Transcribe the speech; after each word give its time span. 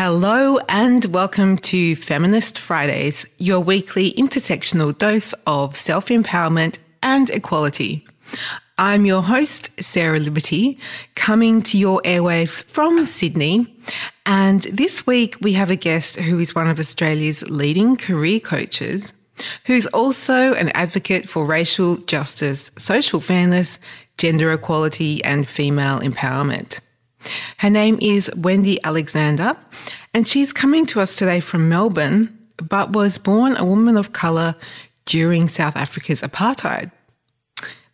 Hello 0.00 0.60
and 0.68 1.04
welcome 1.06 1.56
to 1.56 1.96
Feminist 1.96 2.56
Fridays, 2.56 3.26
your 3.38 3.58
weekly 3.58 4.12
intersectional 4.12 4.96
dose 4.96 5.32
of 5.44 5.76
self 5.76 6.06
empowerment 6.06 6.78
and 7.02 7.28
equality. 7.30 8.04
I'm 8.78 9.06
your 9.06 9.22
host, 9.22 9.70
Sarah 9.82 10.20
Liberty, 10.20 10.78
coming 11.16 11.62
to 11.62 11.76
your 11.76 12.00
airwaves 12.02 12.62
from 12.62 13.06
Sydney. 13.06 13.76
And 14.24 14.62
this 14.62 15.04
week 15.04 15.36
we 15.40 15.54
have 15.54 15.68
a 15.68 15.74
guest 15.74 16.20
who 16.20 16.38
is 16.38 16.54
one 16.54 16.68
of 16.68 16.78
Australia's 16.78 17.42
leading 17.50 17.96
career 17.96 18.38
coaches, 18.38 19.12
who's 19.66 19.88
also 19.88 20.54
an 20.54 20.68
advocate 20.76 21.28
for 21.28 21.44
racial 21.44 21.96
justice, 21.96 22.70
social 22.78 23.20
fairness, 23.20 23.80
gender 24.16 24.52
equality, 24.52 25.24
and 25.24 25.48
female 25.48 25.98
empowerment. 25.98 26.78
Her 27.58 27.70
name 27.70 27.98
is 28.00 28.30
Wendy 28.36 28.82
Alexander, 28.84 29.56
and 30.14 30.26
she's 30.26 30.52
coming 30.52 30.86
to 30.86 31.00
us 31.00 31.16
today 31.16 31.40
from 31.40 31.68
Melbourne, 31.68 32.36
but 32.56 32.92
was 32.92 33.18
born 33.18 33.56
a 33.56 33.64
woman 33.64 33.96
of 33.96 34.12
colour 34.12 34.54
during 35.04 35.48
South 35.48 35.76
Africa's 35.76 36.22
apartheid. 36.22 36.90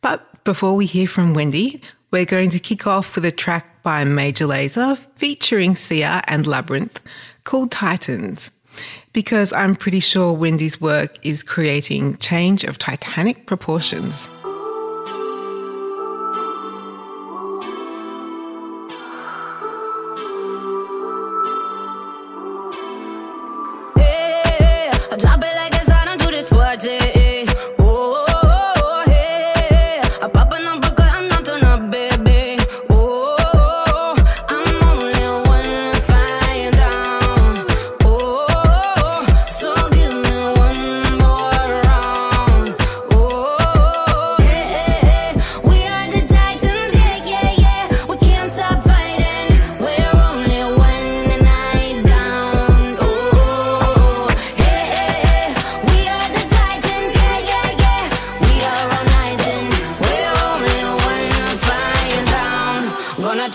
But 0.00 0.44
before 0.44 0.74
we 0.74 0.86
hear 0.86 1.06
from 1.06 1.32
Wendy, 1.32 1.80
we're 2.10 2.24
going 2.24 2.50
to 2.50 2.58
kick 2.58 2.86
off 2.86 3.14
with 3.14 3.24
a 3.24 3.32
track 3.32 3.82
by 3.82 4.04
Major 4.04 4.46
Lazer 4.46 4.98
featuring 5.16 5.76
Sia 5.76 6.22
and 6.26 6.44
Labrinth 6.44 6.98
called 7.44 7.70
Titans. 7.70 8.50
Because 9.12 9.52
I'm 9.52 9.76
pretty 9.76 10.00
sure 10.00 10.32
Wendy's 10.32 10.80
work 10.80 11.24
is 11.24 11.42
creating 11.42 12.16
change 12.18 12.64
of 12.64 12.78
titanic 12.78 13.46
proportions. 13.46 14.28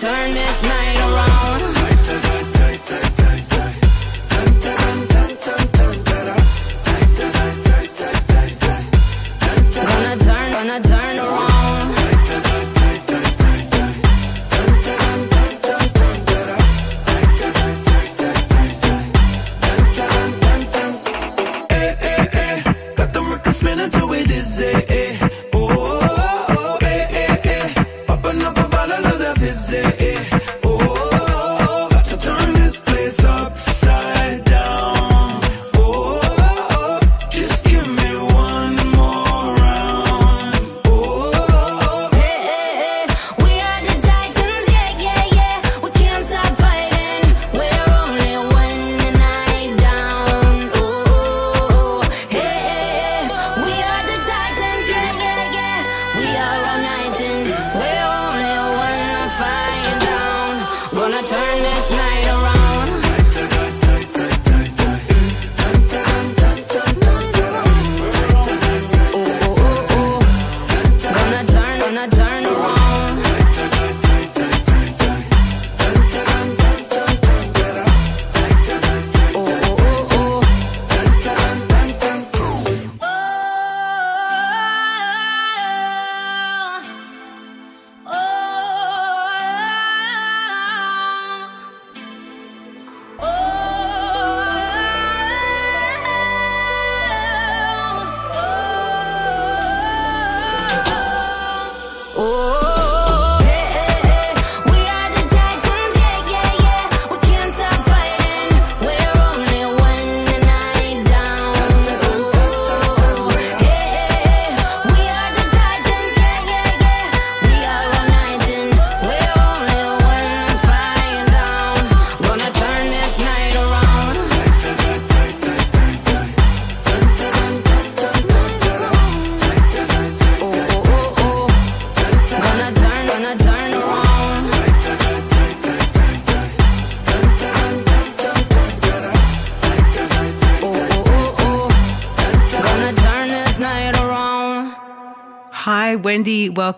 Wendy. 0.02 0.69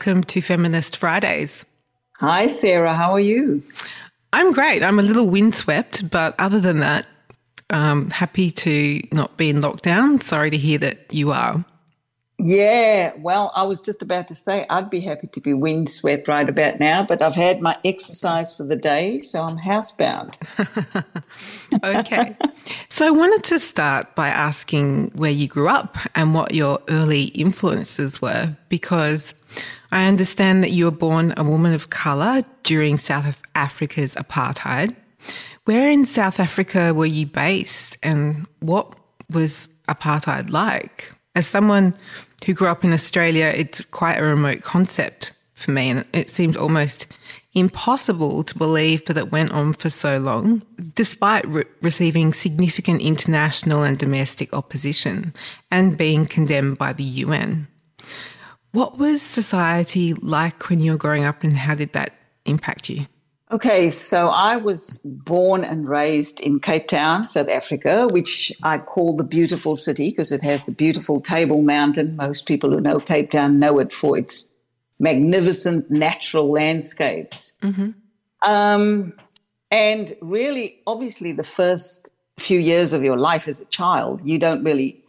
Welcome 0.04 0.24
to 0.24 0.40
Feminist 0.40 0.96
Fridays. 0.96 1.64
Hi, 2.16 2.48
Sarah. 2.48 2.92
How 2.92 3.12
are 3.12 3.20
you? 3.20 3.62
I'm 4.32 4.50
great. 4.50 4.82
I'm 4.82 4.98
a 4.98 5.02
little 5.02 5.28
windswept, 5.28 6.10
but 6.10 6.34
other 6.40 6.58
than 6.58 6.80
that, 6.80 7.06
um, 7.70 8.10
happy 8.10 8.50
to 8.50 9.00
not 9.12 9.36
be 9.36 9.48
in 9.48 9.58
lockdown. 9.58 10.20
Sorry 10.20 10.50
to 10.50 10.56
hear 10.56 10.78
that 10.78 11.14
you 11.14 11.30
are. 11.30 11.64
Yeah, 12.40 13.12
well, 13.18 13.52
I 13.54 13.62
was 13.62 13.80
just 13.80 14.02
about 14.02 14.26
to 14.26 14.34
say 14.34 14.66
I'd 14.68 14.90
be 14.90 14.98
happy 14.98 15.28
to 15.28 15.40
be 15.40 15.54
windswept 15.54 16.26
right 16.26 16.48
about 16.48 16.80
now, 16.80 17.04
but 17.04 17.22
I've 17.22 17.36
had 17.36 17.60
my 17.60 17.78
exercise 17.84 18.52
for 18.52 18.64
the 18.64 18.74
day, 18.74 19.20
so 19.20 19.42
I'm 19.42 19.56
housebound. 19.56 20.34
okay. 21.84 22.36
so 22.88 23.06
I 23.06 23.10
wanted 23.10 23.44
to 23.44 23.60
start 23.60 24.16
by 24.16 24.26
asking 24.26 25.12
where 25.14 25.30
you 25.30 25.46
grew 25.46 25.68
up 25.68 25.96
and 26.16 26.34
what 26.34 26.52
your 26.54 26.80
early 26.88 27.26
influences 27.26 28.20
were, 28.20 28.56
because 28.68 29.34
I 29.92 30.06
understand 30.06 30.64
that 30.64 30.72
you 30.72 30.86
were 30.86 30.90
born 30.90 31.34
a 31.36 31.44
woman 31.44 31.74
of 31.74 31.90
colour 31.90 32.44
during 32.62 32.96
South 32.96 33.40
Africa's 33.54 34.14
apartheid. 34.14 34.96
Where 35.66 35.90
in 35.90 36.06
South 36.06 36.40
Africa 36.40 36.94
were 36.94 37.06
you 37.06 37.26
based 37.26 37.98
and 38.02 38.46
what 38.60 38.94
was 39.30 39.68
apartheid 39.88 40.48
like? 40.50 41.12
As 41.34 41.46
someone 41.46 41.94
who 42.46 42.54
grew 42.54 42.68
up 42.68 42.84
in 42.84 42.92
Australia, 42.92 43.52
it's 43.54 43.84
quite 43.84 44.18
a 44.18 44.24
remote 44.24 44.62
concept 44.62 45.32
for 45.54 45.70
me, 45.70 45.90
and 45.90 46.04
it 46.14 46.30
seemed 46.30 46.56
almost 46.56 47.06
impossible 47.52 48.42
to 48.44 48.58
believe 48.58 49.04
that 49.04 49.18
it 49.18 49.30
went 49.30 49.52
on 49.52 49.74
for 49.74 49.90
so 49.90 50.18
long, 50.18 50.62
despite 50.94 51.46
re- 51.46 51.64
receiving 51.82 52.32
significant 52.32 53.02
international 53.02 53.82
and 53.82 53.98
domestic 53.98 54.52
opposition 54.54 55.34
and 55.70 55.98
being 55.98 56.26
condemned 56.26 56.78
by 56.78 56.94
the 56.94 57.04
UN. 57.04 57.68
What 58.72 58.98
was 58.98 59.22
society 59.22 60.14
like 60.14 60.68
when 60.68 60.80
you 60.80 60.92
were 60.92 60.98
growing 60.98 61.24
up, 61.24 61.44
and 61.44 61.56
how 61.56 61.74
did 61.74 61.92
that 61.92 62.14
impact 62.44 62.88
you? 62.88 63.06
Okay, 63.50 63.90
so 63.90 64.30
I 64.30 64.56
was 64.56 64.96
born 65.04 65.62
and 65.62 65.86
raised 65.86 66.40
in 66.40 66.58
Cape 66.58 66.88
Town, 66.88 67.28
South 67.28 67.50
Africa, 67.50 68.08
which 68.08 68.50
I 68.62 68.78
call 68.78 69.14
the 69.14 69.24
beautiful 69.24 69.76
city 69.76 70.08
because 70.08 70.32
it 70.32 70.42
has 70.42 70.64
the 70.64 70.72
beautiful 70.72 71.20
Table 71.20 71.60
Mountain. 71.60 72.16
Most 72.16 72.46
people 72.46 72.70
who 72.70 72.80
know 72.80 72.98
Cape 72.98 73.30
Town 73.30 73.58
know 73.58 73.78
it 73.78 73.92
for 73.92 74.16
its 74.16 74.58
magnificent 74.98 75.90
natural 75.90 76.50
landscapes. 76.50 77.52
Mm-hmm. 77.62 77.90
Um, 78.40 79.12
and 79.70 80.14
really, 80.22 80.80
obviously, 80.86 81.32
the 81.32 81.42
first 81.42 82.10
few 82.38 82.58
years 82.58 82.94
of 82.94 83.04
your 83.04 83.18
life 83.18 83.48
as 83.48 83.60
a 83.60 83.66
child, 83.66 84.22
you 84.24 84.38
don't 84.38 84.64
really 84.64 85.01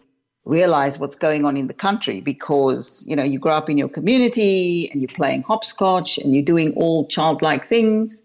realize 0.46 1.00
what's 1.00 1.16
going 1.16 1.46
on 1.46 1.56
in 1.56 1.68
the 1.68 1.74
country 1.74 2.20
because 2.20 3.04
you 3.08 3.16
know 3.16 3.24
you 3.24 3.40
grow 3.40 3.56
up 3.56 3.70
in 3.70 3.78
your 3.78 3.90
community 3.90 4.90
and 4.92 5.02
you're 5.02 5.16
playing 5.16 5.42
hopscotch 5.44 6.18
and 6.18 6.34
you're 6.34 6.44
doing 6.44 6.74
all 6.76 7.08
childlike 7.08 7.66
things. 7.66 8.24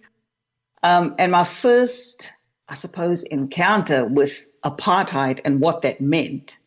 Um, 0.83 1.15
and 1.19 1.33
my 1.33 1.45
first 1.45 2.31
i 2.69 2.75
suppose 2.75 3.23
encounter 3.25 4.05
with 4.05 4.49
apartheid 4.65 5.41
and 5.45 5.61
what 5.61 5.83
that 5.83 6.01
meant 6.01 6.59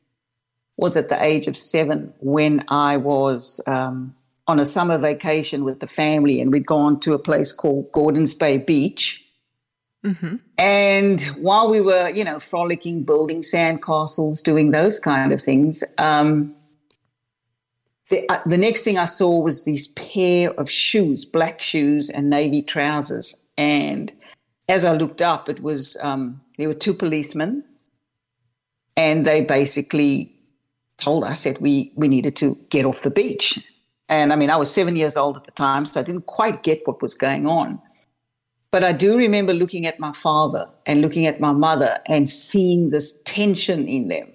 was 0.77 0.97
at 0.97 1.09
the 1.09 1.23
age 1.23 1.47
of 1.47 1.55
seven 1.55 2.13
when 2.19 2.63
i 2.67 2.97
was 2.97 3.61
um, 3.67 4.13
on 4.47 4.59
a 4.59 4.65
summer 4.65 4.97
vacation 4.97 5.63
with 5.63 5.79
the 5.79 5.87
family 5.87 6.41
and 6.41 6.51
we'd 6.51 6.65
gone 6.65 6.99
to 6.99 7.13
a 7.13 7.19
place 7.19 7.53
called 7.53 7.91
gordons 7.91 8.33
bay 8.33 8.57
beach 8.57 9.25
Mm-hmm. 10.03 10.37
And 10.57 11.21
while 11.37 11.69
we 11.69 11.79
were, 11.79 12.09
you 12.09 12.23
know, 12.23 12.39
frolicking, 12.39 13.03
building 13.03 13.41
sandcastles, 13.41 14.41
doing 14.43 14.71
those 14.71 14.99
kind 14.99 15.31
of 15.31 15.41
things, 15.41 15.83
um, 15.97 16.55
the, 18.09 18.27
uh, 18.29 18.41
the 18.45 18.57
next 18.57 18.83
thing 18.83 18.97
I 18.97 19.05
saw 19.05 19.39
was 19.39 19.63
these 19.63 19.87
pair 19.89 20.51
of 20.59 20.69
shoes, 20.69 21.23
black 21.23 21.61
shoes 21.61 22.09
and 22.09 22.29
navy 22.29 22.61
trousers. 22.61 23.49
And 23.57 24.11
as 24.67 24.85
I 24.85 24.93
looked 24.95 25.21
up, 25.21 25.49
it 25.49 25.61
was 25.61 25.97
um, 26.03 26.41
there 26.57 26.67
were 26.67 26.73
two 26.73 26.93
policemen, 26.93 27.63
and 28.97 29.25
they 29.25 29.41
basically 29.41 30.33
told 30.97 31.23
us 31.23 31.43
that 31.45 31.61
we 31.61 31.91
we 31.95 32.07
needed 32.07 32.35
to 32.37 32.57
get 32.69 32.85
off 32.85 33.01
the 33.01 33.11
beach. 33.11 33.65
And 34.09 34.33
I 34.33 34.35
mean, 34.35 34.49
I 34.49 34.57
was 34.57 34.71
seven 34.71 34.95
years 34.95 35.15
old 35.15 35.37
at 35.37 35.45
the 35.45 35.51
time, 35.51 35.85
so 35.85 35.99
I 35.99 36.03
didn't 36.03 36.25
quite 36.25 36.63
get 36.63 36.81
what 36.85 37.01
was 37.01 37.15
going 37.15 37.47
on. 37.47 37.79
But 38.71 38.85
I 38.85 38.93
do 38.93 39.17
remember 39.17 39.53
looking 39.53 39.85
at 39.85 39.99
my 39.99 40.13
father 40.13 40.67
and 40.85 41.01
looking 41.01 41.25
at 41.25 41.41
my 41.41 41.51
mother 41.51 41.99
and 42.07 42.29
seeing 42.29 42.89
this 42.89 43.21
tension 43.23 43.87
in 43.87 44.07
them. 44.07 44.27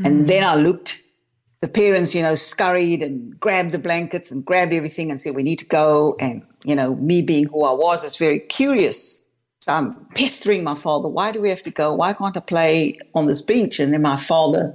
Mm. 0.00 0.06
And 0.06 0.28
then 0.28 0.42
I 0.42 0.54
looked, 0.54 1.00
the 1.60 1.68
parents, 1.68 2.14
you 2.14 2.22
know, 2.22 2.34
scurried 2.34 3.02
and 3.02 3.38
grabbed 3.38 3.72
the 3.72 3.78
blankets 3.78 4.32
and 4.32 4.42
grabbed 4.42 4.72
everything 4.72 5.10
and 5.10 5.20
said, 5.20 5.36
We 5.36 5.42
need 5.42 5.58
to 5.58 5.66
go. 5.66 6.16
And, 6.18 6.42
you 6.64 6.74
know, 6.74 6.96
me 6.96 7.20
being 7.20 7.46
who 7.46 7.64
I 7.64 7.72
was, 7.72 8.02
was 8.02 8.16
very 8.16 8.40
curious. 8.40 9.18
So 9.58 9.74
I'm 9.74 9.94
pestering 10.14 10.64
my 10.64 10.74
father, 10.74 11.10
Why 11.10 11.30
do 11.30 11.42
we 11.42 11.50
have 11.50 11.62
to 11.64 11.70
go? 11.70 11.92
Why 11.92 12.14
can't 12.14 12.36
I 12.36 12.40
play 12.40 12.98
on 13.14 13.26
this 13.26 13.42
beach? 13.42 13.78
And 13.78 13.92
then 13.92 14.00
my 14.00 14.16
father 14.16 14.74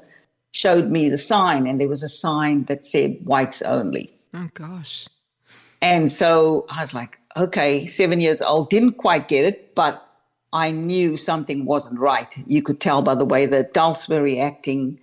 showed 0.51 0.91
me 0.91 1.09
the 1.09 1.17
sign, 1.17 1.65
and 1.65 1.81
there 1.81 1.89
was 1.89 2.03
a 2.03 2.09
sign 2.09 2.65
that 2.65 2.83
said 2.83 3.17
whites 3.23 3.63
only. 3.63 4.15
Oh, 4.35 4.49
gosh. 4.53 5.07
And 5.81 6.11
so 6.11 6.65
I 6.69 6.81
was 6.81 6.93
like, 6.93 7.19
okay, 7.35 7.85
seven 7.87 8.21
years 8.21 8.41
old, 8.41 8.69
didn't 8.69 8.93
quite 8.93 9.27
get 9.27 9.45
it, 9.45 9.75
but 9.75 10.01
I 10.53 10.71
knew 10.71 11.17
something 11.17 11.65
wasn't 11.65 11.99
right. 11.99 12.37
You 12.47 12.61
could 12.61 12.79
tell 12.79 13.01
by 13.01 13.15
the 13.15 13.25
way 13.25 13.45
the 13.45 13.59
adults 13.59 14.07
were 14.07 14.21
reacting. 14.21 14.99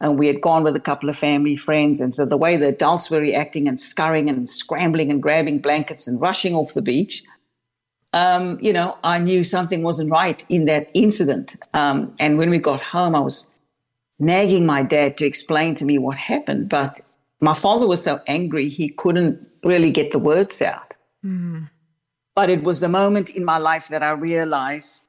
And 0.00 0.18
we 0.18 0.26
had 0.26 0.40
gone 0.40 0.64
with 0.64 0.76
a 0.76 0.80
couple 0.80 1.08
of 1.08 1.16
family 1.16 1.56
friends. 1.56 2.00
And 2.00 2.14
so 2.14 2.24
the 2.24 2.36
way 2.36 2.56
the 2.56 2.68
adults 2.68 3.10
were 3.10 3.20
reacting 3.20 3.66
and 3.68 3.80
scurrying 3.80 4.28
and 4.28 4.48
scrambling 4.48 5.10
and 5.10 5.22
grabbing 5.22 5.60
blankets 5.60 6.06
and 6.06 6.20
rushing 6.20 6.54
off 6.54 6.74
the 6.74 6.82
beach, 6.82 7.22
um, 8.12 8.58
you 8.60 8.72
know, 8.72 8.96
I 9.04 9.18
knew 9.18 9.44
something 9.44 9.82
wasn't 9.82 10.10
right 10.10 10.44
in 10.48 10.64
that 10.64 10.90
incident. 10.94 11.56
Um, 11.74 12.12
and 12.18 12.38
when 12.38 12.50
we 12.50 12.58
got 12.58 12.80
home, 12.80 13.14
I 13.14 13.20
was 13.20 13.54
nagging 14.18 14.66
my 14.66 14.82
dad 14.82 15.16
to 15.18 15.26
explain 15.26 15.74
to 15.76 15.84
me 15.84 15.98
what 15.98 16.16
happened. 16.16 16.68
But 16.68 17.00
my 17.40 17.54
father 17.54 17.86
was 17.86 18.02
so 18.02 18.20
angry, 18.26 18.68
he 18.68 18.88
couldn't 18.88 19.46
really 19.62 19.90
get 19.90 20.10
the 20.10 20.18
words 20.18 20.60
out. 20.62 20.87
Mm. 21.24 21.70
But 22.34 22.50
it 22.50 22.62
was 22.62 22.80
the 22.80 22.88
moment 22.88 23.30
in 23.30 23.44
my 23.44 23.58
life 23.58 23.88
that 23.88 24.02
I 24.02 24.10
realized 24.10 25.08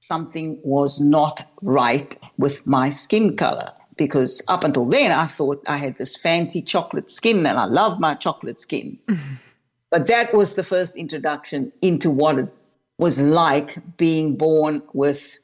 something 0.00 0.60
was 0.62 1.00
not 1.00 1.46
right 1.62 2.16
with 2.38 2.66
my 2.66 2.90
skin 2.90 3.36
color. 3.36 3.70
Because 3.96 4.42
up 4.48 4.64
until 4.64 4.86
then, 4.86 5.12
I 5.12 5.26
thought 5.26 5.62
I 5.66 5.76
had 5.76 5.98
this 5.98 6.16
fancy 6.16 6.60
chocolate 6.62 7.10
skin 7.10 7.46
and 7.46 7.58
I 7.58 7.64
love 7.64 8.00
my 8.00 8.14
chocolate 8.14 8.60
skin. 8.60 8.98
Mm-hmm. 9.08 9.34
But 9.90 10.08
that 10.08 10.34
was 10.34 10.56
the 10.56 10.64
first 10.64 10.96
introduction 10.96 11.70
into 11.80 12.10
what 12.10 12.36
it 12.36 12.48
was 12.98 13.20
like 13.20 13.78
being 13.96 14.36
born 14.36 14.82
with 14.92 15.38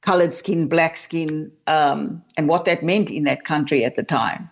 colored 0.00 0.32
skin, 0.32 0.68
black 0.68 0.96
skin, 0.96 1.52
um, 1.66 2.22
and 2.38 2.48
what 2.48 2.64
that 2.64 2.82
meant 2.82 3.10
in 3.10 3.24
that 3.24 3.44
country 3.44 3.84
at 3.84 3.94
the 3.94 4.02
time. 4.02 4.50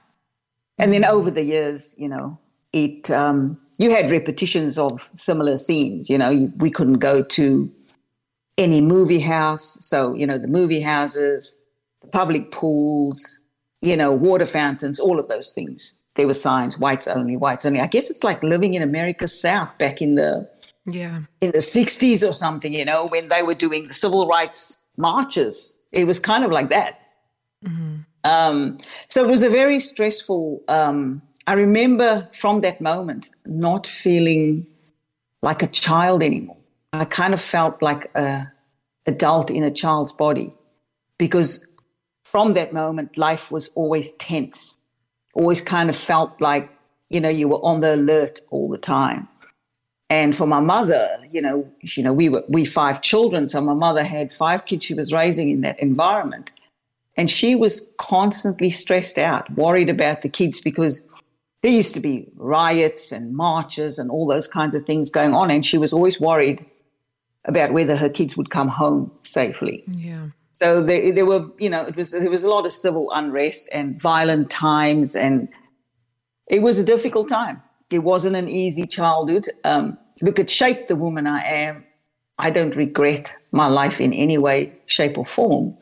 And 0.77 0.93
then 0.93 1.07
over 1.07 1.31
the 1.31 1.45
years, 1.45 1.97
you 1.99 2.11
know, 2.11 2.39
it 2.75 3.11
um, 3.11 3.59
you 3.83 3.91
had 3.91 4.11
repetitions 4.11 4.79
of 4.79 5.11
similar 5.17 5.57
scenes. 5.57 6.09
You 6.09 6.17
know, 6.17 6.49
we 6.59 6.71
couldn't 6.71 7.01
go 7.01 7.23
to 7.25 7.71
any 8.57 8.81
movie 8.81 9.19
house. 9.19 9.77
So, 9.81 10.15
you 10.15 10.27
know, 10.27 10.39
the 10.39 10.49
movie 10.49 10.81
houses, 10.81 11.69
the 12.01 12.07
public 12.09 12.53
pools, 12.53 13.39
you 13.81 13.97
know, 13.97 14.13
water 14.13 14.47
fountains, 14.47 15.01
all 15.01 15.19
of 15.19 15.27
those 15.27 15.53
things. 15.53 15.99
There 16.15 16.27
were 16.27 16.35
signs, 16.35 16.79
whites 16.79 17.09
only, 17.09 17.37
whites 17.37 17.67
only. 17.67 17.81
I 17.81 17.87
guess 17.87 18.09
it's 18.09 18.23
like 18.23 18.43
living 18.43 18.75
in 18.75 18.83
America's 18.83 19.39
South 19.39 19.77
back 19.79 20.01
in 20.01 20.15
the 20.15 20.49
yeah 20.85 21.23
in 21.41 21.53
the 21.53 21.59
60s 21.59 22.29
or 22.29 22.33
something, 22.33 22.73
you 22.73 22.85
know, 22.85 23.07
when 23.07 23.29
they 23.29 23.43
were 23.43 23.55
doing 23.55 23.89
the 23.89 23.95
civil 23.95 24.29
rights 24.29 24.91
marches. 24.97 25.83
It 25.91 26.05
was 26.05 26.21
kind 26.21 26.45
of 26.45 26.51
like 26.51 26.69
that. 26.69 27.01
Mm-hmm. 27.65 27.97
Um, 28.25 28.79
so 29.09 29.25
it 29.25 29.29
was 29.29 29.43
a 29.43 29.51
very 29.51 29.81
stressful 29.81 30.63
um, 30.69 31.23
I 31.47 31.55
remember 31.55 32.29
from 32.33 32.61
that 32.61 32.81
moment 32.81 33.31
not 33.45 33.87
feeling 33.87 34.67
like 35.43 35.63
a 35.63 35.67
child 35.67 36.23
anymore. 36.23 36.59
I 36.93 37.05
kind 37.05 37.35
of 37.35 37.41
felt 37.41 37.83
like 37.83 38.11
a 38.15 38.47
adult 39.07 39.51
in 39.51 39.65
a 39.65 39.71
child's 39.71 40.13
body 40.13 40.53
because 41.19 41.67
from 42.23 42.55
that 42.55 42.73
moment 42.73 43.19
life 43.19 43.51
was 43.51 43.69
always 43.75 44.13
tense. 44.13 44.79
Always 45.35 45.61
kind 45.61 45.89
of 45.89 45.97
felt 45.97 46.41
like, 46.41 46.71
you 47.09 47.21
know, 47.21 47.29
you 47.29 47.49
were 47.49 47.65
on 47.65 47.81
the 47.81 47.95
alert 47.95 48.41
all 48.51 48.69
the 48.69 48.79
time. 48.79 49.29
And 50.09 50.37
for 50.37 50.47
my 50.47 50.61
mother, 50.61 51.09
you 51.31 51.41
know, 51.41 51.67
you 51.81 52.03
know, 52.03 52.13
we 52.13 52.29
were 52.29 52.45
we 52.49 52.65
five 52.67 53.01
children, 53.01 53.49
so 53.49 53.61
my 53.63 53.73
mother 53.73 54.05
had 54.05 54.33
five 54.33 54.67
kids 54.67 54.85
she 54.85 54.95
was 54.95 55.13
raising 55.13 55.49
in 55.49 55.63
that 55.63 55.81
environment. 55.81 56.51
And 57.17 57.31
she 57.31 57.55
was 57.55 57.95
constantly 57.99 58.71
stressed 58.71 59.19
out, 59.19 59.51
worried 59.55 59.89
about 59.89 60.23
the 60.23 60.29
kids 60.29 60.61
because 60.61 61.11
there 61.63 61.73
used 61.73 61.95
to 61.95 62.01
be 62.01 62.29
riots 62.37 63.13
and 63.13 63.35
marches 63.35 63.99
and 63.99 64.11
all 64.11 64.27
those 64.27 64.49
kinds 64.49 64.75
of 64.75 64.85
things 64.85 65.11
going 65.11 65.33
on. 65.35 65.51
And 65.51 65.65
she 65.65 65.79
was 65.79 65.93
always 65.93 66.21
worried 66.21 66.67
about 67.45 67.73
whether 67.73 67.97
her 67.97 68.09
kids 68.09 68.37
would 68.37 68.51
come 68.51 68.69
home 68.69 69.11
safely. 69.23 69.85
Yeah. 69.87 70.27
So 70.53 70.83
there, 70.83 71.13
there 71.13 71.27
were, 71.27 71.47
you 71.59 71.71
know, 71.71 71.87
it 71.87 71.97
was 71.97 72.13
there 72.13 72.31
was 72.31 72.45
a 72.45 72.49
lot 72.49 72.67
of 72.67 72.73
civil 72.73 73.11
unrest 73.13 73.69
and 73.73 74.01
violent 74.01 74.51
times, 74.51 75.17
and 75.17 75.49
it 76.49 76.63
was 76.63 76.79
a 76.79 76.85
difficult 76.85 77.29
time. 77.29 77.63
It 77.91 78.01
wasn't 78.01 78.37
an 78.37 78.49
easy 78.49 78.87
childhood. 78.87 79.49
Um, 79.65 79.99
look, 80.21 80.39
it 80.39 80.51
shaped 80.51 80.89
the 80.89 80.97
woman 80.97 81.27
I 81.27 81.43
am. 81.45 81.85
I 82.39 82.51
don't 82.51 82.77
regret 82.77 83.35
my 83.51 83.67
life 83.67 84.01
in 84.01 84.13
any 84.13 84.39
way, 84.39 84.73
shape, 84.87 85.19
or 85.19 85.27
form. 85.27 85.77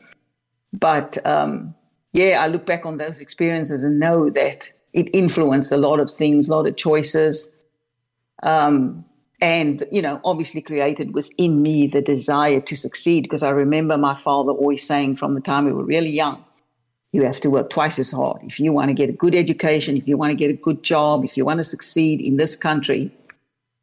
But 0.73 1.23
um, 1.25 1.75
yeah, 2.11 2.41
I 2.41 2.47
look 2.47 2.65
back 2.65 2.85
on 2.85 2.97
those 2.97 3.21
experiences 3.21 3.83
and 3.83 3.99
know 3.99 4.29
that 4.31 4.71
it 4.93 5.13
influenced 5.13 5.71
a 5.71 5.77
lot 5.77 5.99
of 5.99 6.09
things, 6.09 6.47
a 6.47 6.55
lot 6.55 6.67
of 6.67 6.75
choices. 6.75 7.63
Um, 8.43 9.05
and, 9.39 9.83
you 9.91 10.01
know, 10.01 10.21
obviously 10.23 10.61
created 10.61 11.13
within 11.13 11.61
me 11.61 11.87
the 11.87 12.01
desire 12.01 12.61
to 12.61 12.75
succeed 12.75 13.23
because 13.23 13.41
I 13.41 13.49
remember 13.49 13.97
my 13.97 14.13
father 14.13 14.51
always 14.51 14.85
saying 14.85 15.15
from 15.15 15.33
the 15.33 15.41
time 15.41 15.65
we 15.65 15.73
were 15.73 15.83
really 15.83 16.11
young, 16.11 16.43
you 17.11 17.23
have 17.23 17.41
to 17.41 17.49
work 17.49 17.69
twice 17.69 17.97
as 17.97 18.11
hard. 18.11 18.41
If 18.43 18.59
you 18.59 18.71
want 18.71 18.89
to 18.89 18.93
get 18.93 19.09
a 19.09 19.13
good 19.13 19.35
education, 19.35 19.97
if 19.97 20.07
you 20.07 20.15
want 20.15 20.31
to 20.31 20.37
get 20.37 20.49
a 20.49 20.53
good 20.53 20.83
job, 20.83 21.25
if 21.25 21.37
you 21.37 21.43
want 21.43 21.57
to 21.57 21.63
succeed 21.63 22.21
in 22.21 22.37
this 22.37 22.55
country, 22.55 23.11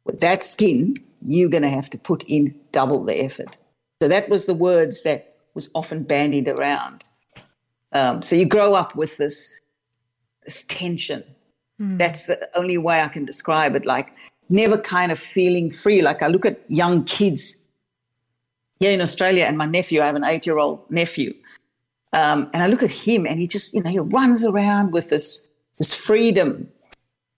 with 0.05 0.21
that 0.21 0.43
skin, 0.43 0.95
you're 1.25 1.49
going 1.49 1.63
to 1.63 1.69
have 1.69 1.89
to 1.91 1.97
put 1.97 2.23
in 2.27 2.55
double 2.71 3.03
the 3.03 3.21
effort. 3.23 3.57
So 4.01 4.07
that 4.07 4.29
was 4.29 4.45
the 4.45 4.53
words 4.53 5.03
that 5.03 5.33
was 5.53 5.69
often 5.75 6.03
bandied 6.03 6.47
around. 6.47 7.03
Um, 7.91 8.21
so 8.21 8.35
you 8.35 8.45
grow 8.45 8.73
up 8.73 8.95
with 8.95 9.17
this 9.17 9.61
this 10.49 10.63
tension. 10.63 11.23
Mm. 11.79 11.99
That's 11.99 12.25
the 12.25 12.49
only 12.55 12.77
way 12.77 13.01
I 13.01 13.07
can 13.07 13.23
describe 13.23 13.75
it. 13.75 13.85
Like 13.85 14.07
never 14.49 14.77
kind 14.77 15.11
of 15.11 15.19
feeling 15.19 15.69
free. 15.69 16.01
Like 16.01 16.23
I 16.23 16.27
look 16.27 16.45
at 16.45 16.59
young 16.67 17.03
kids 17.03 17.43
here 18.79 18.91
in 18.91 19.01
Australia 19.01 19.45
and 19.45 19.57
my 19.57 19.67
nephew, 19.67 20.01
I 20.01 20.07
have 20.07 20.15
an 20.15 20.23
eight 20.23 20.45
year 20.47 20.57
old 20.57 20.89
nephew. 20.89 21.35
Um, 22.13 22.49
and 22.53 22.63
I 22.63 22.67
look 22.67 22.81
at 22.81 22.89
him 22.89 23.27
and 23.27 23.39
he 23.39 23.47
just, 23.47 23.75
you 23.75 23.83
know, 23.83 23.91
he 23.91 23.99
runs 23.99 24.43
around 24.43 24.91
with 24.91 25.09
this, 25.09 25.53
this 25.77 25.93
freedom. 25.93 26.67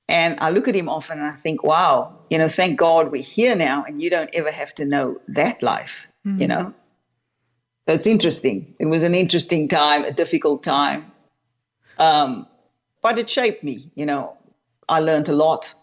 And 0.08 0.39
I 0.39 0.51
look 0.51 0.70
at 0.70 0.75
him 0.75 0.88
often 0.88 1.20
and 1.20 1.27
I 1.27 1.36
think, 1.36 1.63
wow, 1.63 2.18
you 2.30 2.38
know, 2.38 2.48
thank 2.48 2.80
God 2.80 3.12
we're 3.12 3.22
here 3.22 3.56
now 3.56 3.84
and 3.86 4.01
you 4.01 4.10
don't 4.10 4.30
ever 4.34 4.51
have 4.51 4.74
to 4.75 4.86
know 4.86 5.20
that 5.27 5.62
life, 5.62 6.08
mm-hmm. 6.25 6.41
you 6.41 6.48
know? 6.48 6.74
So 7.86 7.94
it's 7.94 8.08
interesting. 8.08 8.74
It 8.80 8.86
was 8.86 9.03
an 9.03 9.15
interesting 9.15 9.68
time, 9.68 10.06
a 10.06 10.12
difficult 10.12 10.63
time. 10.63 11.12
Um, 11.98 12.48
but 13.01 13.17
it 13.17 13.29
shaped 13.29 13.63
me, 13.63 13.79
you 13.96 14.05
know. 14.05 14.38
I 14.89 15.00
learned 15.00 15.29
a 15.29 15.34
lot 15.34 15.74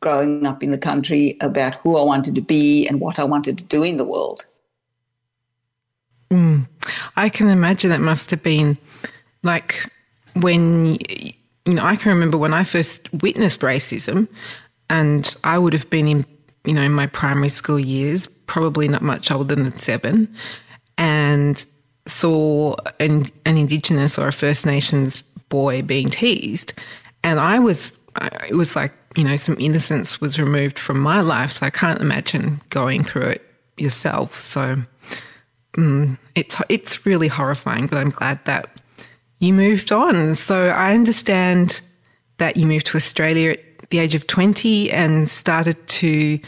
growing 0.00 0.46
up 0.46 0.62
in 0.62 0.70
the 0.70 0.78
country 0.78 1.36
about 1.40 1.74
who 1.76 1.96
I 1.96 2.02
wanted 2.02 2.34
to 2.34 2.40
be 2.40 2.86
and 2.86 3.00
what 3.00 3.18
I 3.18 3.24
wanted 3.24 3.58
to 3.58 3.64
do 3.66 3.82
in 3.82 3.96
the 3.96 4.04
world. 4.04 4.44
Mm. 6.30 6.66
I 7.16 7.28
can 7.28 7.48
imagine 7.48 7.92
it 7.92 7.98
must 7.98 8.30
have 8.30 8.42
been 8.42 8.78
like 9.42 9.86
when, 10.34 10.98
you 11.64 11.74
know, 11.74 11.84
I 11.84 11.96
can 11.96 12.10
remember 12.10 12.38
when 12.38 12.54
I 12.54 12.64
first 12.64 13.12
witnessed 13.22 13.60
racism 13.60 14.28
and 14.88 15.34
I 15.44 15.58
would 15.58 15.72
have 15.72 15.88
been 15.90 16.08
in, 16.08 16.26
you 16.64 16.74
know, 16.74 16.82
in 16.82 16.92
my 16.92 17.06
primary 17.06 17.48
school 17.48 17.78
years, 17.78 18.26
probably 18.26 18.88
not 18.88 19.02
much 19.02 19.30
older 19.30 19.54
than 19.54 19.78
seven, 19.78 20.34
and 20.98 21.64
saw 22.06 22.76
an, 22.98 23.26
an 23.46 23.56
Indigenous 23.56 24.18
or 24.18 24.28
a 24.28 24.32
First 24.32 24.66
Nations 24.66 25.22
boy 25.52 25.82
being 25.82 26.08
teased. 26.08 26.72
And 27.22 27.38
I 27.38 27.58
was, 27.58 27.96
it 28.48 28.54
was 28.54 28.74
like, 28.74 28.92
you 29.16 29.22
know, 29.22 29.36
some 29.36 29.56
innocence 29.60 30.18
was 30.18 30.38
removed 30.38 30.78
from 30.78 30.98
my 30.98 31.20
life. 31.20 31.58
So 31.58 31.66
I 31.66 31.70
can't 31.70 32.00
imagine 32.00 32.58
going 32.70 33.04
through 33.04 33.28
it 33.34 33.42
yourself. 33.76 34.40
So 34.40 34.82
mm, 35.76 36.16
it's 36.34 36.56
it's 36.70 37.04
really 37.04 37.28
horrifying. 37.28 37.86
But 37.86 37.98
I'm 37.98 38.10
glad 38.10 38.42
that 38.46 38.70
you 39.40 39.52
moved 39.52 39.92
on. 39.92 40.34
So 40.36 40.68
I 40.68 40.94
understand 40.94 41.82
that 42.38 42.56
you 42.56 42.66
moved 42.66 42.86
to 42.86 42.96
Australia 42.96 43.50
at 43.50 43.90
the 43.90 43.98
age 43.98 44.14
of 44.14 44.26
20 44.26 44.90
and 44.90 45.28
started 45.28 45.86
to 45.86 46.40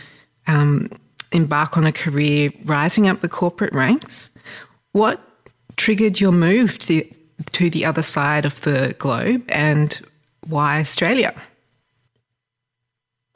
um, 0.47 0.89
embark 1.33 1.77
on 1.77 1.85
a 1.85 1.93
career 1.93 2.51
rising 2.65 3.07
up 3.07 3.21
the 3.21 3.29
corporate 3.29 3.75
ranks. 3.75 4.31
What 4.93 5.21
triggered 5.77 6.21
your 6.21 6.33
move 6.33 6.79
to, 6.79 7.05
to 7.53 7.71
the 7.71 7.85
other 7.85 8.03
side 8.03 8.45
of 8.45 8.61
the 8.63 8.95
globe 8.99 9.45
and 9.49 10.01
why 10.47 10.81
Australia? 10.81 11.35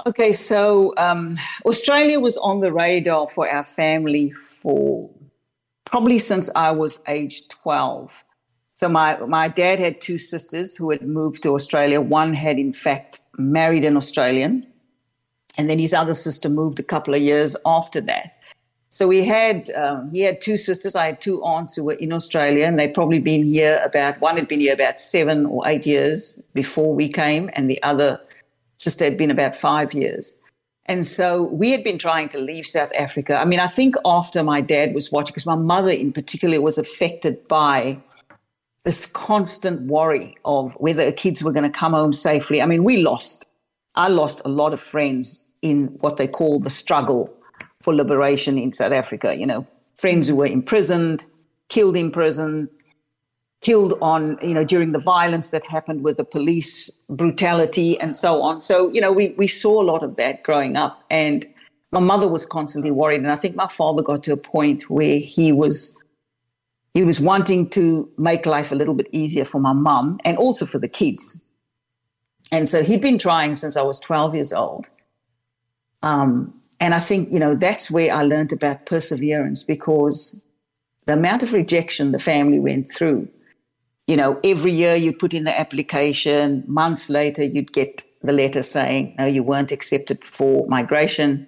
Okay, 0.07 0.33
so 0.33 0.95
um, 0.97 1.39
Australia 1.67 2.21
was 2.21 2.37
on 2.39 2.61
the 2.61 2.73
radar 2.73 3.29
for 3.29 3.51
our 3.51 3.65
family 3.65 4.31
for 4.31 5.11
probably 5.85 6.19
since 6.19 6.51
I 6.55 6.71
was 6.71 7.03
age 7.09 7.49
12. 7.49 8.25
So 8.75 8.89
my, 8.89 9.19
my 9.27 9.49
dad 9.49 9.81
had 9.81 10.01
two 10.01 10.19
sisters 10.19 10.77
who 10.77 10.91
had 10.91 11.03
moved 11.03 11.43
to 11.43 11.55
Australia. 11.55 12.01
One 12.01 12.33
had, 12.33 12.59
in 12.59 12.73
fact, 12.73 13.21
married 13.37 13.85
an 13.85 13.97
Australian, 13.97 14.67
and 15.57 15.69
then 15.69 15.81
his 15.81 15.93
other 15.93 16.15
sister 16.15 16.49
moved 16.49 16.79
a 16.79 16.85
couple 16.85 17.15
of 17.15 17.21
years 17.21 17.57
after 17.67 18.01
that. 18.03 18.38
So 18.99 19.07
we 19.07 19.23
had 19.23 19.71
um, 19.77 20.11
he 20.11 20.23
had 20.23 20.41
two 20.41 20.57
sisters. 20.57 20.97
I 20.97 21.07
had 21.07 21.21
two 21.21 21.41
aunts 21.45 21.77
who 21.77 21.85
were 21.85 21.93
in 21.93 22.13
Australia, 22.13 22.65
and 22.65 22.77
they'd 22.77 22.93
probably 22.93 23.21
been 23.21 23.45
here 23.45 23.81
about 23.85 24.21
one 24.21 24.37
had 24.37 24.49
been 24.49 24.59
here 24.59 24.75
about 24.75 25.01
seven 25.01 25.47
or 25.47 25.69
eight 25.69 25.87
years 25.87 26.43
before 26.53 26.93
we 26.93 27.09
came, 27.09 27.49
and 27.53 27.71
the 27.71 27.81
other 27.85 28.21
sister 28.77 29.05
had 29.05 29.17
been 29.17 29.31
about 29.31 29.55
five 29.55 29.95
years. 29.95 30.43
And 30.87 31.07
so 31.07 31.45
we 31.45 31.71
had 31.71 31.85
been 31.85 31.97
trying 31.97 32.29
to 32.31 32.41
leave 32.41 32.67
South 32.67 32.91
Africa. 32.99 33.37
I 33.37 33.45
mean, 33.45 33.61
I 33.61 33.69
think 33.69 33.95
after 34.05 34.43
my 34.43 34.61
dad 34.61 34.95
was 34.95 35.13
watching, 35.13 35.33
because 35.33 35.47
my 35.47 35.55
mother 35.55 35.93
in 35.93 36.13
particular 36.13 36.61
was 36.61 36.77
affected 36.77 37.47
by 37.47 37.99
this 38.83 39.07
constant 39.07 39.83
worry 39.83 40.37
of 40.45 40.73
whether 40.81 41.05
the 41.05 41.13
kids 41.13 41.45
were 41.45 41.53
going 41.53 41.71
to 41.73 41.79
come 41.79 41.93
home 41.93 42.13
safely. 42.13 42.61
I 42.61 42.67
mean, 42.67 42.83
we 42.83 42.97
lost, 42.97 43.47
I 43.95 44.09
lost 44.09 44.43
a 44.45 44.49
lot 44.49 44.73
of 44.73 44.81
friends 44.81 45.45
in 45.63 45.97
what 46.01 46.17
they 46.17 46.27
call 46.27 46.59
the 46.59 46.71
struggle 46.71 47.33
for 47.81 47.95
liberation 47.95 48.59
in 48.59 48.73
South 48.73 48.93
Africa. 48.93 49.35
You 49.35 49.47
know, 49.47 49.67
friends 49.97 50.29
who 50.29 50.37
were 50.37 50.47
imprisoned, 50.47 51.25
killed 51.69 51.97
in 51.97 52.11
prison, 52.11 52.69
killed 53.61 53.95
on, 54.01 54.39
you 54.43 54.55
know, 54.55 54.65
during 54.65 54.93
the 54.93 54.99
violence 54.99 55.51
that 55.51 55.65
happened 55.65 56.05
with 56.05 56.17
the 56.17 56.25
police 56.25 56.91
brutality 57.11 57.99
and 58.01 58.17
so 58.17 58.43
on. 58.43 58.61
So, 58.61 58.91
you 58.93 59.01
know, 59.01 59.13
we, 59.13 59.31
we 59.31 59.47
saw 59.47 59.83
a 59.83 59.85
lot 59.85 60.03
of 60.03 60.17
that 60.17 60.43
growing 60.43 60.77
up. 60.77 61.03
And 61.11 61.47
my 61.91 62.01
mother 62.01 62.29
was 62.29 62.47
constantly 62.47 62.91
worried. 62.91 63.21
And 63.21 63.31
I 63.31 63.37
think 63.37 63.57
my 63.57 63.67
father 63.67 64.03
got 64.03 64.23
to 64.25 64.33
a 64.33 64.37
point 64.37 64.89
where 64.89 65.19
he 65.19 65.53
was 65.53 65.95
he 66.95 67.05
was 67.05 67.21
wanting 67.21 67.69
to 67.71 68.11
make 68.19 68.47
life 68.47 68.73
a 68.73 68.75
little 68.75 68.95
bit 68.95 69.09
easier 69.13 69.45
for 69.45 69.61
my 69.61 69.73
mum 69.73 70.19
and 70.25 70.37
also 70.37 70.67
for 70.67 70.79
the 70.79 70.89
kids. 70.89 71.47
And 72.51 72.69
so 72.69 72.83
he'd 72.83 73.03
been 73.03 73.19
trying 73.19 73.55
since 73.55 73.77
I 73.77 73.83
was 73.83 74.01
12 74.01 74.35
years 74.35 74.53
old. 74.53 74.89
Um, 76.03 76.58
and 76.81 76.95
I 76.95 77.01
think, 77.01 77.33
you 77.33 77.39
know, 77.39 77.55
that's 77.55 77.91
where 77.91 78.13
I 78.15 78.23
learned 78.23 78.53
about 78.53 78.87
perseverance 78.87 79.63
because 79.63 80.49
the 81.07 81.15
amount 81.15 81.43
of 81.43 81.53
rejection 81.53 82.13
the 82.13 82.19
family 82.19 82.61
went 82.61 82.87
through 82.87 83.29
you 84.09 84.17
know, 84.17 84.41
every 84.43 84.73
year 84.73 84.97
you 84.97 85.13
put 85.13 85.35
in 85.35 85.45
the 85.45 85.57
application, 85.57 86.65
months 86.67 87.11
later 87.11 87.45
you'd 87.45 87.73
get 87.73 88.03
the 88.23 88.33
letter 88.33 88.63
saying, 88.63 89.15
no, 89.19 89.27
you 89.27 89.43
weren't 89.43 89.71
accepted 89.71 90.25
for 90.25 90.67
migration. 90.67 91.47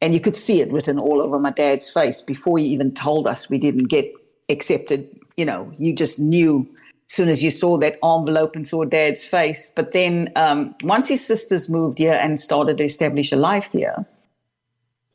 And 0.00 0.14
you 0.14 0.20
could 0.20 0.36
see 0.36 0.60
it 0.60 0.72
written 0.72 0.98
all 0.98 1.20
over 1.20 1.40
my 1.40 1.50
dad's 1.50 1.90
face 1.90 2.22
before 2.22 2.58
he 2.58 2.66
even 2.66 2.94
told 2.94 3.26
us 3.26 3.50
we 3.50 3.58
didn't 3.58 3.88
get 3.88 4.10
accepted. 4.48 5.08
You 5.36 5.44
know, 5.44 5.72
you 5.76 5.94
just 5.94 6.20
knew 6.20 6.68
as 7.10 7.16
soon 7.16 7.28
as 7.28 7.42
you 7.42 7.50
saw 7.50 7.76
that 7.78 7.98
envelope 8.04 8.54
and 8.54 8.66
saw 8.66 8.84
dad's 8.84 9.24
face. 9.24 9.72
But 9.74 9.90
then 9.90 10.30
um, 10.36 10.76
once 10.84 11.08
his 11.08 11.26
sisters 11.26 11.68
moved 11.68 11.98
here 11.98 12.14
and 12.14 12.40
started 12.40 12.78
to 12.78 12.84
establish 12.84 13.32
a 13.32 13.36
life 13.36 13.70
here, 13.72 14.06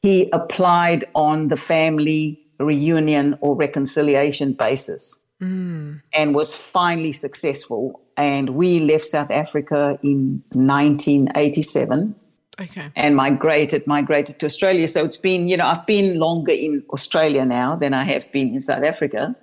he 0.08 0.30
applied 0.32 1.06
on 1.16 1.50
the 1.50 1.58
family 1.58 2.40
reunion 2.60 3.38
or 3.42 3.58
reconciliation 3.58 4.54
basis 4.54 5.02
mm. 5.42 6.02
and 6.14 6.34
was 6.34 6.56
finally 6.56 7.12
successful. 7.12 8.02
And 8.16 8.52
we 8.52 8.80
left 8.80 9.04
South 9.04 9.30
Africa 9.30 10.00
in 10.02 10.42
1987. 10.54 12.16
Okay. 12.60 12.90
And 12.96 13.16
migrated 13.18 13.86
migrated 13.86 14.40
to 14.40 14.46
Australia. 14.46 14.88
So 14.88 15.04
it's 15.04 15.18
been, 15.18 15.50
you 15.50 15.58
know, 15.58 15.68
I've 15.68 15.86
been 15.86 16.18
longer 16.18 16.54
in 16.54 16.84
Australia 16.90 17.44
now 17.44 17.76
than 17.76 17.94
I 17.94 18.04
have 18.06 18.32
been 18.32 18.56
in 18.56 18.62
South 18.62 18.84
Africa. 18.84 19.36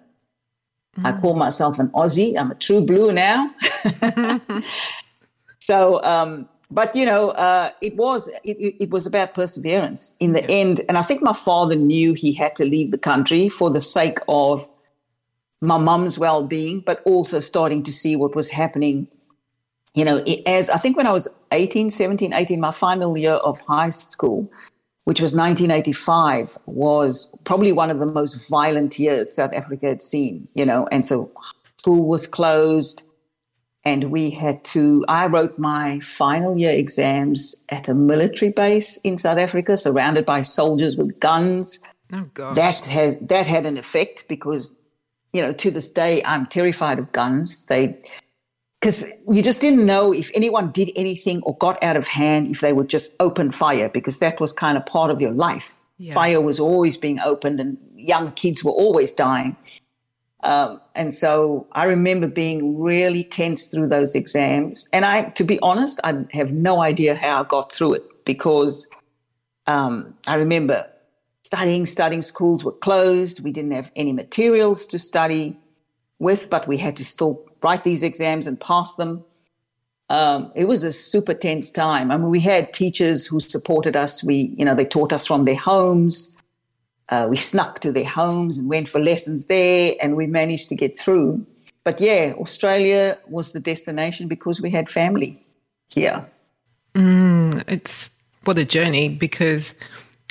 Mm. 0.99 1.07
I 1.07 1.13
call 1.21 1.35
myself 1.35 1.79
an 1.79 1.91
Aussie. 1.91 2.39
I'm 2.39 2.51
a 2.51 2.55
true 2.55 2.81
blue 2.81 3.13
now. 3.13 3.55
so, 5.61 6.03
um, 6.03 6.49
but 6.71 6.95
you 6.97 7.07
know, 7.07 7.31
uh, 7.31 7.71
it 7.81 7.97
was 7.97 8.29
it, 8.43 8.57
it, 8.81 8.91
was 8.91 9.07
about 9.07 9.35
perseverance 9.35 10.17
in 10.21 10.33
the 10.33 10.41
yeah. 10.41 10.49
end. 10.49 10.81
And 10.89 10.97
I 10.97 11.03
think 11.03 11.23
my 11.23 11.33
father 11.33 11.77
knew 11.77 12.15
he 12.15 12.33
had 12.33 12.57
to 12.57 12.65
leave 12.65 12.91
the 12.91 12.99
country 12.99 13.49
for 13.49 13.71
the 13.71 13.81
sake 13.81 14.19
of 14.29 14.69
my 15.61 15.79
mum's 15.79 16.19
well-being, 16.19 16.81
but 16.81 17.03
also 17.05 17.41
starting 17.41 17.83
to 17.85 17.93
see 17.93 18.17
what 18.17 18.35
was 18.35 18.51
happening. 18.51 19.09
You 19.95 20.05
know, 20.05 20.25
as 20.47 20.71
I 20.71 20.79
think 20.79 20.97
when 20.97 21.07
I 21.07 21.13
was 21.13 21.29
18, 21.53 21.91
17, 21.91 22.33
18, 22.33 22.61
my 22.61 22.73
final 22.73 23.17
year 23.17 23.35
of 23.35 23.61
high 23.61 23.91
school, 23.91 24.51
which 25.05 25.21
was 25.21 25.37
1985, 25.37 26.59
was 26.67 27.39
probably 27.45 27.73
one 27.73 27.91
of 27.91 28.01
the 28.01 28.07
most 28.07 28.49
violent 28.49 28.99
years 28.99 29.33
South 29.33 29.53
Africa 29.55 29.87
had 29.87 30.03
seen, 30.03 30.49
you 30.55 30.67
know, 30.67 30.89
and 30.91 31.05
so 31.05 31.31
school 31.79 32.09
was 32.09 32.27
closed 32.27 33.03
and 33.85 34.11
we 34.11 34.31
had 34.31 34.65
to, 34.65 35.05
I 35.09 35.27
wrote 35.27 35.59
my 35.59 36.01
final 36.01 36.57
year 36.57 36.73
exams 36.73 37.65
at 37.69 37.89
a 37.89 37.95
military 37.95 38.51
base 38.51 38.97
in 38.99 39.19
South 39.19 39.39
Africa, 39.39 39.77
surrounded 39.77 40.25
by 40.25 40.43
soldiers 40.43 40.97
with 40.97 41.19
guns. 41.21 41.81
Oh, 42.13 42.29
gosh. 42.35 42.57
That 42.57 42.87
has, 42.87 43.19
that 43.19 43.47
had 43.47 43.67
an 43.67 43.77
effect 43.77 44.27
because 44.29 44.79
you 45.35 45.43
know, 45.43 45.53
to 45.53 45.71
this 45.71 45.91
day, 45.91 46.23
I'm 46.25 46.47
terrified 46.47 46.99
of 46.99 47.11
guns. 47.13 47.65
They, 47.67 48.01
because 48.81 49.11
you 49.31 49.43
just 49.43 49.61
didn't 49.61 49.85
know 49.85 50.15
if 50.15 50.31
anyone 50.33 50.71
did 50.71 50.91
anything 50.95 51.43
or 51.43 51.57
got 51.57 51.83
out 51.83 51.97
of 51.97 52.07
hand 52.07 52.49
if 52.49 52.61
they 52.61 52.73
would 52.73 52.89
just 52.89 53.17
open 53.19 53.51
fire, 53.51 53.89
because 53.89 54.21
that 54.21 54.41
was 54.41 54.53
kind 54.53 54.79
of 54.79 54.87
part 54.87 55.11
of 55.11 55.21
your 55.21 55.33
life. 55.33 55.75
Yeah. 55.99 56.15
Fire 56.15 56.41
was 56.41 56.61
always 56.61 56.97
being 56.97 57.19
opened, 57.21 57.61
and 57.61 57.77
young 57.97 58.31
kids 58.33 58.63
were 58.63 58.73
always 58.73 59.13
dying. 59.13 59.57
Um, 60.45 60.81
and 60.95 61.15
so 61.15 61.67
I 61.73 61.85
remember 61.85 62.29
being 62.29 62.79
really 62.79 63.25
tense 63.25 63.67
through 63.67 63.89
those 63.89 64.15
exams. 64.15 64.89
And 64.93 65.05
I, 65.05 65.31
to 65.31 65.45
be 65.45 65.59
honest, 65.61 66.01
I 66.05 66.27
have 66.33 66.53
no 66.53 66.83
idea 66.83 67.17
how 67.17 67.41
I 67.41 67.45
got 67.45 67.73
through 67.73 67.95
it 67.95 68.05
because 68.27 68.87
um, 69.67 70.15
I 70.27 70.35
remember 70.35 70.87
studying, 71.43 71.87
studying. 71.87 72.23
Schools 72.23 72.63
were 72.63 72.73
closed. 72.73 73.43
We 73.43 73.53
didn't 73.53 73.73
have 73.73 73.91
any 73.97 74.13
materials 74.13 74.87
to 74.89 74.99
study 74.99 75.59
with, 76.19 76.51
but 76.51 76.69
we 76.69 76.77
had 76.77 76.97
to 76.97 77.05
still 77.05 77.43
write 77.63 77.85
these 77.85 78.03
exams 78.03 78.47
and 78.47 78.61
pass 78.61 78.97
them. 78.97 79.25
um, 80.11 80.53
it 80.55 80.67
was 80.67 80.85
a 80.85 80.93
super 80.93 81.35
tense 81.35 81.71
time. 81.71 82.11
I 82.11 82.17
mean, 82.17 82.31
we 82.31 82.41
had 82.41 82.73
teachers 82.73 83.27
who 83.27 83.41
supported 83.41 83.97
us. 83.97 84.23
We, 84.23 84.55
you 84.57 84.65
know, 84.65 84.75
they 84.75 84.85
taught 84.85 85.13
us 85.13 85.27
from 85.27 85.45
their 85.45 85.57
homes. 85.57 86.34
Uh, 87.09 87.27
we 87.29 87.37
snuck 87.37 87.81
to 87.81 87.93
their 87.93 88.07
homes 88.07 88.59
and 88.59 88.69
went 88.69 88.89
for 88.89 88.99
lessons 88.99 89.47
there, 89.47 89.95
and 90.01 90.17
we 90.17 90.27
managed 90.27 90.69
to 90.71 90.77
get 90.77 90.97
through. 90.97 91.45
But 91.85 92.01
yeah, 92.01 92.33
Australia 92.39 93.19
was 93.29 93.53
the 93.53 93.61
destination 93.61 94.27
because 94.27 94.61
we 94.61 94.71
had 94.71 94.89
family 94.89 95.45
here. 95.95 96.27
Mm, 96.95 97.63
it's 97.69 98.11
what 98.45 98.59
a 98.59 98.65
journey 98.65 99.09
because 99.09 99.79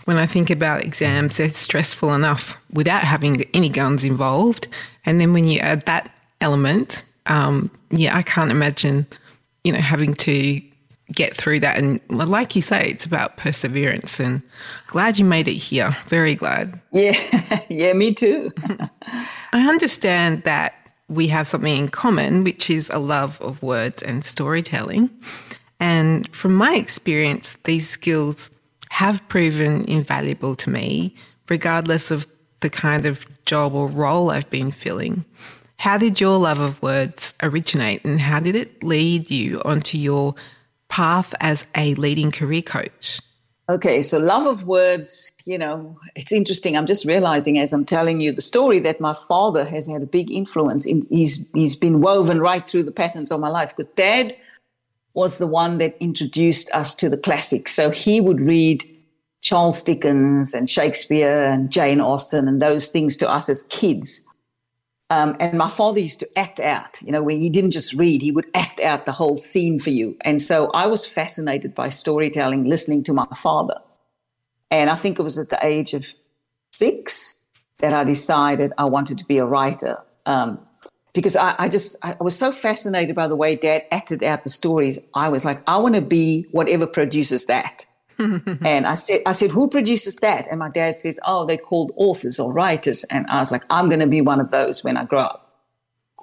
when 0.06 0.18
I 0.18 0.26
think 0.26 0.50
about 0.50 0.84
exams, 0.84 1.38
they're 1.38 1.50
stressful 1.50 2.14
enough 2.14 2.58
without 2.72 3.04
having 3.04 3.44
any 3.54 3.70
guns 3.70 4.04
involved. 4.04 4.68
And 5.06 5.22
then 5.22 5.34
when 5.34 5.48
you 5.48 5.60
add 5.60 5.86
that 5.86 6.14
element, 6.42 7.04
um, 7.28 7.70
yeah, 7.92 8.18
I 8.18 8.24
can't 8.24 8.52
imagine, 8.52 9.06
you 9.64 9.72
know, 9.72 9.80
having 9.80 10.14
to 10.16 10.62
get 11.12 11.36
through 11.36 11.60
that. 11.62 11.78
And 11.78 12.00
like 12.10 12.56
you 12.56 12.62
say, 12.62 12.90
it's 12.90 13.06
about 13.06 13.38
perseverance. 13.38 14.20
And 14.20 14.42
glad 14.88 15.18
you 15.18 15.26
made 15.26 15.48
it 15.48 15.54
here. 15.54 15.96
Very 16.08 16.36
glad. 16.36 16.80
Yeah, 16.92 17.62
yeah, 17.70 17.94
me 17.94 18.14
too. 18.14 18.52
I 19.54 19.68
understand 19.68 20.44
that 20.44 20.76
we 21.10 21.28
have 21.28 21.48
something 21.48 21.76
in 21.76 21.90
common, 21.90 22.44
which 22.44 22.70
is 22.70 22.90
a 22.90 23.00
love 23.00 23.40
of 23.42 23.62
words 23.62 24.02
and 24.02 24.24
storytelling. 24.24 25.10
And 25.80 26.34
from 26.34 26.56
my 26.56 26.76
experience, 26.76 27.58
these 27.66 27.90
skills 27.90 28.50
have 28.90 29.28
proven 29.28 29.84
invaluable 29.86 30.56
to 30.56 30.70
me, 30.70 31.16
regardless 31.50 32.10
of 32.10 32.28
the 32.62 32.70
kind 32.70 33.06
of 33.06 33.26
job 33.46 33.74
or 33.74 33.88
role 33.88 34.32
I've 34.32 34.50
been 34.50 34.72
filling. 34.72 35.26
How 35.78 35.98
did 35.98 36.22
your 36.22 36.38
love 36.38 36.62
of 36.62 36.82
words 36.82 37.34
originate 37.44 38.06
and 38.06 38.22
how 38.22 38.40
did 38.40 38.56
it 38.56 38.82
lead 38.84 39.30
you 39.30 39.62
onto 39.66 39.98
your 39.98 40.36
path 40.94 41.34
as 41.40 41.66
a 41.76 41.96
leading 41.96 42.30
career 42.30 42.62
coach? 42.62 43.20
Okay, 43.68 44.04
so 44.04 44.20
love 44.20 44.46
of 44.46 44.66
words, 44.66 45.32
you 45.44 45.58
know, 45.58 45.98
it's 46.16 46.32
interesting. 46.32 46.78
I'm 46.78 46.86
just 46.86 47.04
realizing 47.04 47.58
as 47.58 47.74
I'm 47.74 47.84
telling 47.84 48.22
you 48.22 48.32
the 48.32 48.44
story 48.44 48.80
that 48.82 49.02
my 49.02 49.16
father 49.28 49.66
has 49.66 49.88
had 49.88 50.04
a 50.04 50.06
big 50.06 50.30
influence. 50.30 50.86
In, 50.86 51.04
he's 51.10 51.50
he's 51.54 51.76
been 51.76 52.00
woven 52.00 52.40
right 52.40 52.68
through 52.68 52.84
the 52.84 52.92
patterns 52.92 53.32
of 53.32 53.40
my 53.40 53.50
life 53.50 53.76
because 53.76 53.92
dad 53.96 54.36
was 55.16 55.40
the 55.40 55.48
one 55.48 55.80
that 55.80 55.98
introduced 56.00 56.70
us 56.76 56.94
to 56.98 57.10
the 57.10 57.18
classics. 57.18 57.74
So 57.74 57.90
he 57.90 58.22
would 58.22 58.40
read 58.40 58.84
Charles 59.42 59.82
Dickens 59.82 60.54
and 60.54 60.70
Shakespeare 60.70 61.44
and 61.44 61.72
Jane 61.72 62.02
Austen 62.02 62.48
and 62.48 62.62
those 62.62 62.88
things 62.88 63.18
to 63.18 63.28
us 63.28 63.50
as 63.50 63.64
kids. 63.64 64.28
Um, 65.14 65.38
and 65.40 65.60
my 65.60 65.70
father 65.70 66.00
used 66.00 66.22
to 66.22 66.40
act 66.40 66.60
out, 66.60 67.00
you 67.04 67.12
know, 67.12 67.22
where 67.22 67.38
he 67.38 67.48
didn't 67.48 67.70
just 67.70 67.94
read, 67.94 68.24
he 68.24 68.32
would 68.32 68.48
act 68.56 68.80
out 68.80 69.06
the 69.06 69.12
whole 69.12 69.38
scene 69.38 69.78
for 69.78 69.92
you. 69.92 70.18
And 70.22 70.42
so 70.42 70.72
I 70.72 70.88
was 70.88 71.06
fascinated 71.06 71.76
by 71.76 71.90
storytelling, 71.90 72.64
listening 72.64 73.04
to 73.04 73.14
my 73.14 73.28
father. 73.38 73.80
And 74.72 74.90
I 74.90 74.96
think 74.96 75.20
it 75.20 75.22
was 75.22 75.38
at 75.38 75.50
the 75.50 75.64
age 75.64 75.94
of 75.94 76.08
six 76.72 77.46
that 77.78 77.94
I 77.94 78.04
decided 78.04 78.74
I 78.80 78.86
wanted 78.86 79.20
to 79.20 79.26
be 79.26 79.38
a 79.38 79.46
writer. 79.46 80.00
Um, 80.26 80.60
because 81.14 81.36
I, 81.36 81.54
I 81.60 81.70
just, 81.70 82.04
I 82.04 82.16
was 82.20 82.36
so 82.36 82.52
fascinated 82.52 83.16
by 83.16 83.28
the 83.28 83.36
way 83.36 83.56
dad 83.56 83.84
acted 83.92 84.24
out 84.24 84.44
the 84.44 84.50
stories. 84.50 84.98
I 85.14 85.30
was 85.30 85.46
like, 85.46 85.62
I 85.68 85.78
want 85.78 85.94
to 85.94 86.02
be 86.02 86.48
whatever 86.52 86.88
produces 86.88 87.46
that. 87.46 87.86
and 88.64 88.88
I 88.88 88.94
said, 88.94 89.22
I 89.26 89.34
said, 89.34 89.52
who 89.52 89.70
produces 89.70 90.16
that? 90.18 90.48
And 90.50 90.60
my 90.60 90.70
dad 90.70 90.98
says, 90.98 91.20
oh, 91.26 91.46
they're 91.46 91.58
called 91.58 91.92
authors 91.96 92.40
or 92.40 92.54
writers. 92.54 93.04
And 93.06 93.26
I 93.28 93.40
was 93.40 93.52
like, 93.52 93.64
I'm 93.70 93.90
going 93.90 94.00
to 94.00 94.08
be 94.08 94.22
one 94.22 94.40
of 94.40 94.52
those 94.52 94.84
when 94.84 94.98
I 94.98 95.06
grow 95.06 95.22
up. 95.22 95.40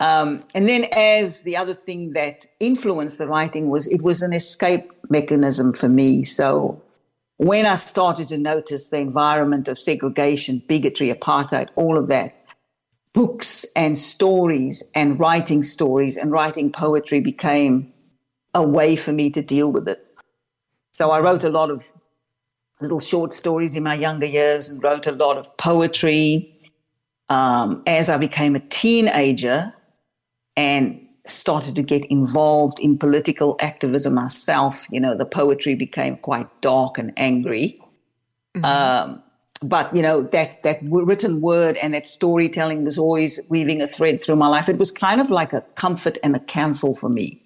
Um, 0.01 0.43
and 0.55 0.67
then, 0.67 0.87
as 0.93 1.43
the 1.43 1.59
other 1.59 1.75
thing 1.75 2.15
that 2.15 2.47
influenced 2.59 3.19
the 3.19 3.27
writing 3.27 3.69
was, 3.69 3.87
it 3.87 4.01
was 4.01 4.23
an 4.23 4.33
escape 4.33 4.91
mechanism 5.11 5.75
for 5.75 5.89
me. 5.89 6.25
So 6.25 6.83
when 7.37 7.67
I 7.67 7.75
started 7.75 8.29
to 8.29 8.39
notice 8.39 8.89
the 8.89 8.99
environment 8.99 9.69
of 9.69 9.79
segregation, 9.79 10.63
bigotry, 10.67 11.13
apartheid, 11.13 11.69
all 11.75 11.99
of 11.99 12.09
that, 12.09 12.35
books 13.13 13.67
and 13.77 13.97
stories 13.99 14.91
and 14.95 15.19
writing 15.19 15.63
stories 15.63 16.17
and 16.17 16.31
writing 16.31 16.73
poetry 16.73 17.21
became 17.21 17.93
a 18.55 18.63
way 18.63 18.97
for 18.97 19.13
me 19.13 19.31
to 19.31 19.43
deal 19.43 19.71
with 19.73 19.89
it. 19.89 20.05
So 21.01 21.13
I 21.13 21.21
wrote 21.21 21.45
a 21.45 21.49
lot 21.49 21.71
of 21.71 21.95
little 22.83 23.01
short 23.01 23.33
stories 23.33 23.75
in 23.75 23.85
my 23.85 23.95
younger 23.95 24.27
years 24.27 24.69
and 24.69 24.85
wrote 24.85 25.07
a 25.07 25.13
lot 25.13 25.39
of 25.39 25.57
poetry. 25.57 26.55
Um, 27.31 27.83
as 27.87 28.11
I 28.11 28.19
became 28.19 28.55
a 28.55 28.61
teenager 28.61 29.73
and 30.59 31.01
started 31.27 31.75
to 31.77 31.83
get 31.83 32.05
involved 32.11 32.79
in 32.81 32.99
political 32.99 33.57
activism 33.63 34.13
myself, 34.13 34.87
you 34.91 35.01
know, 35.01 35.15
the 35.15 35.25
poetry 35.25 35.75
became 35.75 36.19
quite 36.19 36.49
dark 36.61 36.99
and 36.99 37.15
angry. 37.17 37.81
Mm-hmm. 38.55 38.65
Um, 38.67 39.23
but 39.63 39.97
you 39.97 40.03
know 40.03 40.21
that 40.21 40.63
that 40.65 40.81
written 40.83 41.41
word 41.41 41.79
and 41.79 41.95
that 41.95 42.07
storytelling 42.07 42.85
was 42.85 42.99
always 42.99 43.41
weaving 43.49 43.81
a 43.81 43.89
thread 43.89 44.21
through 44.21 44.37
my 44.37 44.49
life. 44.49 44.69
It 44.69 44.77
was 44.77 44.91
kind 44.93 45.23
of 45.23 45.31
like 45.31 45.55
a 45.55 45.63
comfort 45.77 46.19
and 46.23 46.37
a 46.37 46.41
counsel 46.41 46.95
for 46.95 47.09
me. 47.09 47.41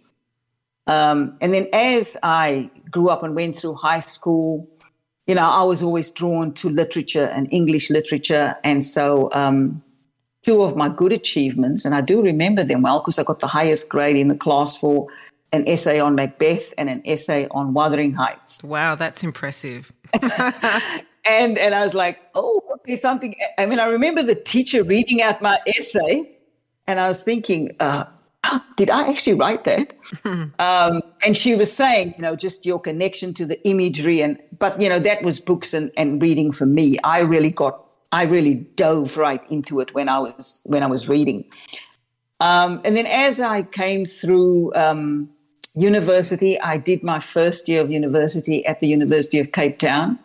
Um, 0.87 1.37
and 1.41 1.55
then 1.55 1.69
as 1.73 2.17
I 2.23 2.71
grew 2.95 3.09
up 3.11 3.25
and 3.25 3.35
went 3.35 3.59
through 3.59 3.75
high 3.75 3.99
school, 3.99 4.69
you 5.27 5.35
know, 5.35 5.43
I 5.43 5.65
was 5.65 5.83
always 5.83 6.11
drawn 6.13 6.55
to 6.55 6.69
literature 6.71 7.27
and 7.27 7.53
English 7.53 7.91
literature. 7.91 8.57
And 8.63 8.85
so, 8.85 9.31
um, 9.33 9.83
two 10.45 10.63
of 10.63 10.77
my 10.77 10.89
good 10.89 11.13
achievements, 11.13 11.85
and 11.85 11.95
I 11.95 12.01
do 12.01 12.23
remember 12.23 12.63
them 12.63 12.83
well 12.83 13.01
because 13.01 13.19
I 13.19 13.25
got 13.25 13.41
the 13.41 13.49
highest 13.49 13.89
grade 13.89 14.17
in 14.17 14.29
the 14.29 14.37
class 14.37 14.77
for 14.77 15.09
an 15.53 15.67
essay 15.67 15.99
on 15.99 16.15
Macbeth 16.15 16.73
and 16.79 16.89
an 16.89 17.03
essay 17.05 17.49
on 17.51 17.75
Wuthering 17.75 18.13
Heights. 18.13 18.63
Wow, 18.63 18.95
that's 18.95 19.25
impressive. 19.25 19.91
and 21.25 21.59
and 21.59 21.75
I 21.75 21.83
was 21.83 21.95
like, 21.95 22.19
oh, 22.35 22.61
okay, 22.77 22.95
something. 22.95 23.35
I 23.59 23.67
mean, 23.67 23.81
I 23.81 23.87
remember 23.87 24.23
the 24.23 24.35
teacher 24.37 24.85
reading 24.85 25.21
out 25.21 25.43
my 25.43 25.59
essay, 25.67 26.31
and 26.87 27.01
I 27.01 27.09
was 27.09 27.25
thinking, 27.25 27.75
uh, 27.81 28.05
did 28.77 28.91
I 28.91 29.09
actually 29.09 29.39
write 29.39 29.65
that? 29.65 29.95
um, 30.59 31.03
and 31.25 31.37
she 31.37 31.55
was 31.55 31.73
saying, 31.73 32.15
you 32.17 32.23
know, 32.23 32.37
just 32.37 32.67
your 32.67 32.79
connection 32.79 33.35
to 33.35 33.47
the 33.47 33.63
imagery, 33.67 34.21
and 34.21 34.39
but 34.59 34.81
you 34.81 34.89
know 34.89 34.99
that 34.99 35.23
was 35.23 35.41
books 35.41 35.75
and, 35.75 35.91
and 35.97 36.21
reading 36.21 36.53
for 36.53 36.67
me. 36.67 36.97
I 37.05 37.21
really 37.21 37.51
got, 37.51 37.85
I 38.13 38.25
really 38.25 38.55
dove 38.55 39.17
right 39.17 39.43
into 39.51 39.81
it 39.81 39.95
when 39.95 40.09
I 40.09 40.19
was 40.19 40.63
when 40.67 40.83
I 40.83 40.87
was 40.87 41.09
reading. 41.09 41.45
Um, 42.41 42.81
and 42.85 42.97
then 42.97 43.07
as 43.07 43.41
I 43.41 43.63
came 43.63 44.05
through 44.05 44.75
um, 44.75 45.31
university, 45.75 46.61
I 46.61 46.77
did 46.77 47.03
my 47.03 47.21
first 47.21 47.69
year 47.69 47.81
of 47.81 47.91
university 47.91 48.65
at 48.67 48.81
the 48.81 48.87
University 48.87 49.39
of 49.39 49.53
Cape 49.53 49.79
Town 49.79 50.19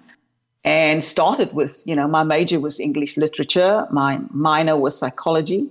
and 0.63 1.03
started 1.03 1.53
with, 1.53 1.81
you 1.85 1.95
know, 1.95 2.07
my 2.07 2.23
major 2.23 2.59
was 2.59 2.79
English 2.79 3.17
literature, 3.17 3.87
my 3.91 4.19
minor 4.31 4.77
was 4.77 4.97
psychology. 4.97 5.69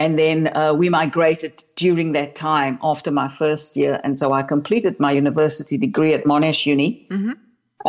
And 0.00 0.18
then 0.18 0.56
uh, 0.56 0.74
we 0.74 0.88
migrated 0.88 1.64
during 1.74 2.12
that 2.12 2.36
time 2.36 2.78
after 2.82 3.10
my 3.10 3.28
first 3.28 3.76
year. 3.76 4.00
And 4.04 4.16
so 4.16 4.32
I 4.32 4.42
completed 4.42 4.98
my 5.00 5.10
university 5.10 5.76
degree 5.76 6.14
at 6.14 6.24
Monash 6.24 6.66
Uni. 6.66 7.06
Mm-hmm. 7.10 7.32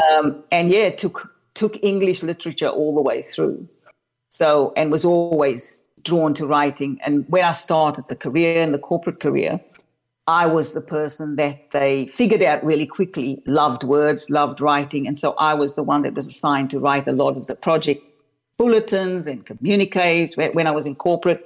Um, 0.02 0.44
and 0.52 0.72
yeah, 0.72 0.90
took, 0.90 1.32
took 1.54 1.82
English 1.84 2.24
literature 2.24 2.70
all 2.70 2.96
the 2.96 3.02
way 3.02 3.22
through. 3.22 3.68
So, 4.30 4.74
and 4.76 4.92
was 4.92 5.06
always 5.06 5.88
drawn 6.04 6.34
to 6.36 6.48
writing. 6.48 7.00
And 7.06 7.26
when 7.30 7.44
I 7.44 7.52
started 7.52 8.08
the 8.08 8.16
career 8.16 8.64
and 8.64 8.74
the 8.74 8.80
corporate 8.80 9.20
career, 9.20 9.60
I 10.28 10.46
was 10.46 10.74
the 10.74 10.82
person 10.82 11.38
that 11.38 11.72
they 11.72 12.06
figured 12.06 12.44
out 12.44 12.64
really 12.64 12.86
quickly, 12.86 13.42
loved 13.48 13.84
words, 13.84 14.30
loved 14.30 14.62
writing. 14.62 15.08
And 15.08 15.18
so 15.18 15.34
I 15.40 15.56
was 15.56 15.76
the 15.76 15.84
one 15.84 16.04
that 16.04 16.14
was 16.14 16.28
assigned 16.28 16.70
to 16.72 16.80
write 16.80 17.08
a 17.08 17.12
lot 17.12 17.36
of 17.36 17.48
the 17.48 17.56
project 17.56 18.04
bulletins 18.58 19.26
and 19.26 19.46
communiques 19.46 20.38
when 20.38 20.68
I 20.68 20.72
was 20.72 20.86
in 20.86 20.96
corporate. 20.96 21.46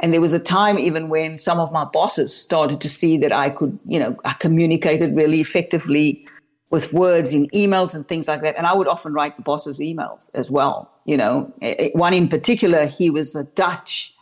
And 0.00 0.12
there 0.12 0.20
was 0.20 0.32
a 0.32 0.38
time 0.38 0.78
even 0.78 1.08
when 1.08 1.38
some 1.38 1.58
of 1.58 1.72
my 1.72 1.84
bosses 1.84 2.36
started 2.36 2.80
to 2.82 2.88
see 2.88 3.16
that 3.18 3.32
I 3.32 3.48
could, 3.48 3.78
you 3.86 3.98
know, 3.98 4.16
I 4.24 4.34
communicated 4.34 5.16
really 5.16 5.40
effectively 5.40 6.26
with 6.70 6.92
words 6.92 7.32
in 7.32 7.46
emails 7.48 7.94
and 7.94 8.06
things 8.06 8.28
like 8.28 8.42
that. 8.42 8.56
And 8.56 8.66
I 8.66 8.74
would 8.74 8.88
often 8.88 9.12
write 9.12 9.36
the 9.36 9.42
boss's 9.42 9.80
emails 9.80 10.30
as 10.34 10.50
well. 10.50 10.90
You 11.06 11.16
know, 11.16 11.52
eh, 11.62 11.74
eh, 11.78 11.88
one 11.94 12.12
in 12.12 12.28
particular, 12.28 12.86
he 12.86 13.08
was 13.08 13.34
a 13.34 13.44
Dutch 13.54 14.16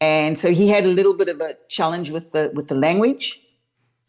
and 0.00 0.38
so 0.38 0.50
he 0.50 0.68
had 0.68 0.84
a 0.84 0.88
little 0.88 1.14
bit 1.14 1.28
of 1.28 1.40
a 1.40 1.56
challenge 1.68 2.10
with 2.10 2.32
the 2.32 2.50
with 2.54 2.68
the 2.68 2.74
language. 2.74 3.40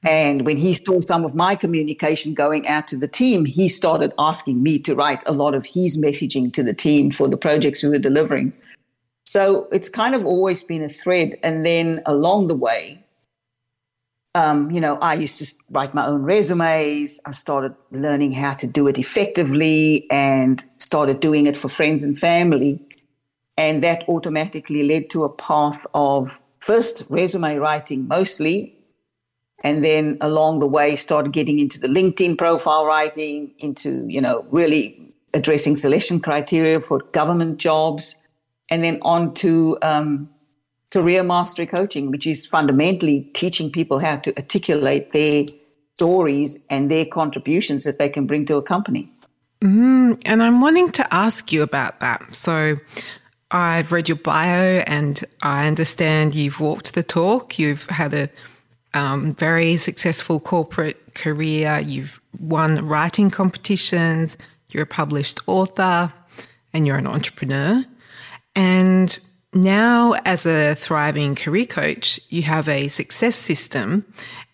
And 0.03 0.45
when 0.47 0.57
he 0.57 0.73
saw 0.73 0.99
some 1.01 1.25
of 1.25 1.35
my 1.35 1.53
communication 1.53 2.33
going 2.33 2.67
out 2.67 2.87
to 2.87 2.97
the 2.97 3.07
team, 3.07 3.45
he 3.45 3.67
started 3.67 4.13
asking 4.17 4.63
me 4.63 4.79
to 4.79 4.95
write 4.95 5.21
a 5.27 5.31
lot 5.31 5.53
of 5.53 5.63
his 5.63 6.01
messaging 6.01 6.51
to 6.53 6.63
the 6.63 6.73
team 6.73 7.11
for 7.11 7.27
the 7.27 7.37
projects 7.37 7.83
we 7.83 7.89
were 7.89 7.99
delivering. 7.99 8.51
So 9.31 9.69
it's 9.71 9.87
kind 9.87 10.13
of 10.13 10.25
always 10.25 10.61
been 10.61 10.83
a 10.83 10.89
thread. 10.89 11.35
And 11.41 11.65
then 11.65 12.01
along 12.05 12.49
the 12.49 12.53
way, 12.53 12.99
um, 14.35 14.69
you 14.71 14.81
know, 14.81 14.97
I 14.97 15.13
used 15.13 15.37
to 15.39 15.45
write 15.69 15.93
my 15.93 16.05
own 16.05 16.23
resumes. 16.23 17.17
I 17.25 17.31
started 17.31 17.73
learning 17.91 18.33
how 18.33 18.55
to 18.55 18.67
do 18.67 18.89
it 18.89 18.97
effectively 18.97 20.05
and 20.11 20.61
started 20.79 21.21
doing 21.21 21.47
it 21.47 21.57
for 21.57 21.69
friends 21.69 22.03
and 22.03 22.19
family. 22.19 22.81
And 23.55 23.81
that 23.85 24.03
automatically 24.09 24.83
led 24.83 25.09
to 25.11 25.23
a 25.23 25.29
path 25.29 25.87
of 25.93 26.41
first 26.59 27.05
resume 27.09 27.55
writing 27.55 28.09
mostly. 28.09 28.75
and 29.63 29.83
then 29.85 30.17
along 30.21 30.59
the 30.59 30.71
way 30.77 30.95
started 30.95 31.31
getting 31.31 31.57
into 31.63 31.79
the 31.79 31.91
linkedin 31.97 32.35
profile 32.35 32.83
writing 32.91 33.35
into 33.67 33.89
you 34.15 34.21
know 34.25 34.37
really 34.59 34.83
addressing 35.39 35.75
selection 35.75 36.19
criteria 36.19 36.79
for 36.87 36.97
government 37.19 37.59
jobs 37.67 38.20
and 38.71 38.83
then 38.83 38.97
on 39.03 39.33
to 39.35 39.77
um, 39.83 40.27
career 40.89 41.21
mastery 41.23 41.67
coaching 41.67 42.09
which 42.09 42.25
is 42.25 42.45
fundamentally 42.45 43.29
teaching 43.33 43.71
people 43.71 43.99
how 43.99 44.15
to 44.17 44.35
articulate 44.37 45.11
their 45.11 45.45
stories 45.95 46.65
and 46.71 46.89
their 46.89 47.05
contributions 47.05 47.83
that 47.83 47.99
they 47.99 48.09
can 48.09 48.25
bring 48.25 48.45
to 48.45 48.55
a 48.55 48.63
company 48.63 49.11
mm, 49.61 50.19
and 50.25 50.41
i'm 50.41 50.59
wanting 50.59 50.91
to 50.91 51.13
ask 51.13 51.51
you 51.51 51.61
about 51.61 51.99
that 51.99 52.33
so 52.33 52.77
I've 53.51 53.91
read 53.91 54.07
your 54.07 54.17
bio 54.17 54.81
and 54.87 55.21
I 55.41 55.67
understand 55.67 56.35
you've 56.35 56.59
walked 56.59 56.93
the 56.93 57.03
talk. 57.03 57.59
You've 57.59 57.85
had 57.87 58.13
a 58.13 58.29
um, 58.93 59.33
very 59.35 59.77
successful 59.77 60.39
corporate 60.39 61.15
career. 61.15 61.81
You've 61.83 62.21
won 62.39 62.87
writing 62.87 63.29
competitions. 63.29 64.37
You're 64.69 64.83
a 64.83 64.87
published 64.87 65.39
author 65.47 66.13
and 66.73 66.87
you're 66.87 66.97
an 66.97 67.07
entrepreneur. 67.07 67.83
And 68.55 69.19
now, 69.53 70.13
as 70.25 70.45
a 70.45 70.75
thriving 70.75 71.35
career 71.35 71.65
coach, 71.65 72.19
you 72.29 72.43
have 72.43 72.67
a 72.67 72.87
success 72.87 73.35
system 73.35 74.05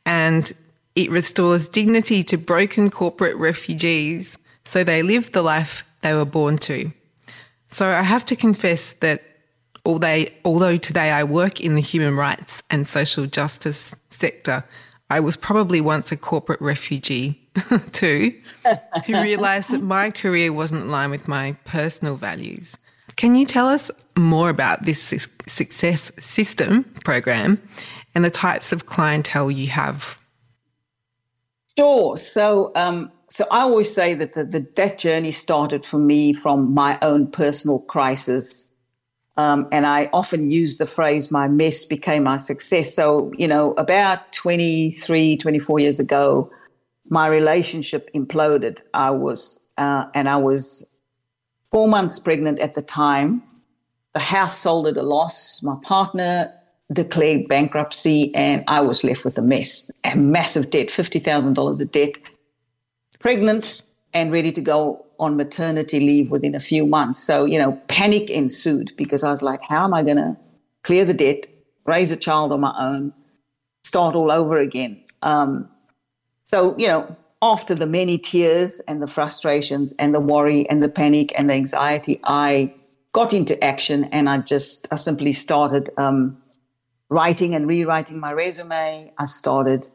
and 0.06 0.52
it 0.96 1.12
restores 1.12 1.68
dignity 1.68 2.24
to 2.24 2.38
broken 2.38 2.90
corporate 2.90 3.36
refugees 3.36 4.38
so 4.66 4.84
they 4.84 5.04
live 5.04 5.32
the 5.32 5.44
life 5.44 5.84
they 6.02 6.14
were 6.14 6.26
born 6.26 6.58
to. 6.58 6.92
So 7.72 7.88
I 7.88 8.02
have 8.02 8.26
to 8.26 8.36
confess 8.36 8.94
that 8.94 9.22
although 9.86 10.78
today 10.78 11.12
I 11.12 11.24
work 11.24 11.62
in 11.62 11.76
the 11.76 11.82
human 11.82 12.16
rights 12.16 12.64
and 12.70 12.88
social 12.88 13.26
justice 13.28 13.94
sector, 14.10 14.64
I 15.10 15.20
was 15.20 15.38
probably 15.38 15.80
once 15.80 16.12
a 16.12 16.18
corporate 16.18 16.62
refugee 16.62 17.40
too, 17.92 18.34
who 19.06 19.22
realized 19.22 19.72
that 19.72 19.82
my 19.82 20.12
career 20.12 20.52
wasn't 20.52 20.84
aligned 20.84 21.12
with 21.12 21.28
my 21.28 21.56
personal 21.64 22.18
values. 22.18 22.78
Can 23.18 23.36
you 23.36 23.46
tell 23.46 23.68
us 23.68 23.92
more 24.16 24.50
about 24.50 24.86
this 24.86 25.02
success 25.48 26.12
system 26.20 26.84
program 27.04 27.62
and 28.16 28.24
the 28.24 28.32
types 28.32 28.72
of 28.72 28.86
clientele 28.86 29.52
you 29.52 29.68
have? 29.68 30.18
Sure. 31.78 32.18
So, 32.18 32.72
um, 32.76 33.12
so 33.30 33.46
I 33.52 33.60
always 33.60 33.94
say 33.94 34.14
that 34.16 34.34
the, 34.34 34.46
the, 34.46 34.68
that 34.76 34.98
journey 34.98 35.32
started 35.32 35.86
for 35.86 36.00
me 36.00 36.34
from 36.34 36.74
my 36.74 36.98
own 37.02 37.30
personal 37.30 37.80
crisis 37.80 38.74
um, 39.38 39.68
and 39.72 39.86
I 39.86 40.10
often 40.14 40.50
use 40.50 40.78
the 40.78 40.88
phrase, 40.88 41.32
my 41.32 41.48
mess 41.48 41.86
became 41.86 42.24
my 42.24 42.38
success. 42.38 42.94
So, 42.94 43.32
you 43.38 43.48
know, 43.48 43.74
about 43.74 44.34
23, 44.34 45.38
24 45.38 45.80
years 45.80 46.00
ago, 46.00 46.52
my 47.10 47.28
relationship 47.28 48.10
imploded. 48.16 48.82
I 48.96 49.12
was, 49.12 49.64
uh, 49.78 50.06
and 50.16 50.28
I 50.28 50.38
was 50.38 50.92
four 51.72 51.88
months 51.88 52.20
pregnant 52.20 52.60
at 52.60 52.74
the 52.74 52.82
time. 52.82 53.44
The 54.14 54.20
house 54.20 54.58
sold 54.58 54.88
at 54.88 54.98
a 54.98 55.04
loss. 55.04 55.62
My 55.64 55.78
partner 55.84 56.52
declared 56.92 57.48
bankruptcy, 57.48 58.34
and 58.34 58.64
I 58.68 58.82
was 58.82 59.04
left 59.04 59.26
with 59.26 59.38
a 59.38 59.42
mess, 59.42 59.92
a 60.04 60.16
massive 60.16 60.70
debt, 60.70 60.88
$50,000 60.88 61.82
of 61.82 61.92
debt. 61.92 62.18
Pregnant 63.20 63.82
and 64.14 64.32
ready 64.32 64.52
to 64.52 64.62
go 64.62 65.06
on 65.20 65.36
maternity 65.36 66.00
leave 66.00 66.32
within 66.32 66.56
a 66.56 66.60
few 66.60 66.86
months. 66.86 67.20
So, 67.22 67.46
you 67.46 67.60
know, 67.60 67.74
panic 67.88 68.30
ensued 68.30 68.92
because 68.98 69.24
I 69.24 69.30
was 69.30 69.44
like, 69.44 69.62
how 69.68 69.84
am 69.84 69.94
I 69.94 70.04
going 70.04 70.18
to 70.18 70.38
clear 70.84 71.04
the 71.06 71.14
debt, 71.14 71.48
raise 71.86 72.12
a 72.12 72.18
child 72.18 72.52
on 72.52 72.62
my 72.62 72.74
own, 72.80 73.14
start 73.84 74.16
all 74.16 74.32
over 74.32 74.60
again? 74.60 75.02
Um, 75.24 75.70
so, 76.46 76.78
you 76.78 76.88
know, 76.88 77.16
after 77.42 77.76
the 77.76 77.86
many 77.86 78.18
tears 78.18 78.80
and 78.88 79.02
the 79.02 79.08
frustrations 79.08 79.94
and 80.00 80.14
the 80.14 80.20
worry 80.20 80.68
and 80.70 80.82
the 80.82 80.90
panic 80.90 81.34
and 81.38 81.50
the 81.50 81.54
anxiety, 81.54 82.20
I 82.24 82.74
got 83.14 83.34
into 83.34 83.62
action 83.64 84.06
and 84.06 84.30
I 84.30 84.40
just, 84.40 84.88
I 84.92 84.96
simply 84.96 85.32
started 85.32 85.90
um, 85.98 86.42
writing 87.10 87.54
and 87.54 87.68
rewriting 87.68 88.20
my 88.20 88.32
resume. 88.32 89.14
I 89.18 89.26
started 89.26 89.88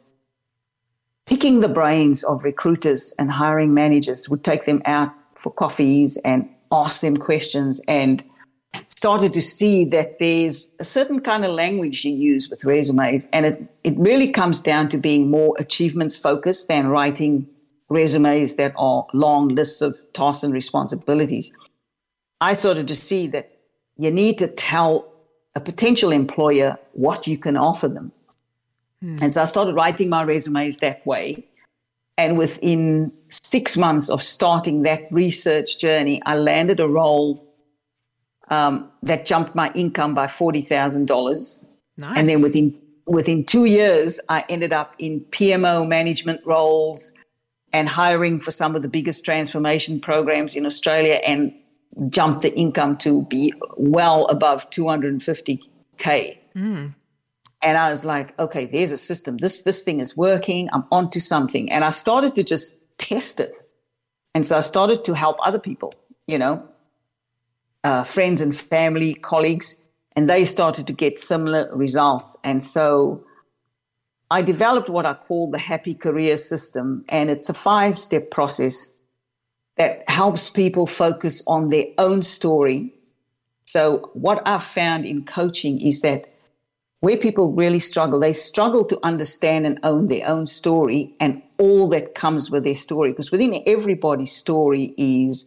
picking 1.26 1.60
the 1.60 1.68
brains 1.68 2.24
of 2.24 2.44
recruiters 2.44 3.14
and 3.18 3.30
hiring 3.30 3.74
managers 3.74 4.28
would 4.28 4.44
take 4.44 4.64
them 4.64 4.82
out 4.84 5.12
for 5.36 5.52
coffees 5.52 6.18
and 6.24 6.48
ask 6.70 7.00
them 7.00 7.16
questions 7.16 7.80
and 7.88 8.22
started 9.02 9.32
to 9.32 9.42
see 9.42 9.84
that 9.84 10.18
there's 10.18 10.76
a 10.78 10.84
certain 10.84 11.20
kind 11.20 11.44
of 11.44 11.50
language 11.50 12.04
you 12.04 12.12
use 12.12 12.48
with 12.48 12.64
resumes 12.64 13.28
and 13.32 13.46
it, 13.46 13.56
it 13.84 13.98
really 13.98 14.30
comes 14.30 14.60
down 14.60 14.88
to 14.88 14.96
being 14.96 15.28
more 15.28 15.56
achievements 15.58 16.16
focused 16.16 16.68
than 16.68 16.88
writing 16.88 17.46
resumes 17.88 18.54
that 18.54 18.72
are 18.76 19.06
long 19.12 19.48
lists 19.48 19.82
of 19.82 19.96
tasks 20.12 20.44
and 20.44 20.54
responsibilities 20.54 21.46
i 22.40 22.54
started 22.54 22.86
to 22.88 22.94
see 22.94 23.26
that 23.26 23.46
you 23.96 24.10
need 24.10 24.38
to 24.38 24.48
tell 24.48 25.12
a 25.56 25.60
potential 25.60 26.12
employer 26.12 26.78
what 26.92 27.26
you 27.26 27.36
can 27.36 27.56
offer 27.56 27.88
them 27.88 28.12
Mm. 29.02 29.20
And 29.20 29.34
so 29.34 29.42
I 29.42 29.44
started 29.46 29.74
writing 29.74 30.08
my 30.08 30.22
resumes 30.22 30.78
that 30.78 31.04
way. 31.06 31.46
And 32.18 32.38
within 32.38 33.12
six 33.30 33.76
months 33.76 34.10
of 34.10 34.22
starting 34.22 34.82
that 34.82 35.02
research 35.10 35.78
journey, 35.78 36.22
I 36.26 36.36
landed 36.36 36.78
a 36.78 36.86
role 36.86 37.44
um, 38.48 38.90
that 39.02 39.26
jumped 39.26 39.54
my 39.54 39.70
income 39.74 40.14
by 40.14 40.26
forty 40.26 40.60
thousand 40.60 41.06
dollars. 41.06 41.64
Nice. 41.96 42.18
And 42.18 42.28
then 42.28 42.42
within 42.42 42.78
within 43.06 43.44
two 43.44 43.64
years, 43.64 44.20
I 44.28 44.44
ended 44.48 44.72
up 44.72 44.94
in 44.98 45.20
PMO 45.20 45.86
management 45.86 46.40
roles 46.44 47.14
and 47.72 47.88
hiring 47.88 48.38
for 48.38 48.50
some 48.50 48.76
of 48.76 48.82
the 48.82 48.88
biggest 48.88 49.24
transformation 49.24 50.00
programs 50.00 50.54
in 50.54 50.66
Australia, 50.66 51.20
and 51.26 51.52
jumped 52.08 52.42
the 52.42 52.54
income 52.54 52.96
to 52.98 53.24
be 53.26 53.52
well 53.76 54.26
above 54.26 54.68
two 54.70 54.88
hundred 54.88 55.12
and 55.12 55.22
fifty 55.22 55.60
k. 55.98 56.38
Mm. 56.54 56.94
And 57.64 57.78
I 57.78 57.90
was 57.90 58.04
like, 58.04 58.36
okay, 58.40 58.64
there's 58.66 58.90
a 58.90 58.96
system. 58.96 59.36
This 59.36 59.62
this 59.62 59.82
thing 59.82 60.00
is 60.00 60.16
working. 60.16 60.68
I'm 60.72 60.84
onto 60.90 61.20
something. 61.20 61.70
And 61.70 61.84
I 61.84 61.90
started 61.90 62.34
to 62.34 62.42
just 62.42 62.98
test 62.98 63.40
it. 63.40 63.62
And 64.34 64.46
so 64.46 64.58
I 64.58 64.62
started 64.62 65.04
to 65.04 65.14
help 65.14 65.36
other 65.42 65.60
people, 65.60 65.94
you 66.26 66.38
know, 66.38 66.66
uh, 67.84 68.04
friends 68.04 68.40
and 68.40 68.58
family, 68.58 69.14
colleagues, 69.14 69.82
and 70.14 70.28
they 70.28 70.44
started 70.44 70.86
to 70.86 70.92
get 70.92 71.18
similar 71.18 71.68
results. 71.74 72.38
And 72.44 72.62
so 72.62 73.24
I 74.32 74.40
developed 74.40 74.88
what 74.88 75.04
I 75.04 75.12
call 75.12 75.50
the 75.50 75.58
happy 75.58 75.94
career 75.94 76.36
system. 76.36 77.04
And 77.10 77.28
it's 77.28 77.50
a 77.50 77.54
five 77.54 77.98
step 77.98 78.30
process 78.30 78.98
that 79.76 80.08
helps 80.08 80.48
people 80.48 80.86
focus 80.86 81.42
on 81.46 81.68
their 81.68 81.84
own 81.98 82.22
story. 82.22 82.94
So, 83.66 84.10
what 84.14 84.42
I've 84.46 84.64
found 84.64 85.04
in 85.06 85.24
coaching 85.24 85.80
is 85.80 86.00
that 86.00 86.32
where 87.00 87.16
people 87.16 87.52
really 87.52 87.80
struggle, 87.80 88.20
they 88.20 88.32
struggle 88.32 88.84
to 88.84 88.98
understand 89.02 89.66
and 89.66 89.78
own 89.82 90.06
their 90.06 90.26
own 90.26 90.46
story 90.46 91.14
and 91.20 91.42
all 91.58 91.88
that 91.90 92.14
comes 92.14 92.50
with 92.50 92.64
their 92.64 92.74
story. 92.74 93.10
Because 93.10 93.32
within 93.32 93.62
everybody's 93.66 94.32
story 94.32 94.94
is 94.96 95.46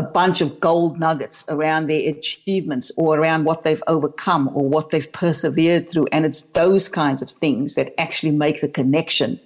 a 0.00 0.02
bunch 0.02 0.40
of 0.40 0.58
gold 0.60 0.98
nuggets 0.98 1.44
around 1.50 1.86
their 1.86 2.08
achievements 2.08 2.90
or 2.96 3.18
around 3.18 3.44
what 3.44 3.60
they've 3.60 3.82
overcome 3.86 4.48
or 4.54 4.66
what 4.66 4.88
they've 4.88 5.12
persevered 5.12 5.90
through. 5.90 6.06
And 6.10 6.24
it's 6.24 6.40
those 6.52 6.88
kinds 6.88 7.20
of 7.20 7.30
things 7.30 7.74
that 7.74 7.92
actually 8.00 8.32
make 8.32 8.62
the 8.62 8.68
connection 8.68 9.38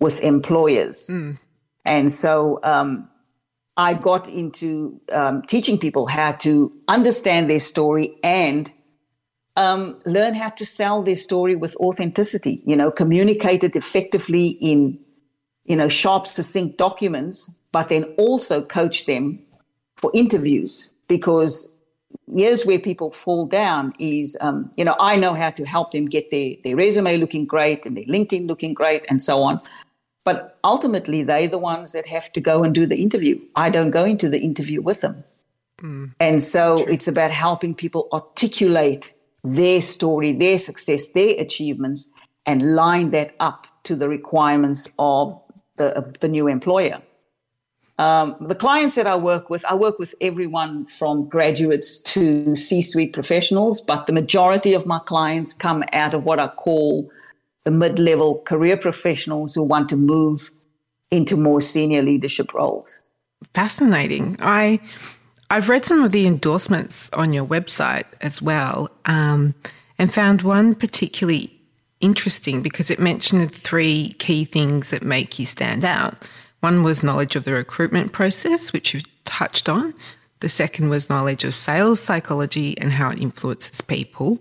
with 0.00 0.20
employers. 0.20 1.08
Mm. 1.12 1.38
And 1.84 2.10
so 2.10 2.58
um, 2.64 3.08
I 3.76 3.94
got 3.94 4.28
into 4.28 5.00
um, 5.12 5.42
teaching 5.42 5.78
people 5.78 6.06
how 6.06 6.32
to 6.32 6.72
understand 6.88 7.48
their 7.48 7.60
story 7.60 8.16
and 8.24 8.72
um, 9.56 10.00
learn 10.04 10.34
how 10.34 10.48
to 10.48 10.66
sell 10.66 11.04
their 11.04 11.14
story 11.14 11.54
with 11.54 11.76
authenticity, 11.76 12.62
you 12.66 12.74
know, 12.74 12.90
communicate 12.90 13.62
it 13.62 13.76
effectively 13.76 14.48
in, 14.60 14.98
you 15.66 15.76
know, 15.76 15.88
sharp, 15.88 16.26
succinct 16.26 16.78
documents, 16.78 17.56
but 17.70 17.90
then 17.90 18.02
also 18.18 18.60
coach 18.64 19.06
them 19.06 19.43
for 19.96 20.10
interviews 20.14 20.94
because 21.08 21.74
here's 22.32 22.64
where 22.64 22.78
people 22.78 23.10
fall 23.10 23.46
down 23.46 23.92
is, 23.98 24.36
um, 24.40 24.70
you 24.76 24.84
know, 24.84 24.96
I 24.98 25.16
know 25.16 25.34
how 25.34 25.50
to 25.50 25.64
help 25.64 25.92
them 25.92 26.06
get 26.06 26.30
their, 26.30 26.54
their 26.64 26.76
resume 26.76 27.16
looking 27.16 27.46
great 27.46 27.86
and 27.86 27.96
their 27.96 28.04
LinkedIn 28.04 28.46
looking 28.46 28.74
great 28.74 29.04
and 29.08 29.22
so 29.22 29.42
on. 29.42 29.60
But 30.24 30.58
ultimately, 30.64 31.22
they're 31.22 31.48
the 31.48 31.58
ones 31.58 31.92
that 31.92 32.06
have 32.06 32.32
to 32.32 32.40
go 32.40 32.64
and 32.64 32.74
do 32.74 32.86
the 32.86 32.96
interview. 32.96 33.38
I 33.56 33.68
don't 33.68 33.90
go 33.90 34.04
into 34.04 34.28
the 34.30 34.40
interview 34.40 34.80
with 34.80 35.02
them. 35.02 35.22
Mm. 35.82 36.14
And 36.18 36.42
so 36.42 36.82
True. 36.82 36.92
it's 36.92 37.06
about 37.06 37.30
helping 37.30 37.74
people 37.74 38.08
articulate 38.12 39.14
their 39.42 39.82
story, 39.82 40.32
their 40.32 40.56
success, 40.56 41.08
their 41.08 41.38
achievements, 41.38 42.10
and 42.46 42.74
line 42.74 43.10
that 43.10 43.34
up 43.40 43.66
to 43.84 43.94
the 43.94 44.08
requirements 44.08 44.92
of 44.98 45.38
the, 45.76 45.96
of 45.96 46.18
the 46.20 46.28
new 46.28 46.48
employer. 46.48 47.02
Um, 47.98 48.34
the 48.40 48.56
clients 48.56 48.96
that 48.96 49.06
I 49.06 49.14
work 49.14 49.50
with, 49.50 49.64
I 49.66 49.74
work 49.74 49.98
with 49.98 50.14
everyone 50.20 50.86
from 50.86 51.28
graduates 51.28 51.98
to 52.02 52.56
C 52.56 52.82
suite 52.82 53.12
professionals, 53.12 53.80
but 53.80 54.06
the 54.06 54.12
majority 54.12 54.74
of 54.74 54.84
my 54.84 54.98
clients 54.98 55.52
come 55.52 55.84
out 55.92 56.12
of 56.12 56.24
what 56.24 56.40
I 56.40 56.48
call 56.48 57.10
the 57.64 57.70
mid 57.70 57.98
level 57.98 58.40
career 58.40 58.76
professionals 58.76 59.54
who 59.54 59.62
want 59.62 59.88
to 59.90 59.96
move 59.96 60.50
into 61.10 61.36
more 61.36 61.60
senior 61.60 62.02
leadership 62.02 62.52
roles. 62.52 63.00
Fascinating. 63.54 64.36
I 64.40 64.80
I've 65.50 65.68
read 65.68 65.84
some 65.86 66.02
of 66.02 66.10
the 66.10 66.26
endorsements 66.26 67.10
on 67.12 67.32
your 67.32 67.44
website 67.44 68.06
as 68.20 68.42
well, 68.42 68.90
um, 69.04 69.54
and 69.98 70.12
found 70.12 70.42
one 70.42 70.74
particularly 70.74 71.52
interesting 72.00 72.60
because 72.60 72.90
it 72.90 72.98
mentioned 72.98 73.54
three 73.54 74.14
key 74.18 74.44
things 74.44 74.90
that 74.90 75.02
make 75.02 75.38
you 75.38 75.46
stand 75.46 75.84
out. 75.84 76.14
One 76.64 76.82
was 76.82 77.02
knowledge 77.02 77.36
of 77.36 77.44
the 77.44 77.52
recruitment 77.52 78.12
process, 78.12 78.72
which 78.72 78.94
you 78.94 79.02
touched 79.26 79.68
on. 79.68 79.92
The 80.40 80.48
second 80.48 80.88
was 80.88 81.10
knowledge 81.10 81.44
of 81.44 81.54
sales 81.54 82.00
psychology 82.00 82.74
and 82.78 82.90
how 82.90 83.10
it 83.10 83.20
influences 83.20 83.82
people. 83.82 84.38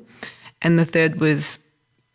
And 0.61 0.79
the 0.79 0.85
third 0.85 1.19
was 1.19 1.59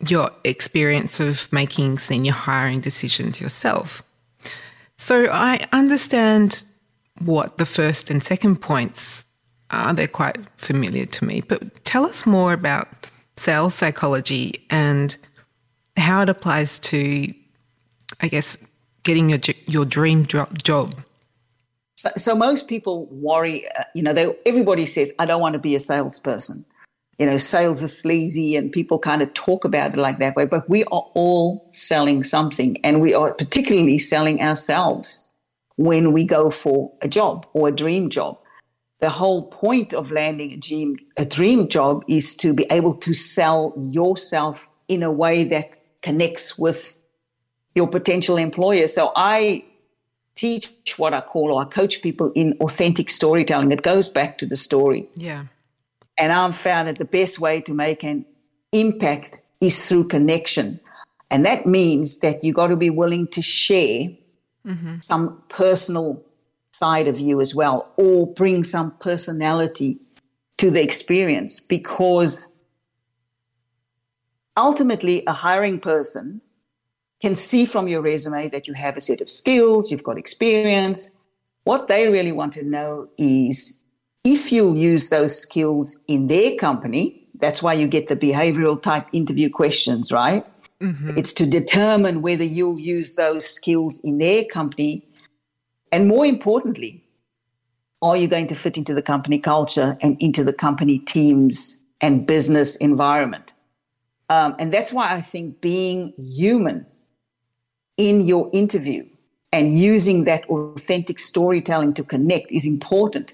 your 0.07 0.31
experience 0.43 1.19
of 1.19 1.53
making 1.53 1.99
senior 1.99 2.31
hiring 2.31 2.81
decisions 2.81 3.39
yourself. 3.39 4.01
So 4.97 5.29
I 5.31 5.67
understand 5.73 6.63
what 7.19 7.59
the 7.59 7.67
first 7.67 8.09
and 8.09 8.23
second 8.23 8.61
points 8.61 9.25
are. 9.69 9.93
They're 9.93 10.07
quite 10.07 10.39
familiar 10.57 11.05
to 11.05 11.23
me. 11.23 11.41
But 11.41 11.85
tell 11.85 12.07
us 12.07 12.25
more 12.25 12.51
about 12.51 12.87
sales 13.37 13.75
psychology 13.75 14.65
and 14.71 15.15
how 15.97 16.23
it 16.23 16.29
applies 16.29 16.79
to, 16.79 17.31
I 18.21 18.27
guess, 18.27 18.57
getting 19.03 19.29
your 19.29 19.39
your 19.67 19.85
dream 19.85 20.25
job. 20.25 20.95
So, 21.95 22.09
so 22.15 22.35
most 22.35 22.67
people 22.67 23.07
worry. 23.11 23.67
Uh, 23.77 23.83
you 23.93 24.01
know, 24.01 24.13
they, 24.13 24.33
everybody 24.45 24.85
says, 24.85 25.13
"I 25.19 25.25
don't 25.25 25.41
want 25.41 25.53
to 25.53 25.59
be 25.59 25.75
a 25.75 25.79
salesperson." 25.79 26.65
You 27.17 27.25
know, 27.25 27.37
sales 27.37 27.83
is 27.83 27.97
sleazy, 27.97 28.55
and 28.55 28.71
people 28.71 28.99
kind 28.99 29.21
of 29.21 29.33
talk 29.33 29.65
about 29.65 29.93
it 29.93 29.97
like 29.97 30.19
that 30.19 30.35
way. 30.35 30.45
But 30.45 30.69
we 30.69 30.83
are 30.85 31.05
all 31.13 31.69
selling 31.73 32.23
something, 32.23 32.77
and 32.83 33.01
we 33.01 33.13
are 33.13 33.33
particularly 33.33 33.99
selling 33.99 34.41
ourselves 34.41 35.27
when 35.75 36.11
we 36.11 36.25
go 36.25 36.49
for 36.49 36.91
a 37.01 37.07
job 37.07 37.45
or 37.53 37.69
a 37.69 37.71
dream 37.71 38.09
job. 38.09 38.37
The 38.99 39.09
whole 39.09 39.43
point 39.43 39.93
of 39.93 40.11
landing 40.11 40.51
a 40.51 40.57
dream, 40.57 40.97
a 41.17 41.25
dream 41.25 41.69
job 41.69 42.03
is 42.07 42.35
to 42.37 42.53
be 42.53 42.65
able 42.69 42.95
to 42.95 43.13
sell 43.13 43.73
yourself 43.77 44.69
in 44.89 45.03
a 45.03 45.11
way 45.11 45.45
that 45.45 45.71
connects 46.01 46.57
with 46.57 46.98
your 47.75 47.87
potential 47.87 48.37
employer. 48.37 48.87
So 48.87 49.11
I 49.15 49.65
teach 50.35 50.97
what 50.97 51.13
I 51.13 51.21
call 51.21 51.51
or 51.51 51.61
I 51.61 51.65
coach 51.65 52.01
people 52.01 52.31
in 52.33 52.57
authentic 52.61 53.09
storytelling. 53.09 53.71
It 53.71 53.81
goes 53.81 54.07
back 54.07 54.37
to 54.37 54.45
the 54.45 54.55
story. 54.55 55.07
Yeah. 55.15 55.45
And 56.17 56.31
I've 56.31 56.55
found 56.55 56.87
that 56.87 56.97
the 56.97 57.05
best 57.05 57.39
way 57.39 57.61
to 57.61 57.73
make 57.73 58.03
an 58.03 58.25
impact 58.71 59.41
is 59.61 59.85
through 59.85 60.07
connection. 60.07 60.79
And 61.31 61.45
that 61.45 61.65
means 61.65 62.19
that 62.19 62.43
you 62.43 62.53
got 62.53 62.67
to 62.67 62.75
be 62.75 62.89
willing 62.89 63.27
to 63.27 63.41
share 63.41 64.09
mm-hmm. 64.65 64.95
some 65.01 65.41
personal 65.49 66.23
side 66.71 67.07
of 67.07 67.19
you 67.19 67.41
as 67.41 67.53
well, 67.55 67.91
or 67.97 68.31
bring 68.33 68.63
some 68.63 68.91
personality 68.99 69.99
to 70.57 70.69
the 70.69 70.83
experience 70.83 71.59
because 71.59 72.53
ultimately 74.55 75.23
a 75.25 75.33
hiring 75.33 75.79
person 75.79 76.41
can 77.21 77.35
see 77.35 77.65
from 77.65 77.87
your 77.87 78.01
resume 78.01 78.49
that 78.49 78.67
you 78.67 78.73
have 78.73 78.97
a 78.97 79.01
set 79.01 79.21
of 79.21 79.29
skills, 79.29 79.91
you've 79.91 80.03
got 80.03 80.17
experience. 80.17 81.15
What 81.63 81.87
they 81.87 82.07
really 82.07 82.31
want 82.31 82.53
to 82.53 82.63
know 82.63 83.09
is 83.17 83.83
if 84.23 84.51
you'll 84.51 84.75
use 84.75 85.09
those 85.09 85.37
skills 85.37 85.97
in 86.07 86.27
their 86.27 86.55
company, 86.55 87.27
that's 87.35 87.61
why 87.63 87.73
you 87.73 87.87
get 87.87 88.07
the 88.07 88.15
behavioral 88.15 88.81
type 88.81 89.07
interview 89.11 89.49
questions, 89.49 90.11
right? 90.11 90.45
Mm-hmm. 90.81 91.17
It's 91.17 91.33
to 91.33 91.45
determine 91.45 92.21
whether 92.21 92.43
you'll 92.43 92.79
use 92.79 93.15
those 93.15 93.45
skills 93.45 93.99
in 93.99 94.17
their 94.17 94.45
company. 94.45 95.05
And 95.91 96.07
more 96.07 96.25
importantly, 96.25 97.03
are 98.01 98.15
you 98.15 98.27
going 98.27 98.47
to 98.47 98.55
fit 98.55 98.77
into 98.77 98.93
the 98.93 99.01
company 99.01 99.39
culture 99.39 99.97
and 100.01 100.15
into 100.21 100.43
the 100.43 100.53
company 100.53 100.99
teams 100.99 101.85
and 101.99 102.25
business 102.25 102.77
environment? 102.77 103.51
Um, 104.29 104.55
and 104.59 104.71
that's 104.71 104.93
why 104.93 105.13
I 105.13 105.21
think 105.21 105.59
being 105.59 106.13
human 106.17 106.85
in 107.99 108.21
your 108.21 108.49
interview 108.53 109.05
and 109.51 109.77
using 109.77 110.23
that 110.23 110.45
authentic 110.49 111.19
storytelling 111.19 111.93
to 111.93 112.03
connect 112.03 112.49
is 112.51 112.65
important 112.65 113.33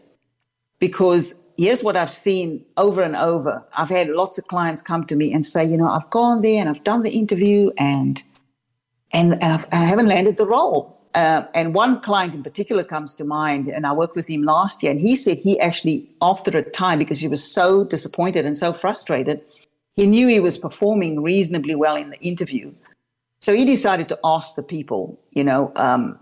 because 0.80 1.40
here's 1.56 1.84
what 1.84 1.96
I've 1.96 2.10
seen 2.10 2.66
over 2.76 3.04
and 3.04 3.16
over. 3.16 3.64
I've 3.78 3.90
had 3.90 4.10
lots 4.10 4.40
of 4.40 4.46
clients 4.46 4.82
come 4.82 5.06
to 5.06 5.16
me 5.16 5.32
and 5.32 5.46
say, 5.46 5.64
you 5.64 5.78
know, 5.78 5.90
I've 5.90 6.10
gone 6.10 6.42
there 6.42 6.60
and 6.60 6.68
I've 6.68 6.84
done 6.84 7.04
the 7.04 7.12
interview 7.12 7.70
and 7.78 8.22
and 9.14 9.36
I've, 9.36 9.68
I 9.72 9.86
have 9.86 9.98
not 9.98 10.08
landed 10.08 10.36
the 10.36 10.48
role. 10.48 11.00
Uh, 11.14 11.46
and 11.54 11.74
one 11.74 12.02
client 12.02 12.34
in 12.34 12.44
particular 12.44 12.84
comes 12.84 13.16
to 13.16 13.24
mind, 13.24 13.68
and 13.68 13.88
I 13.88 13.94
worked 13.94 14.18
with 14.18 14.28
him 14.28 14.44
last 14.44 14.84
year, 14.84 14.92
and 14.92 15.00
he 15.00 15.16
said 15.16 15.38
he 15.38 15.58
actually, 15.62 16.10
after 16.22 16.58
a 16.58 16.62
time, 16.62 17.00
because 17.00 17.22
he 17.22 17.30
was 17.30 17.42
so 17.42 17.86
disappointed 17.86 18.46
and 18.46 18.58
so 18.58 18.74
frustrated, 18.74 19.40
he 19.94 20.06
knew 20.06 20.28
he 20.28 20.42
was 20.42 20.58
performing 20.58 21.22
reasonably 21.22 21.76
well 21.76 21.96
in 21.96 22.10
the 22.10 22.20
interview. 22.20 22.74
So 23.46 23.54
he 23.54 23.64
decided 23.64 24.10
to 24.10 24.18
ask 24.24 24.56
the 24.56 24.64
people, 24.64 25.22
you 25.30 25.44
know, 25.44 25.72
um, 25.76 26.18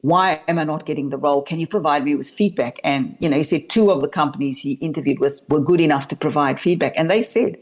why 0.00 0.42
am 0.48 0.58
I 0.58 0.64
not 0.64 0.86
getting 0.86 1.10
the 1.10 1.16
role? 1.16 1.40
Can 1.40 1.60
you 1.60 1.68
provide 1.68 2.02
me 2.02 2.16
with 2.16 2.28
feedback? 2.28 2.80
And, 2.82 3.16
you 3.20 3.28
know, 3.28 3.36
he 3.36 3.44
said 3.44 3.68
two 3.68 3.92
of 3.92 4.00
the 4.00 4.08
companies 4.08 4.58
he 4.58 4.72
interviewed 4.72 5.20
with 5.20 5.40
were 5.48 5.60
good 5.60 5.80
enough 5.80 6.08
to 6.08 6.16
provide 6.16 6.58
feedback. 6.58 6.94
And 6.96 7.08
they 7.08 7.22
said, 7.22 7.58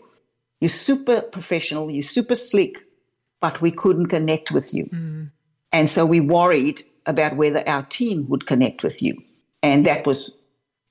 you're 0.62 0.70
super 0.70 1.20
professional, 1.20 1.90
you're 1.90 2.00
super 2.00 2.34
slick, 2.34 2.86
but 3.38 3.60
we 3.60 3.70
couldn't 3.70 4.06
connect 4.06 4.50
with 4.50 4.72
you. 4.72 4.86
Mm. 4.86 5.30
And 5.72 5.90
so 5.90 6.06
we 6.06 6.20
worried 6.20 6.80
about 7.04 7.36
whether 7.36 7.62
our 7.68 7.82
team 7.82 8.26
would 8.30 8.46
connect 8.46 8.82
with 8.82 9.02
you. 9.02 9.14
And 9.62 9.84
that 9.84 10.06
was 10.06 10.32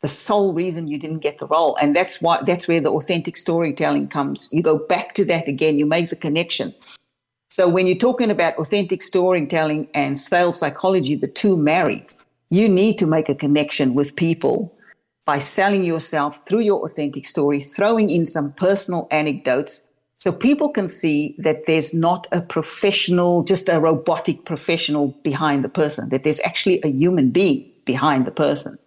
the 0.04 0.08
sole 0.08 0.54
reason 0.54 0.88
you 0.88 1.00
didn't 1.00 1.24
get 1.24 1.40
the 1.40 1.48
role. 1.48 1.76
And 1.82 1.96
that's 1.96 2.22
why 2.22 2.40
that's 2.44 2.68
where 2.68 2.82
the 2.82 2.92
authentic 2.92 3.36
storytelling 3.36 4.10
comes. 4.10 4.48
You 4.52 4.62
go 4.62 4.78
back 4.78 5.16
to 5.16 5.26
that 5.26 5.48
again, 5.48 5.80
you 5.80 5.88
make 5.88 6.12
the 6.12 6.16
connection. 6.16 6.76
So 7.56 7.70
when 7.70 7.88
you're 7.88 7.96
talking 7.96 8.32
about 8.32 8.58
authentic 8.58 9.02
storytelling 9.02 9.88
and 9.94 10.20
sales 10.20 10.60
psychology, 10.60 11.16
the 11.16 11.30
two 11.30 11.56
marry. 11.56 12.06
You 12.50 12.68
need 12.68 12.98
to 12.98 13.08
make 13.08 13.30
a 13.30 13.34
connection 13.34 13.94
with 13.94 14.18
people 14.18 14.78
by 15.24 15.40
selling 15.40 15.86
yourself 15.86 16.46
through 16.46 16.60
your 16.60 16.84
authentic 16.84 17.26
story, 17.26 17.62
throwing 17.62 18.10
in 18.10 18.28
some 18.28 18.52
personal 18.52 19.08
anecdotes 19.10 19.88
so 20.20 20.34
people 20.34 20.68
can 20.68 20.90
see 20.90 21.34
that 21.38 21.66
there's 21.66 21.94
not 21.94 22.28
a 22.34 22.42
professional, 22.42 23.42
just 23.44 23.70
a 23.70 23.80
robotic 23.80 24.44
professional 24.44 25.18
behind 25.24 25.64
the 25.64 25.70
person, 25.70 26.10
that 26.10 26.26
there's 26.26 26.42
actually 26.42 26.82
a 26.84 26.90
human 26.90 27.30
being 27.30 27.72
behind 27.86 28.26
the 28.26 28.32
person. 28.32 28.78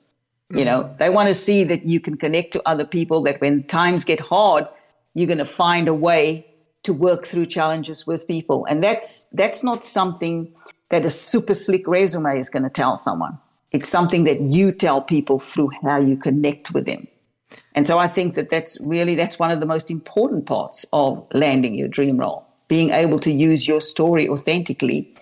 You 0.50 0.66
know, 0.66 0.82
mm-hmm. 0.82 0.96
they 0.98 1.08
want 1.08 1.30
to 1.30 1.34
see 1.34 1.64
that 1.64 1.86
you 1.86 2.00
can 2.00 2.18
connect 2.18 2.52
to 2.52 2.68
other 2.68 2.84
people, 2.84 3.22
that 3.22 3.40
when 3.40 3.62
times 3.62 4.04
get 4.04 4.20
hard, 4.20 4.68
you're 5.14 5.26
going 5.26 5.38
to 5.38 5.46
find 5.46 5.88
a 5.88 5.94
way 5.94 6.47
to 6.82 6.92
work 6.92 7.26
through 7.26 7.46
challenges 7.46 8.06
with 8.06 8.26
people. 8.26 8.66
And 8.66 8.82
that's 8.82 9.28
that's 9.30 9.62
not 9.64 9.84
something 9.84 10.52
that 10.90 11.04
a 11.04 11.10
super 11.10 11.54
slick 11.54 11.86
resume 11.86 12.38
is 12.38 12.48
going 12.48 12.62
to 12.62 12.70
tell 12.70 12.96
someone. 12.96 13.38
It's 13.72 13.88
something 13.88 14.24
that 14.24 14.40
you 14.40 14.72
tell 14.72 15.02
people 15.02 15.38
through 15.38 15.70
how 15.82 15.98
you 15.98 16.16
connect 16.16 16.72
with 16.72 16.86
them. 16.86 17.06
And 17.74 17.86
so 17.86 17.98
I 17.98 18.08
think 18.08 18.34
that 18.34 18.48
that's 18.48 18.78
really 18.80 19.14
that's 19.14 19.38
one 19.38 19.50
of 19.50 19.60
the 19.60 19.66
most 19.66 19.90
important 19.90 20.46
parts 20.46 20.86
of 20.92 21.26
landing 21.32 21.74
your 21.74 21.88
dream 21.88 22.18
role, 22.18 22.46
being 22.68 22.90
able 22.90 23.18
to 23.20 23.32
use 23.32 23.68
your 23.68 23.80
story 23.80 24.28
authentically 24.28 25.14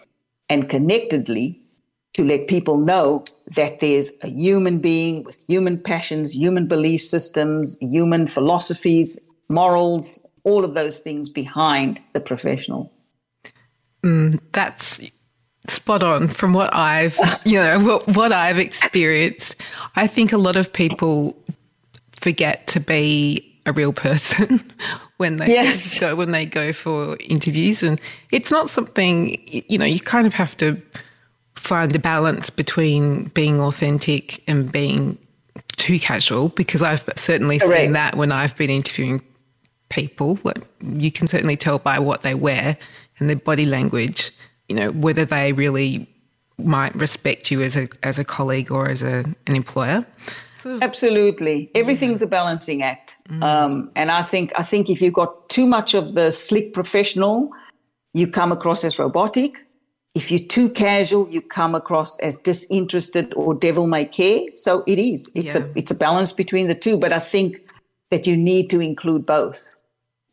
and 0.48 0.68
connectedly 0.68 1.60
to 2.14 2.24
let 2.24 2.48
people 2.48 2.78
know 2.78 3.24
that 3.54 3.80
there's 3.80 4.12
a 4.22 4.28
human 4.28 4.78
being 4.78 5.22
with 5.24 5.44
human 5.46 5.78
passions, 5.78 6.34
human 6.34 6.66
belief 6.66 7.02
systems, 7.02 7.76
human 7.80 8.26
philosophies, 8.26 9.20
morals, 9.48 10.25
all 10.46 10.64
of 10.64 10.74
those 10.74 11.00
things 11.00 11.28
behind 11.28 12.00
the 12.12 12.20
professional. 12.20 12.92
Mm, 14.02 14.40
that's 14.52 15.00
spot 15.68 16.04
on 16.04 16.28
from 16.28 16.52
what 16.52 16.72
I've, 16.72 17.18
you 17.44 17.58
know, 17.58 17.80
what, 17.80 18.06
what 18.16 18.32
I've 18.32 18.58
experienced. 18.58 19.56
I 19.96 20.06
think 20.06 20.32
a 20.32 20.38
lot 20.38 20.56
of 20.56 20.72
people 20.72 21.36
forget 22.12 22.68
to 22.68 22.80
be 22.80 23.60
a 23.66 23.72
real 23.72 23.92
person 23.92 24.72
when 25.16 25.36
they 25.36 25.48
yes. 25.48 25.98
go 26.00 26.14
when 26.14 26.30
they 26.30 26.46
go 26.46 26.72
for 26.72 27.16
interviews 27.20 27.82
and 27.82 28.00
it's 28.30 28.50
not 28.50 28.70
something 28.70 29.36
you 29.68 29.76
know 29.76 29.84
you 29.84 29.98
kind 29.98 30.26
of 30.26 30.32
have 30.32 30.56
to 30.56 30.80
find 31.56 31.94
a 31.94 31.98
balance 31.98 32.48
between 32.48 33.24
being 33.30 33.60
authentic 33.60 34.42
and 34.48 34.70
being 34.70 35.18
too 35.76 35.98
casual 35.98 36.48
because 36.50 36.80
I've 36.80 37.04
certainly 37.16 37.58
Correct. 37.58 37.80
seen 37.80 37.92
that 37.92 38.14
when 38.14 38.30
I've 38.30 38.56
been 38.56 38.70
interviewing 38.70 39.20
people. 39.88 40.38
You 40.82 41.10
can 41.10 41.26
certainly 41.26 41.56
tell 41.56 41.78
by 41.78 41.98
what 41.98 42.22
they 42.22 42.34
wear 42.34 42.76
and 43.18 43.28
their 43.28 43.36
body 43.36 43.66
language, 43.66 44.32
you 44.68 44.76
know, 44.76 44.90
whether 44.92 45.24
they 45.24 45.52
really 45.52 46.08
might 46.58 46.94
respect 46.94 47.50
you 47.50 47.62
as 47.62 47.76
a 47.76 47.88
as 48.02 48.18
a 48.18 48.24
colleague 48.24 48.70
or 48.70 48.88
as 48.88 49.02
a, 49.02 49.24
an 49.46 49.56
employer. 49.56 50.06
So, 50.58 50.78
Absolutely, 50.80 51.70
everything's 51.74 52.20
yeah. 52.20 52.26
a 52.26 52.30
balancing 52.30 52.82
act, 52.82 53.16
mm. 53.28 53.42
um, 53.42 53.90
and 53.94 54.10
I 54.10 54.22
think 54.22 54.52
I 54.56 54.62
think 54.62 54.88
if 54.90 55.02
you've 55.02 55.14
got 55.14 55.48
too 55.48 55.66
much 55.66 55.94
of 55.94 56.14
the 56.14 56.30
slick 56.30 56.72
professional, 56.72 57.52
you 58.14 58.26
come 58.26 58.52
across 58.52 58.84
as 58.84 58.98
robotic. 58.98 59.58
If 60.14 60.30
you're 60.30 60.40
too 60.40 60.70
casual, 60.70 61.28
you 61.28 61.42
come 61.42 61.74
across 61.74 62.18
as 62.20 62.38
disinterested 62.38 63.34
or 63.36 63.54
devil 63.54 63.86
may 63.86 64.06
care. 64.06 64.44
So 64.54 64.82
it 64.86 64.98
is. 64.98 65.30
It's 65.34 65.54
yeah. 65.54 65.64
a 65.64 65.68
it's 65.74 65.90
a 65.90 65.94
balance 65.94 66.32
between 66.32 66.68
the 66.68 66.74
two. 66.74 66.96
But 66.96 67.12
I 67.12 67.18
think 67.18 67.65
that 68.10 68.26
you 68.26 68.36
need 68.36 68.70
to 68.70 68.80
include 68.80 69.26
both 69.26 69.76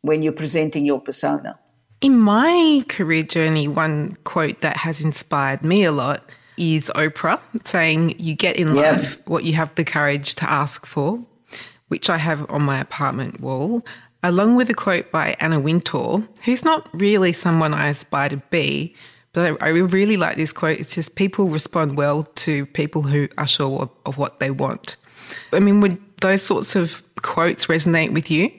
when 0.02 0.22
you're 0.22 0.32
presenting 0.32 0.84
your 0.84 1.00
persona. 1.00 1.58
In 2.00 2.18
my 2.18 2.84
career 2.88 3.22
journey, 3.22 3.66
one 3.68 4.16
quote 4.24 4.60
that 4.60 4.76
has 4.78 5.00
inspired 5.00 5.62
me 5.62 5.84
a 5.84 5.92
lot 5.92 6.22
is 6.56 6.90
Oprah 6.94 7.40
saying, 7.66 8.16
You 8.18 8.34
get 8.34 8.56
in 8.56 8.74
life 8.74 9.18
what 9.26 9.44
you 9.44 9.54
have 9.54 9.74
the 9.74 9.84
courage 9.84 10.34
to 10.36 10.50
ask 10.50 10.86
for, 10.86 11.20
which 11.88 12.10
I 12.10 12.18
have 12.18 12.48
on 12.50 12.62
my 12.62 12.78
apartment 12.78 13.40
wall, 13.40 13.84
along 14.22 14.56
with 14.56 14.68
a 14.70 14.74
quote 14.74 15.10
by 15.10 15.36
Anna 15.40 15.58
Wintour, 15.58 16.22
who's 16.44 16.64
not 16.64 16.88
really 16.92 17.32
someone 17.32 17.72
I 17.74 17.88
aspire 17.88 18.28
to 18.30 18.36
be. 18.50 18.94
But 19.32 19.60
I 19.62 19.68
really 19.70 20.16
like 20.16 20.36
this 20.36 20.52
quote. 20.52 20.78
It's 20.78 20.94
just 20.94 21.16
people 21.16 21.48
respond 21.48 21.96
well 21.96 22.22
to 22.22 22.66
people 22.66 23.02
who 23.02 23.28
are 23.36 23.48
sure 23.48 23.82
of, 23.82 23.90
of 24.06 24.16
what 24.16 24.38
they 24.38 24.50
want. 24.50 24.96
I 25.52 25.58
mean, 25.58 25.80
would 25.80 25.98
those 26.24 26.42
sorts 26.42 26.74
of 26.74 27.02
quotes 27.20 27.66
resonate 27.66 28.12
with 28.12 28.30
you? 28.30 28.50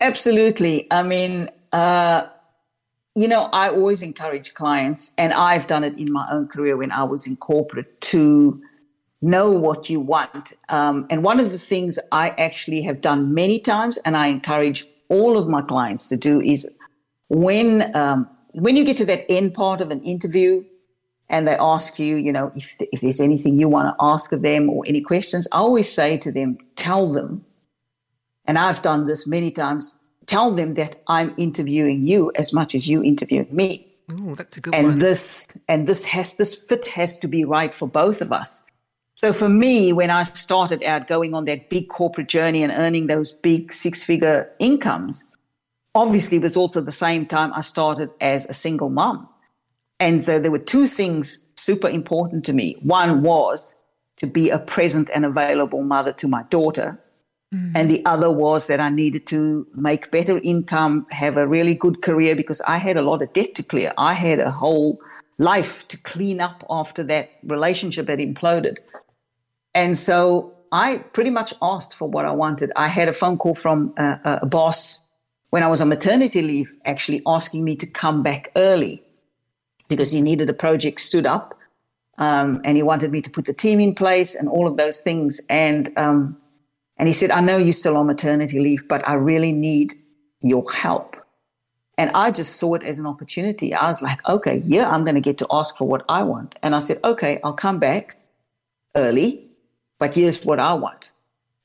Absolutely. 0.00 0.88
I 0.90 1.04
mean, 1.04 1.48
uh, 1.72 2.26
you 3.14 3.28
know, 3.28 3.48
I 3.52 3.70
always 3.70 4.02
encourage 4.02 4.52
clients, 4.54 5.12
and 5.16 5.32
I've 5.32 5.68
done 5.68 5.84
it 5.84 5.96
in 5.96 6.12
my 6.12 6.26
own 6.32 6.48
career 6.48 6.76
when 6.76 6.90
I 6.90 7.04
was 7.04 7.26
in 7.28 7.36
corporate, 7.36 8.00
to 8.12 8.60
know 9.20 9.52
what 9.52 9.88
you 9.88 10.00
want. 10.00 10.54
Um, 10.68 11.06
and 11.10 11.22
one 11.22 11.38
of 11.38 11.52
the 11.52 11.58
things 11.58 11.98
I 12.10 12.30
actually 12.30 12.82
have 12.82 13.00
done 13.00 13.32
many 13.32 13.60
times, 13.60 13.98
and 13.98 14.16
I 14.16 14.26
encourage 14.26 14.84
all 15.08 15.38
of 15.38 15.46
my 15.46 15.62
clients 15.62 16.08
to 16.08 16.16
do, 16.16 16.40
is 16.40 16.68
when 17.28 17.94
um, 17.96 18.28
when 18.52 18.76
you 18.76 18.84
get 18.84 18.96
to 18.96 19.06
that 19.06 19.24
end 19.30 19.54
part 19.54 19.80
of 19.80 19.90
an 19.90 20.00
interview, 20.00 20.64
and 21.28 21.48
they 21.48 21.56
ask 21.58 21.98
you, 21.98 22.16
you 22.16 22.32
know, 22.32 22.52
if, 22.54 22.76
if 22.92 23.00
there's 23.00 23.20
anything 23.20 23.58
you 23.58 23.68
want 23.68 23.88
to 23.88 24.04
ask 24.04 24.32
of 24.32 24.42
them 24.42 24.68
or 24.68 24.84
any 24.86 25.00
questions, 25.00 25.48
I 25.52 25.58
always 25.58 25.90
say 25.90 26.18
to 26.18 26.30
them, 26.30 26.58
tell 26.76 27.12
them, 27.12 27.44
and 28.44 28.58
I've 28.58 28.82
done 28.82 29.06
this 29.06 29.26
many 29.26 29.50
times, 29.50 29.98
tell 30.26 30.50
them 30.50 30.74
that 30.74 30.96
I'm 31.08 31.34
interviewing 31.36 32.06
you 32.06 32.32
as 32.36 32.52
much 32.52 32.74
as 32.74 32.88
you 32.88 33.02
interviewing 33.02 33.48
me. 33.50 33.88
Oh, 34.10 34.34
that's 34.34 34.56
a 34.56 34.60
good 34.60 34.74
and 34.74 34.86
one. 34.88 34.98
this 34.98 35.56
and 35.68 35.86
this 35.86 36.04
has 36.04 36.36
this 36.36 36.54
fit 36.54 36.86
has 36.88 37.18
to 37.20 37.28
be 37.28 37.44
right 37.44 37.72
for 37.72 37.88
both 37.88 38.20
of 38.20 38.32
us. 38.32 38.64
So 39.14 39.32
for 39.32 39.48
me, 39.48 39.92
when 39.92 40.10
I 40.10 40.24
started 40.24 40.82
out 40.82 41.06
going 41.06 41.34
on 41.34 41.44
that 41.44 41.70
big 41.70 41.88
corporate 41.88 42.28
journey 42.28 42.62
and 42.62 42.72
earning 42.72 43.06
those 43.06 43.32
big 43.32 43.72
six-figure 43.72 44.50
incomes, 44.58 45.24
obviously 45.94 46.38
it 46.38 46.42
was 46.42 46.56
also 46.56 46.80
the 46.80 46.90
same 46.90 47.26
time 47.26 47.52
I 47.54 47.60
started 47.60 48.10
as 48.20 48.46
a 48.46 48.54
single 48.54 48.90
mom. 48.90 49.28
And 50.00 50.22
so 50.22 50.38
there 50.38 50.50
were 50.50 50.58
two 50.58 50.86
things 50.86 51.52
super 51.56 51.88
important 51.88 52.44
to 52.46 52.52
me. 52.52 52.76
One 52.82 53.22
was 53.22 53.78
to 54.16 54.26
be 54.26 54.50
a 54.50 54.58
present 54.58 55.10
and 55.14 55.24
available 55.24 55.82
mother 55.82 56.12
to 56.12 56.28
my 56.28 56.42
daughter. 56.44 56.98
Mm-hmm. 57.54 57.76
And 57.76 57.90
the 57.90 58.04
other 58.06 58.30
was 58.30 58.66
that 58.66 58.80
I 58.80 58.88
needed 58.88 59.26
to 59.28 59.66
make 59.74 60.10
better 60.10 60.38
income, 60.42 61.06
have 61.10 61.36
a 61.36 61.46
really 61.46 61.74
good 61.74 62.02
career 62.02 62.34
because 62.34 62.60
I 62.62 62.78
had 62.78 62.96
a 62.96 63.02
lot 63.02 63.22
of 63.22 63.32
debt 63.32 63.54
to 63.56 63.62
clear. 63.62 63.92
I 63.98 64.14
had 64.14 64.40
a 64.40 64.50
whole 64.50 64.98
life 65.38 65.86
to 65.88 65.96
clean 65.98 66.40
up 66.40 66.64
after 66.70 67.02
that 67.04 67.30
relationship 67.42 68.08
had 68.08 68.20
imploded. 68.20 68.78
And 69.74 69.98
so 69.98 70.54
I 70.72 70.98
pretty 70.98 71.30
much 71.30 71.52
asked 71.60 71.94
for 71.94 72.08
what 72.08 72.24
I 72.24 72.32
wanted. 72.32 72.72
I 72.76 72.88
had 72.88 73.08
a 73.08 73.12
phone 73.12 73.36
call 73.36 73.54
from 73.54 73.92
a, 73.98 74.38
a 74.42 74.46
boss 74.46 75.12
when 75.50 75.62
I 75.62 75.68
was 75.68 75.82
on 75.82 75.90
maternity 75.90 76.40
leave, 76.40 76.72
actually 76.86 77.22
asking 77.26 77.64
me 77.64 77.76
to 77.76 77.86
come 77.86 78.22
back 78.22 78.50
early 78.56 79.02
because 79.96 80.12
he 80.12 80.20
needed 80.20 80.48
a 80.48 80.54
project 80.54 81.00
stood 81.00 81.26
up. 81.26 81.58
Um, 82.18 82.60
and 82.64 82.76
he 82.76 82.82
wanted 82.82 83.10
me 83.10 83.22
to 83.22 83.30
put 83.30 83.46
the 83.46 83.54
team 83.54 83.80
in 83.80 83.94
place 83.94 84.34
and 84.34 84.48
all 84.48 84.68
of 84.68 84.76
those 84.76 85.00
things. 85.00 85.40
And 85.48 85.90
um, 85.96 86.36
and 86.98 87.08
he 87.08 87.12
said, 87.12 87.30
I 87.30 87.40
know 87.40 87.56
you're 87.56 87.72
still 87.72 87.96
on 87.96 88.06
maternity 88.06 88.60
leave, 88.60 88.86
but 88.86 89.06
I 89.08 89.14
really 89.14 89.52
need 89.52 89.94
your 90.40 90.70
help. 90.70 91.16
And 91.98 92.10
I 92.14 92.30
just 92.30 92.56
saw 92.56 92.74
it 92.74 92.84
as 92.84 92.98
an 92.98 93.06
opportunity. 93.06 93.74
I 93.74 93.86
was 93.86 94.02
like, 94.02 94.26
okay, 94.28 94.62
yeah, 94.64 94.88
I'm 94.88 95.04
going 95.04 95.14
to 95.14 95.20
get 95.20 95.38
to 95.38 95.46
ask 95.50 95.76
for 95.76 95.86
what 95.86 96.04
I 96.08 96.22
want. 96.22 96.54
And 96.62 96.74
I 96.74 96.78
said, 96.78 96.98
okay, 97.02 97.40
I'll 97.44 97.52
come 97.52 97.78
back 97.78 98.16
early, 98.94 99.44
but 99.98 100.14
here's 100.14 100.44
what 100.44 100.60
I 100.60 100.74
want. 100.74 101.12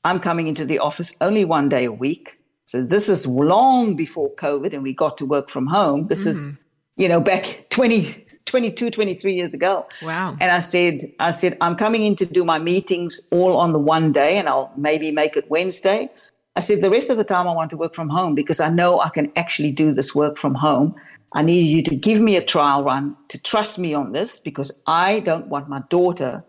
I'm 0.04 0.20
coming 0.20 0.46
into 0.46 0.64
the 0.64 0.78
office 0.78 1.14
only 1.20 1.44
one 1.44 1.68
day 1.68 1.84
a 1.84 1.92
week. 1.92 2.38
So 2.64 2.82
this 2.82 3.08
is 3.08 3.26
long 3.26 3.96
before 3.96 4.30
COVID 4.34 4.72
and 4.72 4.82
we 4.82 4.92
got 4.92 5.18
to 5.18 5.26
work 5.26 5.48
from 5.50 5.66
home. 5.66 6.08
This 6.08 6.20
mm-hmm. 6.20 6.30
is 6.30 6.64
you 6.98 7.08
know, 7.08 7.20
back 7.20 7.64
20, 7.70 8.26
22, 8.44 8.90
23 8.90 9.32
years 9.32 9.54
ago. 9.54 9.86
Wow. 10.02 10.36
And 10.40 10.50
I 10.50 10.58
said, 10.58 11.00
I 11.20 11.30
said, 11.30 11.56
I'm 11.60 11.76
coming 11.76 12.02
in 12.02 12.16
to 12.16 12.26
do 12.26 12.44
my 12.44 12.58
meetings 12.58 13.26
all 13.30 13.56
on 13.56 13.72
the 13.72 13.78
one 13.78 14.12
day 14.12 14.36
and 14.36 14.48
I'll 14.48 14.72
maybe 14.76 15.12
make 15.12 15.36
it 15.36 15.48
Wednesday. 15.48 16.10
I 16.56 16.60
said, 16.60 16.82
the 16.82 16.90
rest 16.90 17.08
of 17.08 17.16
the 17.16 17.24
time 17.24 17.46
I 17.46 17.54
want 17.54 17.70
to 17.70 17.76
work 17.76 17.94
from 17.94 18.08
home 18.08 18.34
because 18.34 18.58
I 18.58 18.68
know 18.68 19.00
I 19.00 19.10
can 19.10 19.32
actually 19.36 19.70
do 19.70 19.92
this 19.92 20.12
work 20.12 20.36
from 20.36 20.54
home. 20.54 20.94
I 21.34 21.42
need 21.42 21.68
you 21.68 21.84
to 21.84 21.94
give 21.94 22.20
me 22.20 22.36
a 22.36 22.44
trial 22.44 22.82
run 22.82 23.16
to 23.28 23.38
trust 23.38 23.78
me 23.78 23.94
on 23.94 24.10
this 24.10 24.40
because 24.40 24.82
I 24.88 25.20
don't 25.20 25.46
want 25.46 25.68
my 25.68 25.82
daughter 25.88 26.44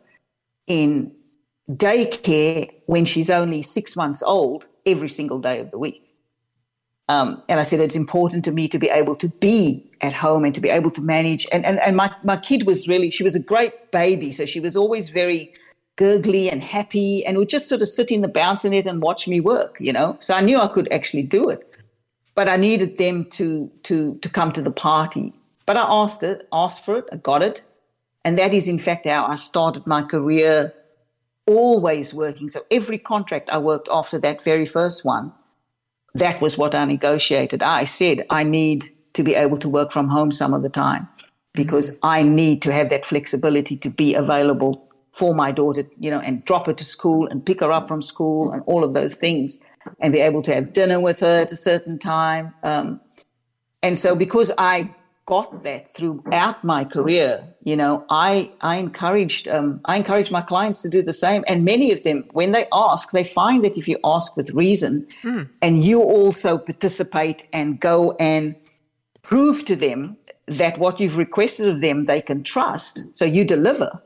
in 0.66 1.16
daycare 1.70 2.70
when 2.88 3.06
she's 3.06 3.30
only 3.30 3.62
six 3.62 3.96
months 3.96 4.24
old 4.24 4.68
every 4.88 5.10
single 5.10 5.40
day 5.40 5.60
of 5.60 5.70
the 5.70 5.78
week. 5.78 6.10
Um, 7.10 7.42
and 7.50 7.60
I 7.60 7.64
said, 7.64 7.80
it's 7.80 7.96
important 7.96 8.46
to 8.46 8.52
me 8.52 8.68
to 8.68 8.78
be 8.78 8.88
able 8.88 9.16
to 9.16 9.28
be 9.28 9.84
at 10.02 10.14
home 10.14 10.46
and 10.46 10.54
to 10.54 10.62
be 10.62 10.70
able 10.70 10.92
to 10.92 11.02
manage. 11.02 11.48
And, 11.52 11.66
and, 11.66 11.80
and 11.80 11.98
my, 11.98 12.14
my 12.24 12.38
kid 12.38 12.68
was 12.68 12.88
really, 12.88 13.10
she 13.10 13.24
was 13.24 13.36
a 13.36 13.42
great 13.42 13.92
baby. 13.92 14.32
So 14.32 14.46
she 14.46 14.60
was 14.60 14.78
always 14.78 15.10
very 15.10 15.52
gurgly 15.96 16.52
and 16.52 16.62
happy 16.62 17.26
and 17.26 17.38
would 17.40 17.50
just 17.50 17.68
sort 17.68 17.82
of 17.82 17.88
sit 17.88 18.12
in 18.12 18.22
the 18.22 18.28
bouncinette 18.28 18.86
and 18.86 19.02
watch 19.02 19.28
me 19.28 19.42
work, 19.42 19.78
you 19.80 19.92
know? 19.92 20.18
So 20.20 20.36
I 20.36 20.42
knew 20.42 20.60
I 20.60 20.68
could 20.68 20.92
actually 20.94 21.24
do 21.24 21.50
it. 21.50 21.66
But 22.36 22.48
I 22.48 22.58
needed 22.58 23.00
them 23.00 23.26
to, 23.32 23.70
to, 23.84 24.16
to 24.20 24.30
come 24.30 24.52
to 24.52 24.62
the 24.62 24.72
party. 24.72 25.34
But 25.66 25.78
I 25.78 25.86
asked 25.90 26.22
it, 26.22 26.48
asked 26.54 26.86
for 26.86 27.00
it, 27.00 27.06
I 27.12 27.16
got 27.16 27.42
it. 27.42 27.64
And 28.24 28.38
that 28.38 28.54
is, 28.54 28.68
in 28.68 28.78
fact, 28.78 29.08
how 29.08 29.26
I 29.26 29.36
started 29.36 29.88
my 29.88 30.04
career 30.04 30.74
always 31.48 32.14
working. 32.14 32.50
So 32.50 32.62
every 32.70 33.00
contract 33.00 33.50
I 33.50 33.58
worked 33.58 33.90
after 33.92 34.20
that 34.20 34.44
very 34.44 34.68
first 34.68 35.04
one 35.04 35.34
that 36.20 36.42
was 36.42 36.58
what 36.58 36.76
I 36.76 36.86
negotiated. 36.86 37.64
I 37.64 37.84
said, 37.84 38.26
I 38.30 38.44
need 38.44 38.86
to 39.14 39.24
be 39.24 39.36
able 39.36 39.58
to 39.58 39.70
work 39.70 39.92
from 39.92 40.08
home 40.08 40.32
some 40.32 40.54
of 40.54 40.62
the 40.62 40.70
time 40.70 41.08
because 41.54 41.92
mm-hmm. 41.92 42.06
I 42.06 42.24
need 42.24 42.62
to 42.64 42.74
have 42.74 42.90
that 42.90 43.06
flexibility 43.06 43.76
to 43.78 43.90
be 43.90 44.14
available 44.14 44.86
for 45.12 45.34
my 45.34 45.52
daughter, 45.52 45.84
you 46.00 46.10
know, 46.10 46.20
and 46.20 46.46
drop 46.46 46.68
her 46.68 46.74
to 46.74 46.86
school 46.86 47.28
and 47.28 47.46
pick 47.46 47.60
her 47.60 47.72
up 47.72 47.88
from 47.88 48.02
school 48.02 48.52
and 48.52 48.62
all 48.66 48.84
of 48.84 48.94
those 48.94 49.18
things 49.18 49.62
and 50.00 50.14
be 50.14 50.20
able 50.20 50.42
to 50.44 50.54
have 50.54 50.72
dinner 50.74 51.00
with 51.00 51.20
her 51.22 51.42
at 51.42 51.52
a 51.52 51.56
certain 51.56 51.98
time. 51.98 52.54
Um, 52.64 53.02
and 53.82 53.98
so 53.98 54.16
because 54.16 54.52
I 54.58 54.94
got 55.30 55.64
that 55.64 55.88
throughout 55.96 56.64
my 56.64 56.84
career. 56.84 57.44
You 57.62 57.76
know, 57.76 58.04
I 58.10 58.52
I 58.62 58.78
encouraged 58.78 59.48
um, 59.48 59.80
I 59.86 59.96
encouraged 59.98 60.32
my 60.32 60.42
clients 60.42 60.82
to 60.82 60.90
do 60.90 61.02
the 61.04 61.14
same, 61.14 61.44
and 61.48 61.64
many 61.64 61.92
of 61.92 62.02
them, 62.04 62.26
when 62.32 62.52
they 62.52 62.66
ask, 62.74 63.12
they 63.12 63.24
find 63.24 63.64
that 63.64 63.78
if 63.78 63.88
you 63.88 63.98
ask 64.04 64.36
with 64.36 64.50
reason, 64.66 65.08
mm. 65.22 65.48
and 65.62 65.84
you 65.90 66.02
also 66.02 66.58
participate 66.58 67.44
and 67.54 67.80
go 67.80 68.16
and 68.20 68.56
prove 69.22 69.66
to 69.66 69.76
them 69.76 70.18
that 70.48 70.80
what 70.80 71.00
you've 71.00 71.18
requested 71.18 71.68
of 71.68 71.80
them 71.80 72.06
they 72.06 72.22
can 72.22 72.44
trust, 72.44 73.16
so 73.16 73.24
you 73.24 73.44
deliver. 73.46 74.02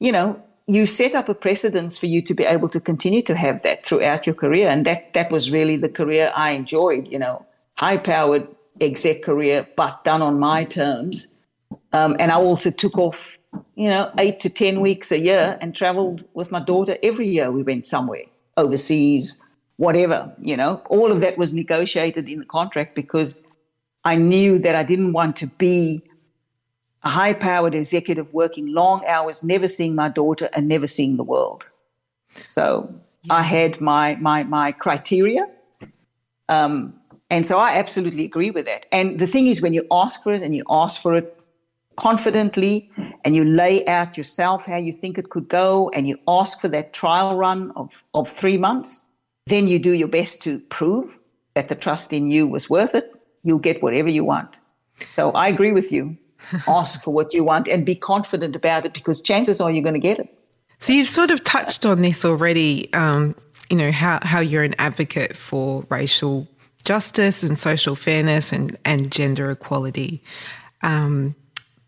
You 0.00 0.10
know, 0.10 0.42
you 0.66 0.84
set 0.84 1.14
up 1.14 1.28
a 1.28 1.34
precedence 1.46 1.96
for 1.96 2.06
you 2.06 2.20
to 2.22 2.34
be 2.34 2.44
able 2.44 2.68
to 2.70 2.80
continue 2.80 3.22
to 3.22 3.36
have 3.36 3.62
that 3.62 3.86
throughout 3.86 4.26
your 4.26 4.34
career, 4.34 4.68
and 4.68 4.84
that 4.84 5.14
that 5.14 5.30
was 5.30 5.52
really 5.52 5.76
the 5.76 5.94
career 6.00 6.32
I 6.34 6.50
enjoyed. 6.60 7.06
You 7.06 7.20
know, 7.20 7.46
high 7.76 7.98
powered 7.98 8.48
exec 8.80 9.22
career, 9.22 9.66
but 9.76 10.04
done 10.04 10.22
on 10.22 10.38
my 10.38 10.64
terms. 10.64 11.34
Um, 11.92 12.16
and 12.18 12.32
I 12.32 12.36
also 12.36 12.70
took 12.70 12.98
off, 12.98 13.38
you 13.76 13.88
know, 13.88 14.10
eight 14.18 14.40
to 14.40 14.50
10 14.50 14.80
weeks 14.80 15.12
a 15.12 15.18
year 15.18 15.58
and 15.60 15.74
traveled 15.74 16.24
with 16.34 16.50
my 16.50 16.60
daughter 16.60 16.98
every 17.02 17.28
year. 17.28 17.50
We 17.50 17.62
went 17.62 17.86
somewhere 17.86 18.24
overseas, 18.56 19.42
whatever, 19.76 20.32
you 20.42 20.56
know. 20.56 20.82
All 20.88 21.12
of 21.12 21.20
that 21.20 21.38
was 21.38 21.52
negotiated 21.52 22.28
in 22.28 22.40
the 22.40 22.44
contract 22.44 22.94
because 22.94 23.46
I 24.04 24.16
knew 24.16 24.58
that 24.58 24.74
I 24.74 24.82
didn't 24.82 25.12
want 25.12 25.36
to 25.36 25.46
be 25.46 26.02
a 27.04 27.08
high 27.08 27.34
powered 27.34 27.74
executive 27.74 28.32
working 28.32 28.72
long 28.72 29.04
hours, 29.06 29.44
never 29.44 29.68
seeing 29.68 29.94
my 29.94 30.08
daughter 30.08 30.48
and 30.54 30.68
never 30.68 30.86
seeing 30.86 31.16
the 31.16 31.24
world. 31.24 31.68
So 32.48 32.92
I 33.30 33.42
had 33.42 33.80
my, 33.80 34.16
my, 34.16 34.42
my 34.44 34.72
criteria. 34.72 35.48
Um, 36.48 36.94
and 37.34 37.44
so 37.44 37.58
I 37.58 37.76
absolutely 37.76 38.24
agree 38.24 38.52
with 38.52 38.64
that. 38.66 38.86
And 38.92 39.18
the 39.18 39.26
thing 39.26 39.48
is, 39.48 39.60
when 39.60 39.72
you 39.72 39.84
ask 39.90 40.22
for 40.22 40.32
it 40.32 40.40
and 40.40 40.54
you 40.54 40.62
ask 40.70 41.02
for 41.02 41.16
it 41.16 41.36
confidently 41.96 42.88
and 43.24 43.34
you 43.34 43.44
lay 43.44 43.84
out 43.86 44.16
yourself 44.16 44.66
how 44.66 44.76
you 44.76 44.92
think 44.92 45.18
it 45.18 45.30
could 45.30 45.48
go 45.48 45.90
and 45.90 46.06
you 46.06 46.16
ask 46.28 46.60
for 46.60 46.68
that 46.68 46.92
trial 46.92 47.36
run 47.36 47.72
of, 47.72 48.04
of 48.14 48.28
three 48.28 48.56
months, 48.56 49.10
then 49.46 49.66
you 49.66 49.80
do 49.80 49.94
your 49.94 50.06
best 50.06 50.42
to 50.42 50.60
prove 50.60 51.18
that 51.54 51.68
the 51.68 51.74
trust 51.74 52.12
in 52.12 52.30
you 52.30 52.46
was 52.46 52.70
worth 52.70 52.94
it. 52.94 53.12
You'll 53.42 53.58
get 53.58 53.82
whatever 53.82 54.08
you 54.08 54.22
want. 54.22 54.60
So 55.10 55.32
I 55.32 55.48
agree 55.48 55.72
with 55.72 55.90
you. 55.90 56.16
Ask 56.68 57.02
for 57.02 57.12
what 57.12 57.34
you 57.34 57.42
want 57.42 57.66
and 57.66 57.84
be 57.84 57.96
confident 57.96 58.54
about 58.54 58.86
it 58.86 58.94
because 58.94 59.20
chances 59.20 59.60
are 59.60 59.72
you're 59.72 59.82
going 59.82 59.94
to 59.94 60.00
get 60.00 60.20
it. 60.20 60.38
So 60.78 60.92
you've 60.92 61.08
sort 61.08 61.32
of 61.32 61.42
touched 61.42 61.84
on 61.84 62.00
this 62.00 62.24
already. 62.24 62.92
Um, 62.92 63.34
you 63.70 63.76
know 63.76 63.90
how 63.90 64.20
how 64.22 64.40
you're 64.40 64.62
an 64.62 64.74
advocate 64.78 65.36
for 65.36 65.84
racial 65.88 66.46
justice 66.84 67.42
and 67.42 67.58
social 67.58 67.94
fairness 67.94 68.52
and 68.52 68.76
and 68.84 69.10
gender 69.10 69.50
equality. 69.50 70.22
Um, 70.82 71.34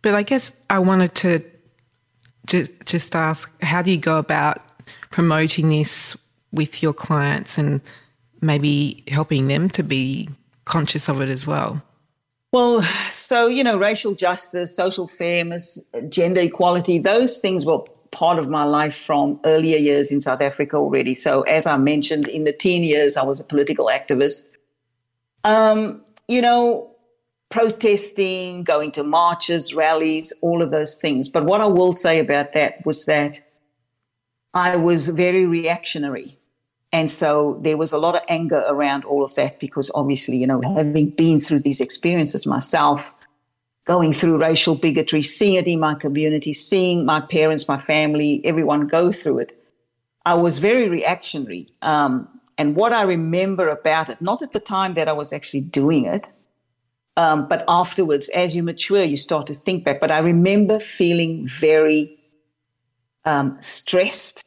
but 0.03 0.15
I 0.15 0.23
guess 0.23 0.53
I 0.71 0.79
wanted 0.79 1.15
to 1.17 1.43
just 2.47 2.71
just 2.87 3.15
ask, 3.15 3.63
how 3.63 3.83
do 3.83 3.91
you 3.91 3.99
go 3.99 4.19
about 4.19 4.59
promoting 5.11 5.69
this 5.69 6.17
with 6.53 6.83
your 6.83 6.93
clients 6.93 7.59
and 7.59 7.81
maybe 8.41 9.05
helping 9.09 9.49
them 9.49 9.69
to 9.71 9.83
be 9.83 10.29
conscious 10.65 11.09
of 11.09 11.21
it 11.21 11.29
as 11.29 11.47
well? 11.47 11.83
Well, 12.53 12.83
so, 13.13 13.49
you 13.49 13.63
know, 13.63 13.77
racial 13.77 14.15
justice, 14.15 14.75
social 14.75 15.09
fairness, 15.09 15.79
gender 16.09 16.41
equality, 16.41 16.99
those 16.99 17.39
things 17.39 17.67
were 17.67 17.81
part 18.13 18.39
of 18.39 18.49
my 18.49 18.65
life 18.65 18.97
from 18.97 19.39
earlier 19.45 19.77
years 19.77 20.11
in 20.11 20.23
South 20.23 20.41
Africa 20.41 20.77
already. 20.77 21.15
So, 21.15 21.43
as 21.43 21.67
I 21.67 21.77
mentioned, 21.77 22.29
in 22.29 22.45
the 22.45 22.53
teen 22.53 22.83
years, 22.83 23.17
I 23.17 23.25
was 23.25 23.41
a 23.41 23.45
political 23.45 23.89
activist. 23.89 24.56
Um, 25.47 26.03
you 26.29 26.43
know, 26.43 26.91
protesting, 27.49 28.65
going 28.65 28.93
to 28.93 29.05
marches, 29.05 29.73
rallies, 29.73 30.33
all 30.43 30.63
of 30.63 30.71
those 30.71 31.01
things. 31.01 31.29
But 31.29 31.45
what 31.45 31.61
I 31.61 31.67
will 31.67 31.93
say 31.93 32.19
about 32.19 32.53
that 32.53 32.85
was 32.85 33.07
that 33.07 33.41
I 34.53 34.77
was 34.77 35.09
very 35.09 35.47
reactionary. 35.47 36.39
And 36.93 37.11
so 37.11 37.59
there 37.63 37.77
was 37.77 37.93
a 37.93 37.99
lot 37.99 38.17
of 38.17 38.23
anger 38.29 38.65
around 38.67 39.05
all 39.05 39.25
of 39.25 39.35
that 39.37 39.61
because 39.61 39.91
obviously, 39.95 40.37
you 40.37 40.47
know, 40.47 40.61
having 40.63 41.11
been 41.11 41.39
through 41.39 41.61
these 41.61 41.81
experiences 41.81 42.47
myself, 42.47 43.15
going 43.85 44.13
through 44.13 44.39
racial 44.39 44.75
bigotry, 44.75 45.23
seeing 45.23 45.55
it 45.55 45.69
in 45.69 45.79
my 45.79 45.95
community, 45.95 46.53
seeing 46.53 47.05
my 47.05 47.21
parents, 47.21 47.69
my 47.69 47.77
family, 47.77 48.41
everyone 48.45 48.89
go 48.89 49.13
through 49.13 49.39
it, 49.39 49.63
I 50.25 50.35
was 50.35 50.59
very 50.59 50.89
reactionary. 50.89 51.69
Um, 51.83 52.29
and 52.59 52.75
what 52.75 52.93
I 52.93 53.03
remember 53.03 53.69
about 53.69 54.09
it, 54.09 54.21
not 54.21 54.43
at 54.43 54.53
the 54.53 54.61
time 54.61 54.95
that 54.95 55.09
I 55.09 55.13
was 55.13 55.33
actually 55.33 55.61
doing 55.61 56.07
it, 56.07 56.27
um, 57.17 57.49
but 57.49 57.65
afterwards, 57.69 58.29
as 58.31 58.55
you 58.55 58.63
mature, 58.63 59.03
you 59.03 59.17
start 59.17 59.47
to 59.47 59.55
think 59.55 59.85
back. 59.85 60.01
But 60.01 60.11
I 60.11 60.19
remember 60.19 60.81
feeling 60.81 61.49
very 61.49 62.19
um, 63.25 63.57
stressed 63.61 64.47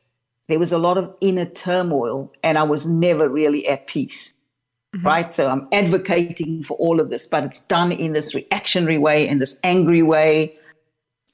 there 0.49 0.59
was 0.59 0.71
a 0.71 0.79
lot 0.79 0.97
of 0.97 1.15
inner 1.21 1.45
turmoil 1.45 2.33
and 2.43 2.57
I 2.57 2.63
was 2.63 2.85
never 2.87 3.29
really 3.29 3.67
at 3.67 3.85
peace. 3.87 4.33
Mm-hmm. 4.95 5.05
Right. 5.05 5.31
So 5.31 5.47
I'm 5.47 5.67
advocating 5.71 6.63
for 6.63 6.75
all 6.77 6.99
of 6.99 7.11
this, 7.11 7.27
but 7.27 7.43
it's 7.43 7.61
done 7.61 7.91
in 7.91 8.13
this 8.13 8.33
reactionary 8.33 8.97
way, 8.97 9.27
in 9.27 9.37
this 9.37 9.59
angry 9.63 10.01
way. 10.01 10.57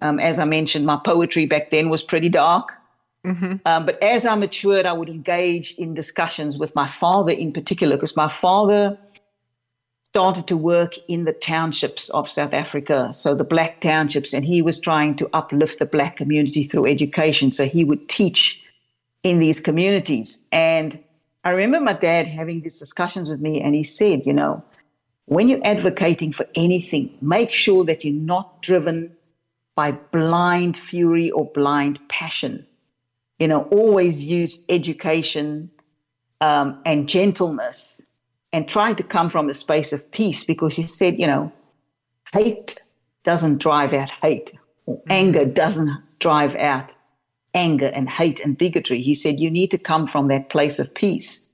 Um, 0.02 0.20
as 0.20 0.38
I 0.38 0.44
mentioned, 0.44 0.86
my 0.86 0.98
poetry 0.98 1.46
back 1.46 1.72
then 1.72 1.88
was 1.90 2.04
pretty 2.04 2.28
dark. 2.28 2.74
Mm-hmm. 3.26 3.56
Um, 3.66 3.86
but 3.86 4.02
as 4.04 4.26
I 4.26 4.36
matured, 4.36 4.86
I 4.86 4.94
would 4.94 5.10
engage 5.10 5.74
in 5.78 5.94
discussions 5.94 6.58
with 6.58 6.76
my 6.76 6.88
father 6.88 7.32
in 7.32 7.52
particular, 7.52 7.98
because 7.98 8.16
my 8.16 8.30
father 8.30 8.98
started 10.04 10.48
to 10.48 10.56
work 10.56 10.94
in 11.10 11.26
the 11.26 11.34
townships 11.34 12.10
of 12.10 12.30
South 12.30 12.54
Africa, 12.54 13.12
so 13.12 13.36
the 13.36 13.44
black 13.44 13.82
townships, 13.82 14.34
and 14.34 14.46
he 14.46 14.62
was 14.62 14.80
trying 14.80 15.14
to 15.16 15.30
uplift 15.34 15.80
the 15.80 15.86
black 15.86 16.16
community 16.16 16.64
through 16.64 16.86
education. 16.86 17.52
So 17.52 17.66
he 17.66 17.84
would 17.84 18.08
teach 18.08 18.66
in 19.24 19.40
these 19.40 19.60
communities. 19.60 20.48
And 20.54 21.04
I 21.44 21.50
remember 21.50 21.82
my 21.82 21.94
dad 21.94 22.28
having 22.28 22.62
these 22.62 22.80
discussions 22.80 23.30
with 23.30 23.42
me, 23.42 23.60
and 23.60 23.76
he 23.76 23.84
said, 23.84 24.26
you 24.26 24.34
know, 24.34 24.64
when 25.26 25.50
you're 25.50 25.66
advocating 25.66 26.32
for 26.32 26.46
anything, 26.56 27.18
make 27.22 27.52
sure 27.52 27.84
that 27.84 28.06
you're 28.06 28.14
not 28.14 28.62
driven 28.62 29.12
by 29.76 29.92
blind 29.92 30.78
fury 30.78 31.30
or 31.32 31.46
blind 31.52 32.00
passion. 32.08 32.66
You 33.40 33.48
know, 33.48 33.64
always 33.64 34.24
use 34.24 34.64
education 34.70 35.70
um, 36.42 36.82
and 36.86 37.10
gentleness 37.10 38.14
and 38.54 38.68
try 38.68 38.94
to 38.94 39.04
come 39.04 39.30
from 39.30 39.50
a 39.50 39.54
space 39.54 39.92
of 39.92 40.10
peace 40.12 40.44
because 40.44 40.76
he 40.76 40.84
said, 40.84 41.20
you 41.20 41.28
know, 41.28 41.52
hate 42.34 42.80
doesn't 43.24 43.60
drive 43.60 43.94
out 43.94 44.12
hate, 44.22 44.52
or 44.86 45.02
anger 45.10 45.46
doesn't 45.46 45.92
drive 46.20 46.56
out 46.56 46.96
anger 47.54 47.90
and 47.94 48.10
hate 48.10 48.40
and 48.40 48.58
bigotry. 48.58 49.02
He 49.02 49.14
said, 49.14 49.40
You 49.40 49.50
need 49.50 49.72
to 49.72 49.78
come 49.78 50.08
from 50.08 50.28
that 50.28 50.50
place 50.50 50.78
of 50.78 50.94
peace. 50.94 51.52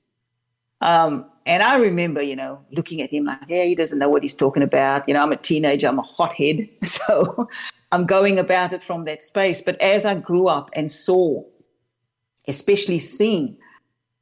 Um, 0.80 1.24
and 1.46 1.62
I 1.62 1.78
remember, 1.78 2.22
you 2.22 2.36
know, 2.36 2.64
looking 2.70 3.00
at 3.00 3.10
him 3.10 3.24
like, 3.24 3.40
yeah, 3.48 3.64
he 3.64 3.74
doesn't 3.74 3.98
know 3.98 4.08
what 4.08 4.22
he's 4.22 4.34
talking 4.34 4.62
about. 4.62 5.08
You 5.08 5.14
know, 5.14 5.22
I'm 5.22 5.32
a 5.32 5.36
teenager, 5.36 5.88
I'm 5.88 5.98
a 5.98 6.02
hothead. 6.02 6.68
So 6.84 7.48
I'm 7.90 8.06
going 8.06 8.38
about 8.38 8.72
it 8.72 8.82
from 8.82 9.04
that 9.04 9.22
space. 9.22 9.60
But 9.60 9.80
as 9.80 10.06
I 10.06 10.14
grew 10.14 10.48
up 10.48 10.70
and 10.72 10.90
saw, 10.90 11.42
especially 12.48 12.98
seeing, 12.98 13.56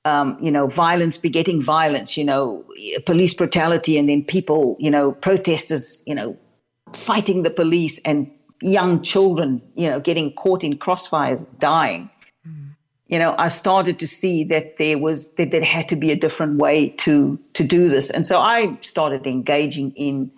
um, 0.04 0.36
you 0.40 0.50
know, 0.50 0.66
violence 0.66 1.18
begetting 1.18 1.62
violence, 1.62 2.16
you 2.16 2.24
know, 2.24 2.64
police 3.06 3.34
brutality, 3.34 3.98
and 3.98 4.08
then 4.08 4.24
people, 4.24 4.76
you 4.78 4.90
know, 4.90 5.12
protesters, 5.12 6.02
you 6.06 6.14
know, 6.14 6.36
fighting 6.94 7.42
the 7.42 7.50
police 7.50 8.00
and 8.04 8.30
young 8.62 9.02
children, 9.02 9.62
you 9.74 9.88
know, 9.88 10.00
getting 10.00 10.32
caught 10.32 10.62
in 10.62 10.76
crossfires, 10.78 11.58
dying. 11.58 12.10
You 13.10 13.18
know, 13.18 13.34
I 13.38 13.48
started 13.48 13.98
to 13.98 14.06
see 14.06 14.44
that 14.44 14.76
there 14.76 14.96
was 14.96 15.34
that 15.34 15.50
there 15.50 15.64
had 15.64 15.88
to 15.88 15.96
be 15.96 16.12
a 16.12 16.16
different 16.16 16.58
way 16.58 16.90
to 16.98 17.38
to 17.54 17.64
do 17.64 17.88
this, 17.88 18.08
and 18.08 18.24
so 18.24 18.40
I 18.40 18.78
started 18.82 19.26
engaging 19.26 19.90
in 19.96 20.30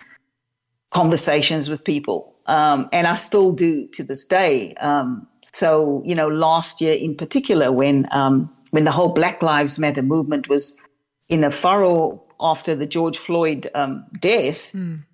conversations 0.90 1.68
with 1.68 1.84
people, 1.84 2.34
um, 2.46 2.88
and 2.90 3.06
I 3.06 3.14
still 3.14 3.52
do 3.52 3.86
to 3.88 4.02
this 4.02 4.24
day. 4.24 4.72
Um, 4.76 5.28
so, 5.52 6.02
you 6.04 6.14
know, 6.14 6.28
last 6.28 6.80
year 6.80 6.94
in 6.94 7.14
particular, 7.16 7.70
when 7.72 8.08
um, 8.12 8.50
when 8.70 8.84
the 8.84 8.90
whole 8.90 9.10
Black 9.10 9.42
Lives 9.42 9.78
Matter 9.78 10.02
movement 10.02 10.48
was 10.48 10.80
in 11.28 11.44
a 11.44 11.50
furrow 11.50 12.22
after 12.40 12.74
the 12.74 12.86
George 12.86 13.18
Floyd 13.18 13.68
um, 13.74 14.04
death. 14.20 14.72
Mm 14.72 15.04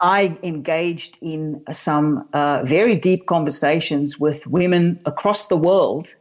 I 0.00 0.38
engaged 0.42 1.18
in 1.20 1.62
some 1.70 2.26
uh, 2.32 2.62
very 2.64 2.96
deep 2.96 3.26
conversations 3.26 4.18
with 4.18 4.46
women 4.46 4.98
across 5.04 5.48
the 5.48 5.58
world, 5.58 6.14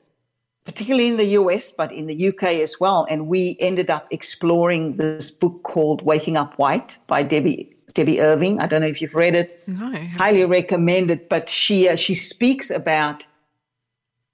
particularly 0.66 1.08
in 1.08 1.18
the 1.18 1.28
US, 1.40 1.72
but 1.72 1.92
in 1.94 2.06
the 2.06 2.28
UK 2.28 2.44
as 2.44 2.80
well. 2.80 3.08
And 3.10 3.28
we 3.28 3.56
ended 3.60 3.90
up 3.90 4.08
exploring 4.12 4.98
this 4.98 5.32
book 5.32 5.64
called 5.64 6.02
Waking 6.02 6.36
Up 6.36 6.60
White 6.60 6.98
by 7.08 7.24
Debby. 7.24 7.74
Debby 7.94 8.22
Irving. 8.22 8.60
I 8.60 8.68
don't 8.68 8.82
know 8.82 8.88
if 8.88 9.02
you've 9.02 9.16
read 9.16 9.34
it. 9.34 9.64
No, 9.66 9.92
highly 10.18 10.46
recommend 10.46 11.10
it. 11.10 11.28
But 11.28 11.50
she 11.50 11.90
uh, 11.90 11.96
she 11.96 12.14
speaks 12.14 12.70
about 12.70 13.26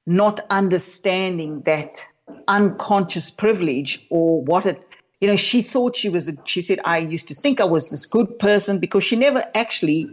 not 0.05 0.39
understanding 0.49 1.61
that 1.61 2.05
unconscious 2.47 3.29
privilege 3.31 4.05
or 4.09 4.43
what 4.43 4.65
it 4.65 4.81
you 5.21 5.29
know, 5.29 5.37
she 5.37 5.61
thought 5.61 5.95
she 5.95 6.09
was, 6.09 6.29
a, 6.29 6.33
she 6.45 6.61
said, 6.61 6.79
I 6.85 6.97
used 6.97 7.27
to 7.29 7.33
think 7.33 7.61
I 7.61 7.63
was 7.63 7.89
this 7.89 8.05
good 8.05 8.37
person 8.37 8.79
because 8.79 9.03
she 9.03 9.15
never 9.15 9.45
actually 9.55 10.07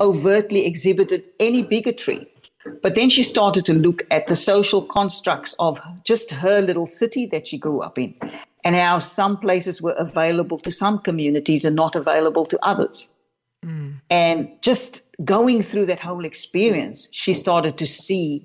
overtly 0.00 0.66
exhibited 0.66 1.24
any 1.40 1.62
bigotry. 1.62 2.26
But 2.82 2.94
then 2.94 3.08
she 3.08 3.22
started 3.22 3.64
to 3.66 3.72
look 3.72 4.02
at 4.10 4.26
the 4.26 4.36
social 4.36 4.82
constructs 4.82 5.54
of 5.58 5.80
just 6.04 6.32
her 6.32 6.60
little 6.60 6.86
city 6.86 7.24
that 7.26 7.46
she 7.46 7.56
grew 7.56 7.80
up 7.80 7.98
in 7.98 8.14
and 8.64 8.76
how 8.76 8.98
some 8.98 9.38
places 9.38 9.80
were 9.80 9.92
available 9.92 10.58
to 10.58 10.72
some 10.72 10.98
communities 10.98 11.64
and 11.64 11.74
not 11.74 11.94
available 11.94 12.44
to 12.44 12.58
others. 12.62 13.14
Mm. 13.64 14.00
And 14.10 14.50
just 14.60 15.16
going 15.24 15.62
through 15.62 15.86
that 15.86 16.00
whole 16.00 16.24
experience, 16.24 17.08
she 17.12 17.32
started 17.32 17.78
to 17.78 17.86
see, 17.86 18.44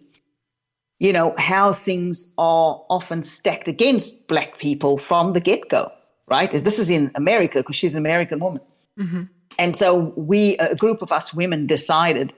you 1.03 1.13
know, 1.13 1.35
how 1.37 1.71
things 1.71 2.33
are 2.39 2.81
often 2.89 3.21
stacked 3.21 3.67
against 3.67 4.27
Black 4.27 4.57
people 4.57 4.97
from 4.97 5.33
the 5.33 5.39
get 5.39 5.69
go 5.69 5.91
right? 6.27 6.51
This 6.51 6.79
is 6.79 6.89
in 6.89 7.11
America 7.15 7.59
because 7.59 7.75
she's 7.75 7.95
an 7.95 8.01
American 8.01 8.39
woman. 8.39 8.61
Mm-hmm. 8.99 9.23
And 9.59 9.75
so 9.75 10.13
we, 10.15 10.57
a 10.57 10.75
group 10.75 11.01
of 11.01 11.11
us 11.11 11.33
women, 11.33 11.67
decided 11.67 12.33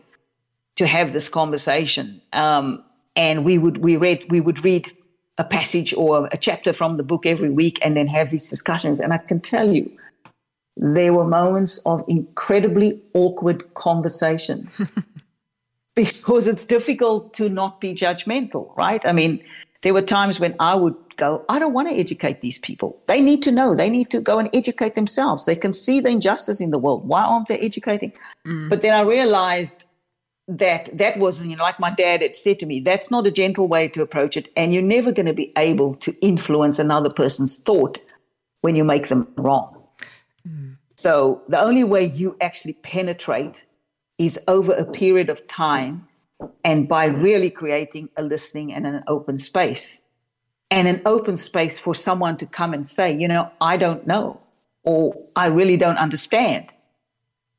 to 0.75 0.85
have 0.85 1.13
this 1.13 1.29
conversation. 1.29 2.21
Um, 2.33 2.83
and 3.15 3.45
we 3.45 3.57
would 3.57 3.77
we 3.77 3.95
read 3.95 4.25
we 4.29 4.41
would 4.41 4.65
read 4.65 4.89
a 5.37 5.45
passage 5.45 5.93
or 5.93 6.27
a 6.31 6.37
chapter 6.37 6.73
from 6.73 6.97
the 6.97 7.03
book 7.03 7.25
every 7.25 7.49
week, 7.49 7.79
and 7.81 7.95
then 7.95 8.07
have 8.07 8.31
these 8.31 8.49
discussions. 8.49 8.99
And 8.99 9.13
I 9.13 9.17
can 9.17 9.39
tell 9.39 9.73
you, 9.73 9.89
there 10.75 11.13
were 11.13 11.25
moments 11.25 11.77
of 11.85 12.03
incredibly 12.07 13.01
awkward 13.13 13.73
conversations. 13.75 14.81
because 15.95 16.47
it's 16.47 16.65
difficult 16.65 17.33
to 17.35 17.49
not 17.49 17.79
be 17.79 17.93
judgmental, 17.93 18.75
right? 18.75 19.05
I 19.05 19.13
mean, 19.13 19.43
there 19.81 19.93
were 19.93 20.01
times 20.01 20.39
when 20.39 20.55
I 20.59 20.75
would 20.75 20.95
go, 21.15 21.45
I 21.47 21.59
don't 21.59 21.73
want 21.73 21.89
to 21.89 21.95
educate 21.95 22.41
these 22.41 22.57
people. 22.57 23.01
They 23.07 23.21
need 23.21 23.41
to 23.43 23.51
know. 23.51 23.75
They 23.75 23.89
need 23.89 24.09
to 24.09 24.19
go 24.19 24.37
and 24.37 24.49
educate 24.53 24.95
themselves. 24.95 25.45
They 25.45 25.55
can 25.55 25.73
see 25.73 25.99
the 25.99 26.09
injustice 26.09 26.59
in 26.59 26.71
the 26.71 26.79
world. 26.79 27.07
Why 27.07 27.23
aren't 27.23 27.47
they 27.47 27.59
educating? 27.59 28.11
Mm. 28.45 28.69
But 28.69 28.81
then 28.81 28.93
I 28.93 29.01
realized 29.01 29.85
that 30.47 30.95
that 30.95 31.17
wasn't, 31.17 31.49
you 31.49 31.55
know, 31.55 31.63
like 31.63 31.79
my 31.79 31.91
dad 31.91 32.21
had 32.21 32.35
said 32.35 32.59
to 32.59 32.65
me, 32.65 32.79
that's 32.79 33.09
not 33.09 33.25
a 33.25 33.31
gentle 33.31 33.67
way 33.67 33.87
to 33.89 34.01
approach 34.01 34.35
it. 34.37 34.49
And 34.55 34.73
you're 34.73 34.83
never 34.83 35.11
going 35.11 35.25
to 35.25 35.33
be 35.33 35.53
able 35.57 35.95
to 35.95 36.13
influence 36.21 36.77
another 36.77 37.09
person's 37.09 37.57
thought 37.57 37.97
when 38.61 38.75
you 38.75 38.83
make 38.83 39.07
them 39.07 39.27
wrong. 39.37 39.81
Mm. 40.47 40.77
So 40.97 41.41
the 41.47 41.59
only 41.59 41.83
way 41.83 42.05
you 42.05 42.35
actually 42.41 42.73
penetrate 42.73 43.65
is 44.17 44.39
over 44.47 44.73
a 44.73 44.85
period 44.85 45.29
of 45.29 45.45
time 45.47 46.07
and 46.63 46.87
by 46.87 47.05
really 47.05 47.49
creating 47.49 48.09
a 48.17 48.23
listening 48.23 48.73
and 48.73 48.85
an 48.85 49.03
open 49.07 49.37
space. 49.37 50.01
And 50.71 50.87
an 50.87 51.01
open 51.05 51.37
space 51.37 51.77
for 51.77 51.93
someone 51.93 52.37
to 52.37 52.45
come 52.45 52.73
and 52.73 52.87
say, 52.87 53.15
you 53.15 53.27
know, 53.27 53.51
I 53.61 53.77
don't 53.77 54.05
know, 54.07 54.41
or 54.83 55.15
I 55.35 55.47
really 55.47 55.77
don't 55.77 55.97
understand. 55.97 56.73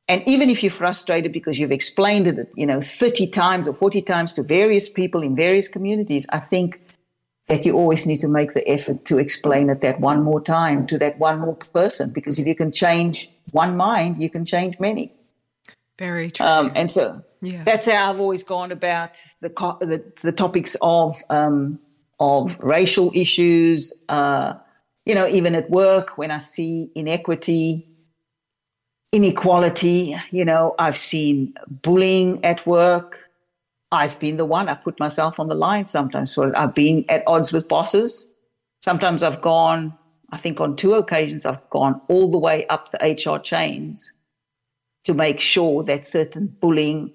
And 0.09 0.23
even 0.27 0.49
if 0.49 0.61
you're 0.61 0.71
frustrated 0.71 1.31
because 1.31 1.57
you've 1.57 1.71
explained 1.71 2.27
it, 2.27 2.49
you 2.55 2.65
know, 2.65 2.79
30 2.81 3.27
times 3.27 3.67
or 3.67 3.73
40 3.73 4.01
times 4.01 4.33
to 4.33 4.43
various 4.43 4.87
people 4.89 5.21
in 5.21 5.35
various 5.35 5.67
communities, 5.67 6.25
I 6.31 6.39
think 6.39 6.81
that 7.47 7.65
you 7.65 7.73
always 7.73 8.05
need 8.05 8.19
to 8.19 8.27
make 8.27 8.53
the 8.53 8.67
effort 8.69 9.05
to 9.05 9.17
explain 9.17 9.69
it 9.69 9.81
that 9.81 9.99
one 9.99 10.21
more 10.23 10.41
time 10.41 10.85
to 10.87 10.97
that 10.99 11.17
one 11.17 11.39
more 11.39 11.55
person. 11.55 12.11
Because 12.13 12.39
if 12.39 12.45
you 12.45 12.55
can 12.55 12.71
change 12.71 13.29
one 13.51 13.75
mind, 13.75 14.17
you 14.17 14.29
can 14.29 14.45
change 14.45 14.79
many. 14.79 15.13
Very 15.97 16.29
true. 16.31 16.45
Um, 16.45 16.71
and 16.75 16.91
so 16.91 17.23
yeah. 17.41 17.63
that's 17.63 17.87
how 17.87 18.11
I've 18.11 18.19
always 18.19 18.43
gone 18.43 18.71
about 18.71 19.21
the 19.41 19.49
the, 19.49 20.03
the 20.23 20.31
topics 20.31 20.75
of 20.81 21.15
um, 21.29 21.79
of 22.19 22.57
racial 22.59 23.11
issues. 23.13 23.93
Uh, 24.09 24.53
you 25.05 25.15
know, 25.15 25.27
even 25.27 25.55
at 25.55 25.69
work 25.69 26.17
when 26.17 26.31
I 26.31 26.37
see 26.37 26.91
inequity, 26.93 27.87
inequality. 29.11 30.15
You 30.31 30.45
know, 30.45 30.75
I've 30.77 30.97
seen 30.97 31.53
bullying 31.67 32.43
at 32.43 32.65
work. 32.67 33.29
I've 33.91 34.19
been 34.19 34.37
the 34.37 34.45
one. 34.45 34.67
I've 34.67 34.83
put 34.83 34.99
myself 34.99 35.39
on 35.39 35.47
the 35.47 35.55
line 35.55 35.87
sometimes. 35.87 36.33
So 36.33 36.53
I've 36.55 36.75
been 36.75 37.05
at 37.07 37.23
odds 37.25 37.53
with 37.53 37.67
bosses. 37.69 38.35
Sometimes 38.83 39.23
I've 39.23 39.41
gone. 39.41 39.97
I 40.31 40.37
think 40.37 40.59
on 40.59 40.75
two 40.75 40.93
occasions 40.93 41.45
I've 41.45 41.67
gone 41.69 42.01
all 42.09 42.29
the 42.29 42.37
way 42.37 42.67
up 42.67 42.91
the 42.91 42.97
HR 42.99 43.39
chains 43.39 44.11
to 45.07 45.13
make 45.13 45.39
sure 45.39 45.83
that 45.83 46.05
certain 46.05 46.47
bullying 46.59 47.13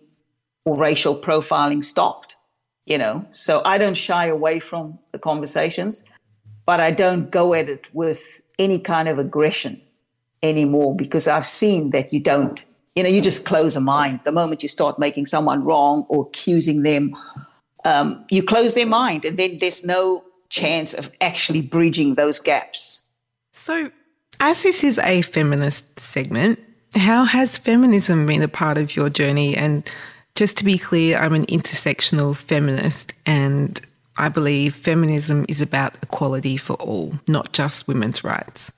or 0.64 0.78
racial 0.78 1.14
profiling 1.14 1.84
stopped. 1.84 2.36
You 2.86 2.98
know, 2.98 3.24
so 3.30 3.62
I 3.64 3.78
don't 3.78 3.94
shy 3.94 4.26
away 4.26 4.58
from 4.58 4.98
the 5.12 5.18
conversations, 5.18 6.04
but 6.66 6.80
I 6.80 6.90
don't 6.90 7.30
go 7.30 7.54
at 7.54 7.68
it 7.68 7.88
with 7.92 8.40
any 8.58 8.80
kind 8.80 9.08
of 9.08 9.20
aggression 9.20 9.80
anymore 10.42 10.96
because 10.96 11.28
I've 11.28 11.46
seen 11.46 11.90
that 11.90 12.12
you 12.12 12.18
don't. 12.18 12.64
You 12.96 13.04
know, 13.04 13.08
you 13.08 13.20
just 13.20 13.44
close 13.44 13.76
a 13.76 13.80
mind. 13.80 14.20
The 14.24 14.32
moment 14.32 14.62
you 14.62 14.68
start 14.68 14.98
making 14.98 15.26
someone 15.26 15.64
wrong 15.64 16.06
or 16.08 16.26
accusing 16.26 16.82
them, 16.82 17.14
um, 17.84 18.24
you 18.30 18.42
close 18.42 18.74
their 18.74 18.86
mind, 18.86 19.24
and 19.24 19.36
then 19.36 19.58
there's 19.58 19.84
no 19.84 20.24
chance 20.48 20.92
of 20.92 21.10
actually 21.20 21.62
bridging 21.62 22.16
those 22.16 22.40
gaps. 22.40 23.02
So, 23.52 23.92
as 24.40 24.62
this 24.62 24.82
is 24.82 24.98
a 24.98 25.22
feminist 25.22 26.00
segment, 26.00 26.58
how 26.94 27.24
has 27.24 27.58
feminism 27.58 28.26
been 28.26 28.42
a 28.42 28.48
part 28.48 28.78
of 28.78 28.94
your 28.96 29.08
journey? 29.08 29.56
And 29.56 29.90
just 30.34 30.56
to 30.58 30.64
be 30.64 30.78
clear, 30.78 31.18
I'm 31.18 31.34
an 31.34 31.46
intersectional 31.46 32.36
feminist, 32.36 33.12
and 33.26 33.80
I 34.16 34.28
believe 34.28 34.74
feminism 34.74 35.46
is 35.48 35.60
about 35.60 35.94
equality 36.02 36.56
for 36.56 36.74
all, 36.74 37.14
not 37.26 37.52
just 37.52 37.88
women's 37.88 38.24
rights. 38.24 38.72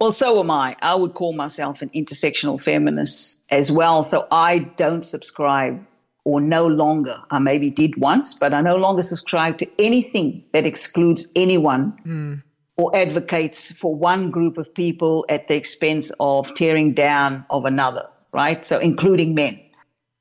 Well, 0.00 0.12
so 0.12 0.40
am 0.40 0.50
I. 0.50 0.76
I 0.80 0.94
would 0.94 1.14
call 1.14 1.34
myself 1.34 1.82
an 1.82 1.90
intersectional 1.90 2.60
feminist 2.60 3.44
as 3.50 3.70
well. 3.70 4.02
So 4.02 4.26
I 4.30 4.60
don't 4.60 5.04
subscribe 5.04 5.84
or 6.24 6.40
no 6.40 6.66
longer, 6.66 7.16
I 7.30 7.38
maybe 7.38 7.70
did 7.70 7.96
once, 7.96 8.34
but 8.34 8.54
I 8.54 8.60
no 8.60 8.76
longer 8.76 9.02
subscribe 9.02 9.58
to 9.58 9.68
anything 9.78 10.44
that 10.52 10.64
excludes 10.64 11.30
anyone 11.36 11.92
mm. 12.06 12.42
Or 12.80 12.96
advocates 12.96 13.70
for 13.72 13.94
one 13.94 14.30
group 14.30 14.56
of 14.56 14.74
people 14.74 15.26
at 15.28 15.48
the 15.48 15.54
expense 15.54 16.10
of 16.18 16.52
tearing 16.54 16.94
down 16.94 17.44
of 17.50 17.66
another, 17.66 18.06
right? 18.32 18.64
So 18.64 18.78
including 18.78 19.34
men. 19.34 19.60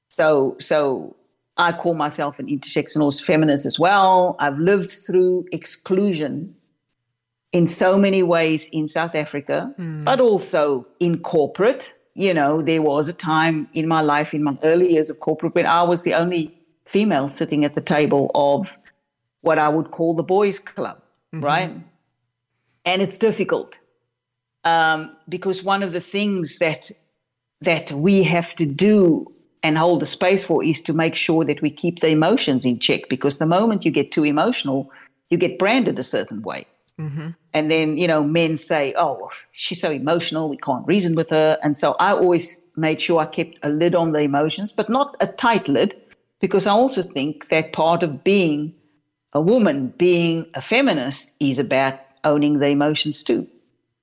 So, 0.09 0.57
so 0.59 1.15
I 1.55 1.71
call 1.71 1.93
myself 1.93 2.37
an 2.37 2.47
intersectional 2.47 3.09
feminist 3.23 3.65
as 3.65 3.79
well. 3.79 4.35
I've 4.39 4.57
lived 4.57 4.91
through 4.91 5.45
exclusion 5.53 6.53
in 7.53 7.67
so 7.67 7.97
many 7.97 8.23
ways 8.23 8.69
in 8.73 8.87
South 8.87 9.15
Africa, 9.15 9.73
mm. 9.79 10.03
but 10.03 10.19
also 10.19 10.85
in 10.99 11.19
corporate. 11.19 11.93
You 12.15 12.33
know, 12.33 12.61
there 12.61 12.81
was 12.81 13.07
a 13.07 13.13
time 13.13 13.69
in 13.73 13.87
my 13.87 14.01
life, 14.01 14.33
in 14.33 14.43
my 14.43 14.57
early 14.63 14.91
years 14.91 15.09
of 15.09 15.21
corporate, 15.21 15.55
when 15.55 15.65
I 15.65 15.83
was 15.83 16.03
the 16.03 16.13
only 16.13 16.53
female 16.85 17.29
sitting 17.29 17.63
at 17.63 17.75
the 17.75 17.81
table 17.81 18.29
of 18.35 18.77
what 19.41 19.57
I 19.57 19.69
would 19.69 19.91
call 19.91 20.15
the 20.15 20.23
boys' 20.23 20.59
club, 20.59 20.97
mm-hmm. 21.33 21.45
right? 21.45 21.71
And 22.85 23.01
it's 23.01 23.17
difficult 23.17 23.77
um, 24.63 25.15
because 25.27 25.63
one 25.63 25.83
of 25.83 25.91
the 25.91 26.01
things 26.01 26.57
that 26.59 26.91
that 27.61 27.91
we 27.91 28.23
have 28.23 28.55
to 28.55 28.65
do 28.65 29.25
and 29.61 29.77
hold 29.77 30.01
a 30.01 30.05
space 30.05 30.45
for 30.45 30.63
is 30.63 30.81
to 30.81 30.93
make 30.93 31.13
sure 31.13 31.43
that 31.43 31.61
we 31.61 31.69
keep 31.69 31.99
the 31.99 32.07
emotions 32.07 32.65
in 32.65 32.79
check. 32.79 33.09
Because 33.09 33.37
the 33.37 33.45
moment 33.45 33.83
you 33.83 33.91
get 33.91 34.11
too 34.11 34.23
emotional, 34.23 34.89
you 35.29 35.37
get 35.37 35.59
branded 35.59 35.99
a 35.99 36.03
certain 36.03 36.41
way. 36.41 36.65
Mm-hmm. 36.97 37.29
And 37.53 37.71
then, 37.71 37.97
you 37.97 38.07
know, 38.07 38.23
men 38.23 38.57
say, 38.57 38.93
oh, 38.97 39.29
she's 39.51 39.81
so 39.81 39.91
emotional, 39.91 40.49
we 40.49 40.57
can't 40.57 40.85
reason 40.87 41.15
with 41.15 41.29
her. 41.29 41.57
And 41.63 41.75
so 41.75 41.95
I 41.99 42.11
always 42.11 42.63
made 42.75 43.01
sure 43.01 43.19
I 43.19 43.25
kept 43.25 43.57
a 43.63 43.69
lid 43.69 43.95
on 43.95 44.11
the 44.11 44.21
emotions, 44.21 44.71
but 44.71 44.89
not 44.89 45.17
a 45.19 45.27
tight 45.27 45.67
lid, 45.67 45.95
because 46.39 46.67
I 46.67 46.71
also 46.71 47.01
think 47.01 47.49
that 47.49 47.73
part 47.73 48.03
of 48.03 48.23
being 48.23 48.73
a 49.33 49.41
woman, 49.41 49.93
being 49.97 50.45
a 50.53 50.61
feminist, 50.61 51.35
is 51.39 51.59
about 51.59 51.99
owning 52.23 52.59
the 52.59 52.67
emotions 52.67 53.23
too, 53.23 53.47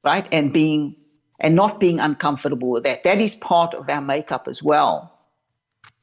right? 0.05 0.27
And 0.33 0.53
being, 0.53 0.97
and 1.41 1.55
not 1.55 1.81
being 1.81 2.01
uncomfortable 2.01 2.71
with 2.71 2.85
that. 2.85 3.03
That 3.05 3.19
is 3.19 3.35
part 3.35 3.75
of 3.75 3.89
our 3.89 4.01
makeup 4.01 4.49
as 4.49 4.63
well. 4.63 5.13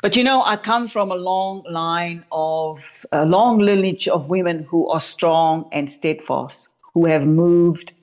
But 0.01 0.15
you 0.15 0.23
know, 0.23 0.43
I 0.43 0.57
come 0.57 0.87
from 0.87 1.11
a 1.11 1.15
long 1.15 1.63
line 1.69 2.25
of, 2.31 3.05
a 3.11 3.25
long 3.25 3.59
lineage 3.59 4.07
of 4.07 4.29
women 4.29 4.63
who 4.69 4.89
are 4.89 4.99
strong 4.99 5.69
and 5.71 5.89
steadfast 5.89 6.69
who 6.93 7.05
have 7.05 7.25
moved 7.25 7.93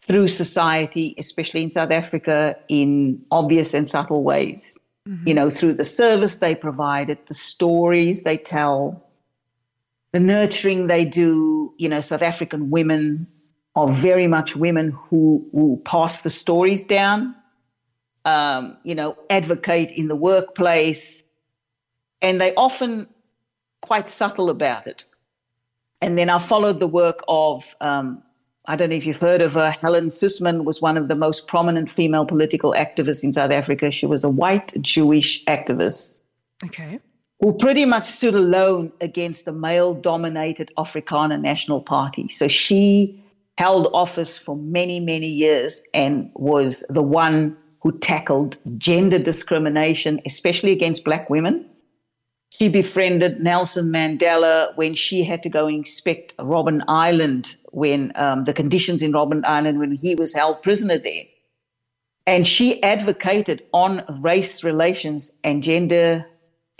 through 0.00 0.28
society, 0.28 1.14
especially 1.18 1.62
in 1.62 1.70
South 1.70 1.90
Africa, 1.90 2.56
in 2.68 3.22
obvious 3.30 3.74
and 3.74 3.88
subtle 3.88 4.22
ways. 4.22 4.78
Mm-hmm. 5.08 5.28
You 5.28 5.34
know, 5.34 5.50
through 5.50 5.74
the 5.74 5.84
service 5.84 6.38
they 6.38 6.54
provided, 6.54 7.18
the 7.26 7.34
stories 7.34 8.22
they 8.22 8.36
tell, 8.36 9.06
the 10.12 10.20
nurturing 10.20 10.86
they 10.86 11.04
do. 11.04 11.74
You 11.78 11.88
know, 11.88 12.00
South 12.00 12.22
African 12.22 12.70
women 12.70 13.26
are 13.76 13.90
very 13.90 14.26
much 14.26 14.56
women 14.56 14.90
who, 14.90 15.48
who 15.52 15.80
pass 15.84 16.22
the 16.22 16.30
stories 16.30 16.84
down, 16.84 17.34
um, 18.24 18.76
you 18.82 18.94
know, 18.94 19.16
advocate 19.30 19.92
in 19.92 20.08
the 20.08 20.16
workplace, 20.16 21.38
and 22.20 22.40
they 22.40 22.54
often 22.54 23.08
quite 23.80 24.10
subtle 24.10 24.50
about 24.50 24.86
it. 24.86 25.04
And 26.02 26.18
then 26.18 26.30
I 26.30 26.38
followed 26.38 26.80
the 26.80 26.86
work 26.86 27.20
of, 27.28 27.74
um, 27.80 28.22
I 28.66 28.76
don't 28.76 28.90
know 28.90 28.96
if 28.96 29.06
you've 29.06 29.20
heard 29.20 29.42
of 29.42 29.54
her, 29.54 29.70
Helen 29.70 30.10
Suzman 30.10 30.64
was 30.64 30.82
one 30.82 30.96
of 30.96 31.08
the 31.08 31.14
most 31.14 31.46
prominent 31.46 31.90
female 31.90 32.26
political 32.26 32.72
activists 32.72 33.22
in 33.22 33.32
South 33.32 33.50
Africa. 33.50 33.90
She 33.90 34.06
was 34.06 34.24
a 34.24 34.30
white 34.30 34.72
Jewish 34.80 35.44
activist. 35.44 36.18
Okay. 36.64 37.00
Who 37.40 37.54
pretty 37.54 37.86
much 37.86 38.04
stood 38.04 38.34
alone 38.34 38.92
against 39.00 39.46
the 39.46 39.52
male 39.52 39.94
dominated 39.94 40.70
Afrikaner 40.76 41.40
National 41.40 41.80
Party. 41.80 42.28
So 42.28 42.48
she 42.48 43.24
held 43.56 43.88
office 43.94 44.36
for 44.36 44.56
many, 44.56 45.00
many 45.00 45.26
years 45.26 45.86
and 45.94 46.30
was 46.34 46.80
the 46.88 47.02
one 47.02 47.56
who 47.82 47.98
tackled 47.98 48.58
gender 48.76 49.18
discrimination, 49.18 50.20
especially 50.26 50.72
against 50.72 51.04
black 51.04 51.30
women. 51.30 51.66
She 52.50 52.68
befriended 52.68 53.38
Nelson 53.40 53.90
Mandela 53.90 54.76
when 54.76 54.94
she 54.94 55.24
had 55.24 55.42
to 55.44 55.48
go 55.48 55.66
inspect 55.66 56.36
Robben 56.36 56.82
Island 56.88 57.56
when 57.70 58.12
um, 58.16 58.44
the 58.44 58.52
conditions 58.52 59.02
in 59.02 59.12
Robben 59.12 59.44
Island 59.44 59.78
when 59.78 59.92
he 59.92 60.14
was 60.14 60.34
held 60.34 60.62
prisoner 60.62 60.98
there. 60.98 61.24
And 62.26 62.46
she 62.46 62.82
advocated 62.82 63.62
on 63.72 64.04
race 64.20 64.62
relations 64.62 65.38
and 65.42 65.62
gender 65.62 66.26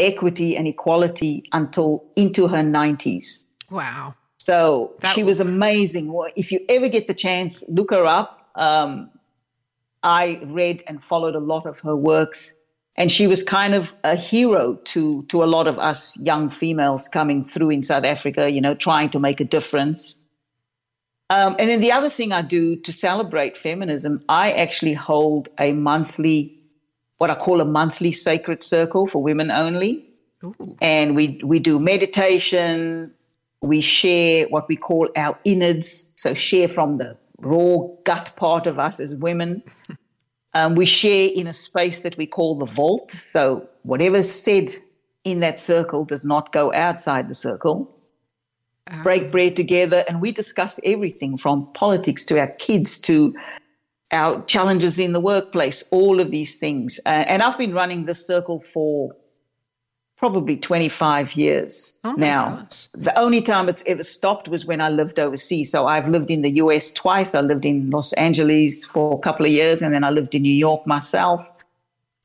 equity 0.00 0.56
and 0.56 0.66
equality 0.66 1.44
until 1.52 2.04
into 2.16 2.48
her 2.48 2.58
90s. 2.58 3.52
Wow. 3.70 4.14
So 4.38 4.94
that 5.00 5.14
she 5.14 5.22
was, 5.22 5.38
amazing. 5.38 6.12
If 6.34 6.50
you 6.50 6.60
ever 6.68 6.88
get 6.88 7.06
the 7.06 7.14
chance, 7.14 7.62
look 7.68 7.90
her 7.90 8.06
up. 8.06 8.50
Um, 8.54 9.10
I 10.02 10.40
read 10.46 10.82
and 10.86 11.02
followed 11.02 11.34
a 11.34 11.40
lot 11.40 11.66
of 11.66 11.78
her 11.80 11.94
works 11.94 12.56
and 13.00 13.10
she 13.10 13.26
was 13.26 13.42
kind 13.42 13.74
of 13.74 13.92
a 14.04 14.14
hero 14.14 14.74
to 14.84 15.22
to 15.24 15.42
a 15.42 15.46
lot 15.46 15.66
of 15.66 15.78
us 15.78 16.18
young 16.18 16.50
females 16.50 17.08
coming 17.08 17.42
through 17.42 17.70
in 17.70 17.82
South 17.82 18.04
Africa, 18.04 18.50
you 18.50 18.60
know, 18.60 18.74
trying 18.74 19.08
to 19.10 19.18
make 19.18 19.40
a 19.40 19.44
difference. 19.44 20.22
Um, 21.30 21.56
and 21.58 21.70
then 21.70 21.80
the 21.80 21.92
other 21.92 22.10
thing 22.10 22.32
I 22.32 22.42
do 22.42 22.76
to 22.76 22.92
celebrate 22.92 23.56
feminism, 23.56 24.22
I 24.28 24.52
actually 24.52 24.94
hold 24.94 25.48
a 25.58 25.72
monthly, 25.72 26.59
what 27.20 27.28
I 27.28 27.34
call 27.34 27.60
a 27.60 27.66
monthly 27.66 28.12
sacred 28.12 28.62
circle 28.62 29.06
for 29.06 29.22
women 29.22 29.50
only. 29.50 30.08
Ooh. 30.42 30.74
And 30.80 31.14
we 31.14 31.38
we 31.44 31.58
do 31.58 31.78
meditation. 31.78 33.12
We 33.60 33.82
share 33.82 34.46
what 34.48 34.66
we 34.68 34.76
call 34.76 35.10
our 35.16 35.38
innards, 35.44 36.14
so 36.16 36.32
share 36.32 36.66
from 36.66 36.96
the 36.96 37.18
raw 37.40 37.76
gut 38.04 38.32
part 38.36 38.66
of 38.66 38.78
us 38.78 39.00
as 39.00 39.14
women. 39.14 39.62
Um, 40.52 40.74
we 40.74 40.84
share 40.84 41.30
in 41.32 41.46
a 41.46 41.52
space 41.52 42.00
that 42.00 42.16
we 42.16 42.26
call 42.26 42.58
the 42.58 42.66
vault. 42.66 43.12
So 43.12 43.68
whatever's 43.82 44.28
said 44.28 44.70
in 45.22 45.38
that 45.38 45.60
circle 45.60 46.04
does 46.04 46.24
not 46.24 46.50
go 46.50 46.72
outside 46.72 47.28
the 47.28 47.36
circle. 47.36 47.96
Uh-huh. 48.88 49.02
Break 49.04 49.30
bread 49.30 49.54
together, 49.54 50.04
and 50.08 50.20
we 50.20 50.32
discuss 50.32 50.80
everything 50.84 51.38
from 51.38 51.72
politics 51.74 52.24
to 52.24 52.40
our 52.40 52.48
kids 52.58 52.98
to 53.02 53.32
our 54.12 54.42
challenges 54.44 54.98
in 54.98 55.12
the 55.12 55.20
workplace, 55.20 55.84
all 55.90 56.20
of 56.20 56.30
these 56.30 56.58
things. 56.58 56.98
Uh, 57.06 57.24
and 57.28 57.42
I've 57.42 57.58
been 57.58 57.74
running 57.74 58.06
this 58.06 58.26
circle 58.26 58.60
for 58.60 59.14
probably 60.16 60.56
25 60.56 61.34
years 61.34 61.98
oh 62.04 62.12
now. 62.12 62.66
Gosh. 62.70 62.88
The 62.92 63.18
only 63.18 63.40
time 63.40 63.70
it's 63.70 63.82
ever 63.86 64.02
stopped 64.02 64.48
was 64.48 64.66
when 64.66 64.82
I 64.82 64.90
lived 64.90 65.18
overseas. 65.18 65.72
So 65.72 65.86
I've 65.86 66.08
lived 66.08 66.30
in 66.30 66.42
the 66.42 66.50
US 66.56 66.92
twice. 66.92 67.34
I 67.34 67.40
lived 67.40 67.64
in 67.64 67.88
Los 67.90 68.12
Angeles 68.12 68.84
for 68.84 69.14
a 69.14 69.18
couple 69.18 69.46
of 69.46 69.52
years, 69.52 69.80
and 69.80 69.94
then 69.94 70.04
I 70.04 70.10
lived 70.10 70.34
in 70.34 70.42
New 70.42 70.54
York 70.54 70.86
myself. 70.86 71.50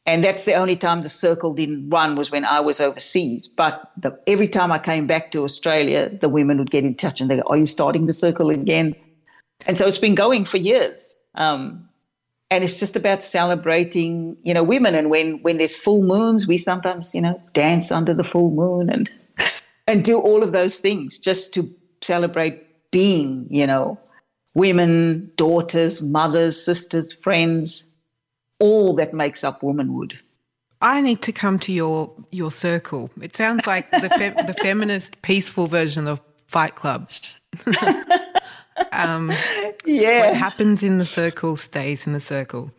And 0.05 0.23
that's 0.23 0.45
the 0.45 0.53
only 0.53 0.75
time 0.75 1.03
the 1.03 1.09
circle 1.09 1.53
didn't 1.53 1.89
run 1.89 2.15
was 2.15 2.29
when 2.31 2.45
I 2.45 2.59
was 2.59 2.81
overseas. 2.81 3.47
But 3.47 3.89
the, 3.97 4.19
every 4.27 4.47
time 4.47 4.71
I 4.71 4.77
came 4.77 5.07
back 5.07 5.31
to 5.31 5.43
Australia, 5.43 6.09
the 6.09 6.29
women 6.29 6.57
would 6.57 6.69
get 6.69 6.83
in 6.83 6.95
touch 6.95 7.21
and 7.21 7.29
they 7.29 7.37
go, 7.37 7.43
Are 7.47 7.57
you 7.57 7.65
starting 7.65 8.07
the 8.07 8.13
circle 8.13 8.49
again? 8.49 8.93
And 9.65 9.77
so 9.77 9.87
it's 9.87 9.97
been 9.97 10.15
going 10.15 10.45
for 10.45 10.57
years. 10.57 11.15
Um, 11.35 11.89
and 12.51 12.63
it's 12.63 12.79
just 12.79 12.95
about 12.95 13.23
celebrating 13.23 14.37
you 14.43 14.53
know 14.53 14.63
women 14.63 14.95
and 14.95 15.09
when 15.09 15.41
when 15.41 15.57
there's 15.57 15.75
full 15.75 16.01
moons 16.01 16.47
we 16.47 16.57
sometimes 16.57 17.13
you 17.13 17.21
know 17.21 17.41
dance 17.53 17.91
under 17.91 18.13
the 18.13 18.23
full 18.23 18.51
moon 18.51 18.89
and 18.89 19.09
and 19.87 20.03
do 20.03 20.19
all 20.19 20.43
of 20.43 20.51
those 20.51 20.79
things 20.79 21.17
just 21.17 21.53
to 21.53 21.69
celebrate 22.01 22.91
being 22.91 23.47
you 23.49 23.65
know 23.65 23.99
women 24.53 25.31
daughters 25.35 26.01
mothers 26.01 26.63
sisters 26.63 27.11
friends 27.11 27.87
all 28.59 28.93
that 28.93 29.13
makes 29.13 29.43
up 29.43 29.61
womanhood 29.63 30.19
I 30.81 31.01
need 31.01 31.21
to 31.23 31.31
come 31.31 31.57
to 31.59 31.71
your 31.71 32.11
your 32.31 32.51
circle. 32.51 33.09
It 33.19 33.35
sounds 33.35 33.65
like 33.65 33.89
the 33.89 34.09
fe- 34.09 34.35
the 34.45 34.53
feminist 34.61 35.19
peaceful 35.23 35.67
version 35.67 36.05
of 36.05 36.21
Fight 36.47 36.75
Club. 36.75 37.09
Um, 38.91 39.31
yeah. 39.85 40.27
What 40.27 40.35
happens 40.35 40.83
in 40.83 40.97
the 40.97 41.05
circle 41.05 41.57
stays 41.57 42.07
in 42.07 42.13
the 42.13 42.19
circle. 42.19 42.71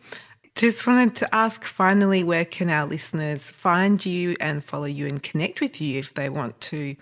Just 0.55 0.87
wanted 0.87 1.15
to 1.17 1.35
ask 1.35 1.63
finally, 1.63 2.23
where 2.23 2.45
can 2.45 2.69
our 2.69 2.85
listeners 2.85 3.51
find 3.51 4.03
you 4.03 4.35
and 4.39 4.63
follow 4.63 4.85
you 4.85 5.05
and 5.05 5.21
connect 5.21 5.61
with 5.61 5.79
you 5.79 5.99
if 5.99 6.15
they 6.15 6.29
want 6.29 6.59
to 6.61 6.95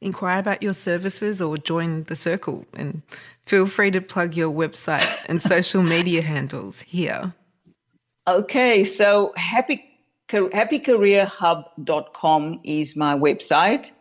inquire 0.00 0.38
about 0.38 0.62
your 0.62 0.74
services 0.74 1.40
or 1.40 1.56
join 1.56 2.04
the 2.04 2.16
circle? 2.16 2.66
And 2.74 3.02
feel 3.46 3.66
free 3.66 3.90
to 3.92 4.02
plug 4.02 4.34
your 4.34 4.52
website 4.52 5.08
and 5.26 5.42
social 5.42 5.82
media 5.94 6.22
handles 6.22 6.82
here. 6.82 7.32
Okay, 8.26 8.84
so 8.84 9.32
happy 9.36 9.84
happycareerhub.com 10.28 12.60
is 12.62 12.94
my 12.94 13.14
website. 13.14 13.92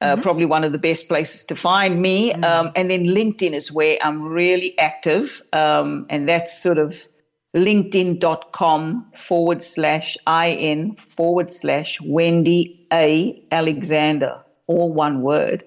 Uh, 0.00 0.12
mm-hmm. 0.12 0.22
Probably 0.22 0.46
one 0.46 0.64
of 0.64 0.72
the 0.72 0.78
best 0.78 1.08
places 1.08 1.44
to 1.46 1.56
find 1.56 2.00
me. 2.00 2.32
Mm-hmm. 2.32 2.44
Um, 2.44 2.72
and 2.76 2.90
then 2.90 3.04
LinkedIn 3.04 3.52
is 3.52 3.72
where 3.72 3.98
I'm 4.02 4.22
really 4.22 4.78
active. 4.78 5.42
Um, 5.52 6.06
and 6.08 6.28
that's 6.28 6.62
sort 6.62 6.78
of 6.78 7.08
linkedin.com 7.56 9.12
forward 9.16 9.62
slash 9.62 10.16
IN 10.26 10.94
forward 10.96 11.50
slash 11.50 12.00
Wendy 12.00 12.86
A. 12.92 13.42
Alexander, 13.50 14.40
all 14.66 14.92
one 14.92 15.22
word. 15.22 15.64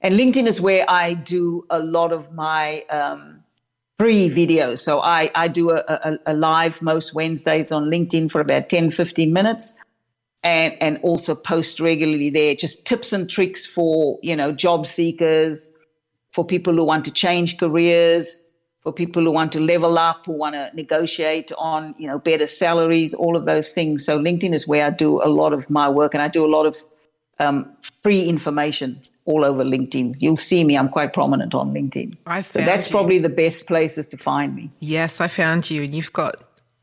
And 0.00 0.18
LinkedIn 0.18 0.46
is 0.46 0.60
where 0.60 0.88
I 0.88 1.14
do 1.14 1.64
a 1.70 1.80
lot 1.80 2.12
of 2.12 2.32
my 2.32 2.84
um, 2.90 3.44
free 3.98 4.28
videos. 4.28 4.80
So 4.80 5.00
I, 5.00 5.30
I 5.34 5.48
do 5.48 5.70
a, 5.70 5.82
a, 5.88 6.18
a 6.26 6.34
live 6.34 6.82
most 6.82 7.14
Wednesdays 7.14 7.72
on 7.72 7.84
LinkedIn 7.84 8.30
for 8.30 8.40
about 8.40 8.68
10, 8.68 8.90
15 8.90 9.32
minutes 9.32 9.80
and 10.42 10.74
and 10.80 10.98
also 11.02 11.34
post 11.34 11.80
regularly 11.80 12.30
there 12.30 12.54
just 12.54 12.86
tips 12.86 13.12
and 13.12 13.28
tricks 13.28 13.66
for 13.66 14.18
you 14.22 14.36
know 14.36 14.52
job 14.52 14.86
seekers 14.86 15.70
for 16.32 16.44
people 16.44 16.74
who 16.74 16.84
want 16.84 17.04
to 17.04 17.10
change 17.10 17.58
careers 17.58 18.46
for 18.82 18.92
people 18.92 19.24
who 19.24 19.32
want 19.32 19.50
to 19.50 19.58
level 19.58 19.98
up 19.98 20.26
who 20.26 20.38
want 20.38 20.54
to 20.54 20.70
negotiate 20.74 21.50
on 21.58 21.92
you 21.98 22.06
know 22.06 22.20
better 22.20 22.46
salaries 22.46 23.12
all 23.14 23.36
of 23.36 23.44
those 23.44 23.72
things. 23.72 24.04
So 24.04 24.16
linkedin 24.16 24.54
is 24.54 24.68
where 24.68 24.86
i 24.86 24.90
do 24.90 25.20
a 25.22 25.26
lot 25.28 25.52
of 25.52 25.68
my 25.68 25.88
work 25.88 26.14
and 26.14 26.22
i 26.22 26.28
do 26.28 26.44
a 26.44 26.52
lot 26.56 26.66
of 26.66 26.76
um, 27.38 27.70
free 28.02 28.22
information 28.22 28.98
all 29.26 29.44
over 29.44 29.62
linkedin. 29.62 30.14
You'll 30.18 30.36
see 30.36 30.62
me 30.62 30.78
i'm 30.78 30.88
quite 30.88 31.12
prominent 31.12 31.54
on 31.54 31.72
linkedin. 31.74 32.14
I 32.26 32.42
so 32.42 32.60
that's 32.60 32.86
you. 32.86 32.92
probably 32.92 33.18
the 33.18 33.28
best 33.28 33.66
places 33.66 34.06
to 34.08 34.16
find 34.16 34.54
me. 34.54 34.70
Yes 34.78 35.20
i 35.20 35.26
found 35.26 35.68
you 35.68 35.82
and 35.82 35.92
you've 35.92 36.12
got 36.12 36.42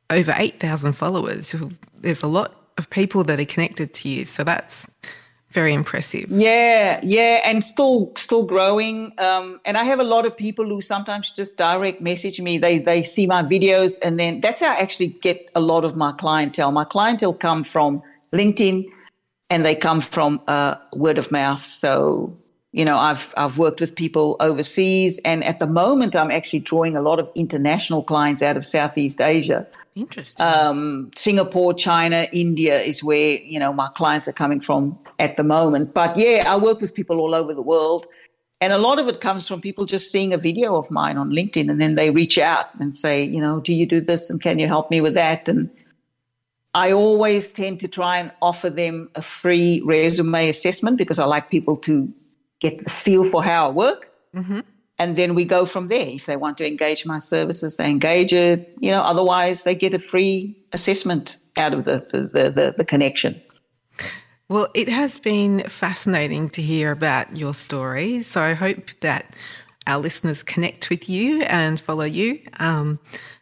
over 0.10 0.34
8000 0.36 0.94
followers. 0.94 1.56
There's 2.02 2.22
a 2.22 2.28
lot 2.28 2.63
of 2.78 2.90
people 2.90 3.24
that 3.26 3.40
are 3.40 3.46
connected 3.46 3.94
to 3.94 4.10
you. 4.10 4.26
So 4.26 4.44
that's 4.44 4.88
very 5.54 5.74
impressive. 5.74 6.26
Yeah, 6.30 7.00
yeah, 7.04 7.42
and 7.46 7.64
still 7.64 8.12
still 8.18 8.44
growing. 8.44 9.14
Um, 9.20 9.62
and 9.66 9.78
I 9.78 9.84
have 9.84 10.00
a 10.00 10.04
lot 10.04 10.26
of 10.26 10.36
people 10.36 10.66
who 10.66 10.82
sometimes 10.82 11.32
just 11.32 11.58
direct 11.58 12.02
message 12.02 12.42
me. 12.42 12.58
They 12.58 12.80
they 12.80 13.04
see 13.04 13.28
my 13.28 13.44
videos, 13.44 14.00
and 14.02 14.20
then 14.20 14.42
that's 14.42 14.62
how 14.62 14.74
I 14.74 14.78
actually 14.78 15.10
get 15.22 15.50
a 15.56 15.62
lot 15.62 15.86
of 15.86 15.96
my 15.96 16.12
clientele. 16.14 16.72
My 16.72 16.86
clientele 16.86 17.34
come 17.34 17.64
from 17.64 18.02
LinkedIn, 18.34 18.90
and 19.50 19.64
they 19.64 19.76
come 19.76 20.02
from 20.02 20.42
uh, 20.48 20.76
word 20.94 21.20
of 21.20 21.32
mouth. 21.32 21.64
So 21.64 22.36
you 22.72 22.84
know, 22.84 22.98
I've 22.98 23.32
I've 23.38 23.60
worked 23.60 23.80
with 23.80 23.96
people 23.96 24.36
overseas, 24.40 25.20
and 25.24 25.44
at 25.44 25.60
the 25.60 25.68
moment, 25.68 26.16
I'm 26.16 26.32
actually 26.32 26.62
drawing 26.62 26.98
a 26.98 27.02
lot 27.02 27.20
of 27.20 27.30
international 27.36 28.02
clients 28.02 28.42
out 28.42 28.58
of 28.58 28.66
Southeast 28.66 29.22
Asia. 29.22 29.68
Interesting. 29.96 30.46
Um, 30.46 31.12
Singapore, 31.16 31.74
China, 31.74 32.28
India 32.32 32.82
is 32.82 33.04
where 33.04 33.38
you 33.38 33.60
know 33.60 33.72
my 33.72 33.88
clients 33.90 34.28
are 34.28 34.34
coming 34.34 34.60
from 34.60 34.98
at 35.20 35.38
the 35.38 35.44
moment. 35.44 35.94
But 35.94 36.18
yeah, 36.18 36.46
I 36.48 36.56
work 36.56 36.82
with 36.82 36.96
people 36.96 37.20
all 37.20 37.36
over 37.36 37.54
the 37.54 37.62
world, 37.62 38.06
and 38.60 38.74
a 38.74 38.80
lot 38.80 38.98
of 38.98 39.08
it 39.08 39.22
comes 39.22 39.48
from 39.48 39.62
people 39.62 39.86
just 39.86 40.12
seeing 40.12 40.34
a 40.34 40.38
video 40.38 40.76
of 40.76 40.90
mine 40.90 41.18
on 41.18 41.30
LinkedIn, 41.30 41.70
and 41.70 41.80
then 41.80 41.96
they 41.96 42.10
reach 42.10 42.38
out 42.38 42.68
and 42.80 42.96
say, 42.96 43.24
you 43.24 43.40
know, 43.40 43.60
do 43.60 43.74
you 43.74 43.86
do 43.86 44.02
this, 44.02 44.30
and 44.30 44.42
can 44.42 44.58
you 44.58 44.68
help 44.68 44.90
me 44.90 45.00
with 45.00 45.14
that, 45.14 45.48
and 45.48 45.70
I 46.74 46.92
always 46.92 47.54
tend 47.54 47.80
to 47.82 47.88
try 47.88 48.18
and 48.18 48.32
offer 48.42 48.70
them 48.70 49.10
a 49.14 49.22
free 49.22 49.82
resume 49.86 50.50
assessment 50.50 50.98
because 50.98 51.20
I 51.20 51.26
like 51.26 51.50
people 51.50 51.78
to 51.78 52.12
get 52.60 52.80
the 52.80 52.90
feel 52.90 53.24
for 53.24 53.44
how 53.44 53.68
I 53.68 53.72
work. 53.72 54.10
Mm-hmm. 54.36 54.62
And 55.04 55.18
then 55.18 55.36
we 55.36 55.44
go 55.44 55.66
from 55.66 55.90
there. 55.90 56.08
If 56.08 56.28
they 56.28 56.38
want 56.38 56.58
to 56.60 56.66
engage 56.66 57.06
my 57.06 57.20
services, 57.20 57.76
they 57.76 57.90
engage 57.90 58.32
it. 58.32 58.74
You 58.80 58.90
know, 58.92 59.02
otherwise 59.02 59.66
they 59.66 59.76
get 59.76 59.94
a 59.94 60.00
free 60.00 60.56
assessment 60.72 61.36
out 61.58 61.74
of 61.74 61.84
the, 61.84 62.08
the, 62.14 62.50
the, 62.50 62.74
the 62.78 62.86
connection. 62.86 63.42
Well, 64.48 64.70
it 64.74 64.88
has 64.88 65.20
been 65.20 65.60
fascinating 65.68 66.50
to 66.52 66.62
hear 66.62 66.90
about 66.94 67.36
your 67.36 67.54
story. 67.54 68.24
So 68.24 68.42
I 68.42 68.54
hope 68.54 68.92
that 69.02 69.36
our 69.86 70.00
listeners 70.00 70.42
connect 70.42 70.90
with 70.90 71.10
you 71.10 71.42
and 71.44 71.82
follow 71.82 72.06
you. 72.06 72.40
Um, 72.60 72.98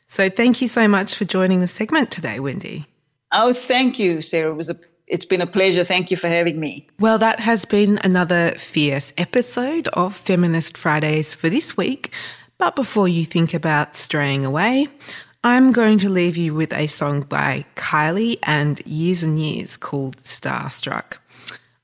so 0.09 0.32
thank 0.32 0.64
you 0.64 0.68
so 0.68 0.88
much 0.88 1.14
for 1.14 1.26
joining 1.26 1.59
the 1.59 1.68
segment 1.68 2.09
today, 2.09 2.39
Wendy. 2.39 2.88
Oh, 3.32 3.53
thank 3.53 3.99
you, 3.99 4.24
Sarah. 4.24 4.51
It 4.51 4.55
was 4.55 4.70
a 4.70 4.80
it's 5.12 5.26
been 5.26 5.41
a 5.41 5.47
pleasure. 5.47 5.84
Thank 5.84 6.09
you 6.09 6.18
for 6.18 6.30
having 6.30 6.59
me. 6.59 6.88
Well, 6.99 7.18
that 7.20 7.41
has 7.41 7.66
been 7.66 7.99
another 8.03 8.53
fierce 8.57 9.12
episode 9.18 9.89
of 9.89 10.16
Feminist 10.16 10.78
Fridays 10.78 11.34
for 11.34 11.49
this 11.49 11.76
week. 11.76 12.12
But 12.57 12.78
before 12.78 13.09
you 13.09 13.26
think 13.26 13.53
about 13.53 13.97
straying 13.97 14.45
away, 14.45 14.88
I'm 15.43 15.74
going 15.74 15.99
to 15.99 16.09
leave 16.09 16.38
you 16.38 16.53
with 16.53 16.72
a 16.74 16.88
song 16.88 17.24
by 17.24 17.66
Kylie 17.76 18.39
and 18.43 18.80
Years 18.86 19.22
and 19.22 19.38
Years 19.38 19.76
called 19.76 20.18
Starstruck. 20.24 21.18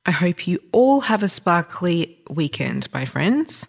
I 0.05 0.11
hope 0.11 0.47
you 0.47 0.59
all 0.71 1.01
have 1.01 1.21
a 1.21 1.27
sparkly 1.27 2.17
weekend, 2.29 2.87
my 2.93 3.03
friends. 3.03 3.67